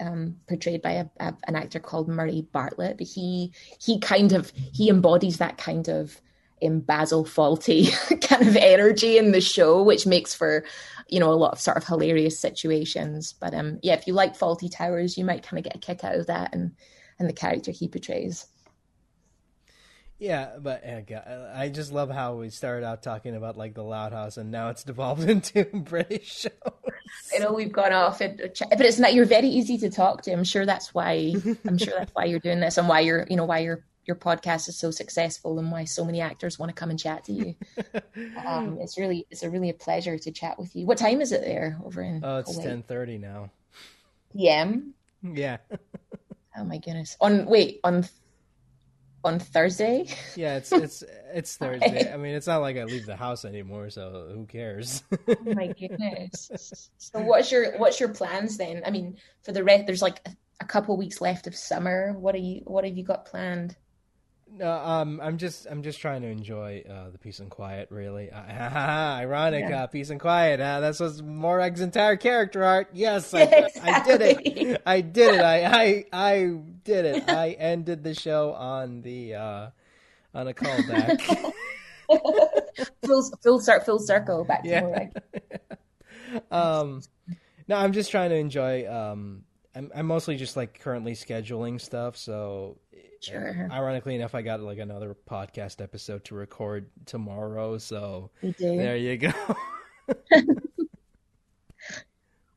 [0.00, 2.96] um portrayed by a, a, an actor called Murray Bartlett.
[2.96, 6.18] But he he kind of he embodies that kind of
[6.62, 7.90] um, Basil Fawlty
[8.28, 10.64] kind of energy in the show, which makes for
[11.08, 13.32] you know a lot of sort of hilarious situations.
[13.32, 16.04] But um yeah, if you like Fawlty Towers, you might kind of get a kick
[16.04, 16.72] out of that and
[17.18, 18.46] and the character he portrays.
[20.18, 24.12] yeah, but uh, I just love how we started out talking about like the Loud
[24.12, 26.52] House, and now it's devolved into British shows.
[27.34, 29.14] I know we've gone off, and, but it's not.
[29.14, 30.32] You're very easy to talk to.
[30.32, 31.34] I'm sure that's why.
[31.66, 34.16] I'm sure that's why you're doing this, and why you're, you know, why your your
[34.16, 37.32] podcast is so successful, and why so many actors want to come and chat to
[37.32, 37.54] you.
[38.44, 40.86] um, it's really, it's a really a pleasure to chat with you.
[40.86, 42.24] What time is it there over in?
[42.24, 43.50] Oh, it's ten thirty now.
[44.32, 44.94] PM.
[45.22, 45.58] Yeah.
[46.56, 47.16] oh my goodness.
[47.20, 48.08] On wait on
[49.24, 50.06] on Thursday.
[50.36, 51.04] Yeah, it's it's
[51.34, 52.10] it's Thursday.
[52.10, 55.02] I mean, it's not like I leave the house anymore, so who cares?
[55.12, 56.90] oh my goodness.
[56.96, 58.82] So what's your what's your plans then?
[58.86, 60.30] I mean, for the rest, there's like a,
[60.60, 62.14] a couple weeks left of summer.
[62.18, 63.76] What are you what have you got planned?
[64.56, 67.90] No, um, I'm just I'm just trying to enjoy uh, the peace and quiet.
[67.90, 69.84] Really, uh, ironic, yeah.
[69.84, 70.60] uh, peace and quiet.
[70.60, 72.88] Uh, that's what's Morag's entire character art.
[72.92, 73.90] Yes, I, exactly.
[73.92, 74.82] I did it.
[74.86, 75.40] I did it.
[75.40, 77.28] I, I I did it.
[77.28, 79.70] I ended the show on the uh,
[80.34, 81.52] on a callback.
[83.04, 84.80] full full start full circle back to yeah.
[84.80, 85.22] Morag.
[86.50, 87.02] um,
[87.68, 88.90] no, I'm just trying to enjoy.
[88.90, 89.44] Um,
[89.74, 92.78] I'm I'm mostly just like currently scheduling stuff, so
[93.20, 93.68] Sure.
[93.70, 99.16] Ironically enough, I got like another podcast episode to record tomorrow, so you there you
[99.16, 99.32] go.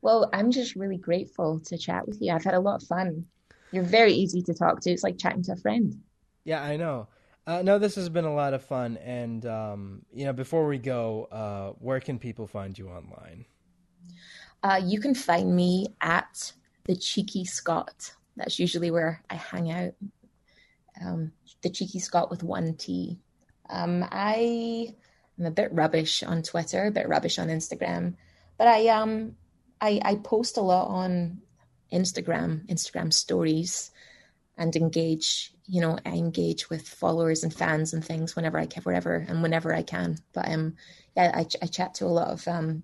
[0.01, 2.31] well, I'm just really grateful to chat with you.
[2.31, 3.25] I've had a lot of fun.
[3.71, 4.91] You're very easy to talk to.
[4.91, 5.99] It's like chatting to a friend.
[6.43, 7.07] Yeah, I know.
[7.47, 8.97] Uh, no, this has been a lot of fun.
[8.97, 13.45] And um, you know, before we go, uh, where can people find you online?
[14.63, 18.13] Uh, you can find me at the Cheeky Scot.
[18.35, 19.93] That's usually where I hang out
[21.03, 23.19] um, the cheeky Scot with one T.
[23.69, 24.93] Um, I
[25.39, 28.15] am a bit rubbish on Twitter, a bit rubbish on Instagram,
[28.57, 29.35] but I um
[29.79, 31.41] I, I post a lot on
[31.91, 33.91] Instagram, Instagram stories,
[34.57, 35.53] and engage.
[35.65, 39.41] You know, I engage with followers and fans and things whenever I can, wherever and
[39.41, 40.17] whenever I can.
[40.33, 40.75] But um,
[41.15, 42.83] yeah, I, I chat to a lot of um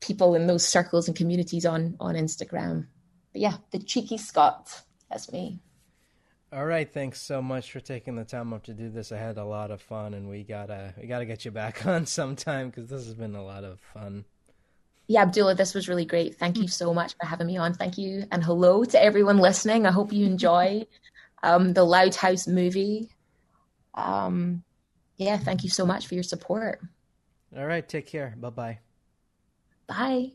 [0.00, 2.86] people in those circles and communities on on Instagram.
[3.32, 4.82] But yeah, the cheeky Scot.
[5.08, 5.60] That's me.
[6.52, 9.12] All right, thanks so much for taking the time up to do this.
[9.12, 12.06] I had a lot of fun, and we gotta we gotta get you back on
[12.06, 14.24] sometime because this has been a lot of fun.
[15.06, 16.36] Yeah, Abdullah, this was really great.
[16.36, 17.74] Thank you so much for having me on.
[17.74, 19.86] Thank you, and hello to everyone listening.
[19.86, 20.86] I hope you enjoy
[21.44, 23.10] um, the Loud House movie.
[23.94, 24.64] Um,
[25.18, 26.80] yeah, thank you so much for your support.
[27.56, 28.34] All right, take care.
[28.38, 28.78] Bye-bye.
[29.86, 30.32] Bye.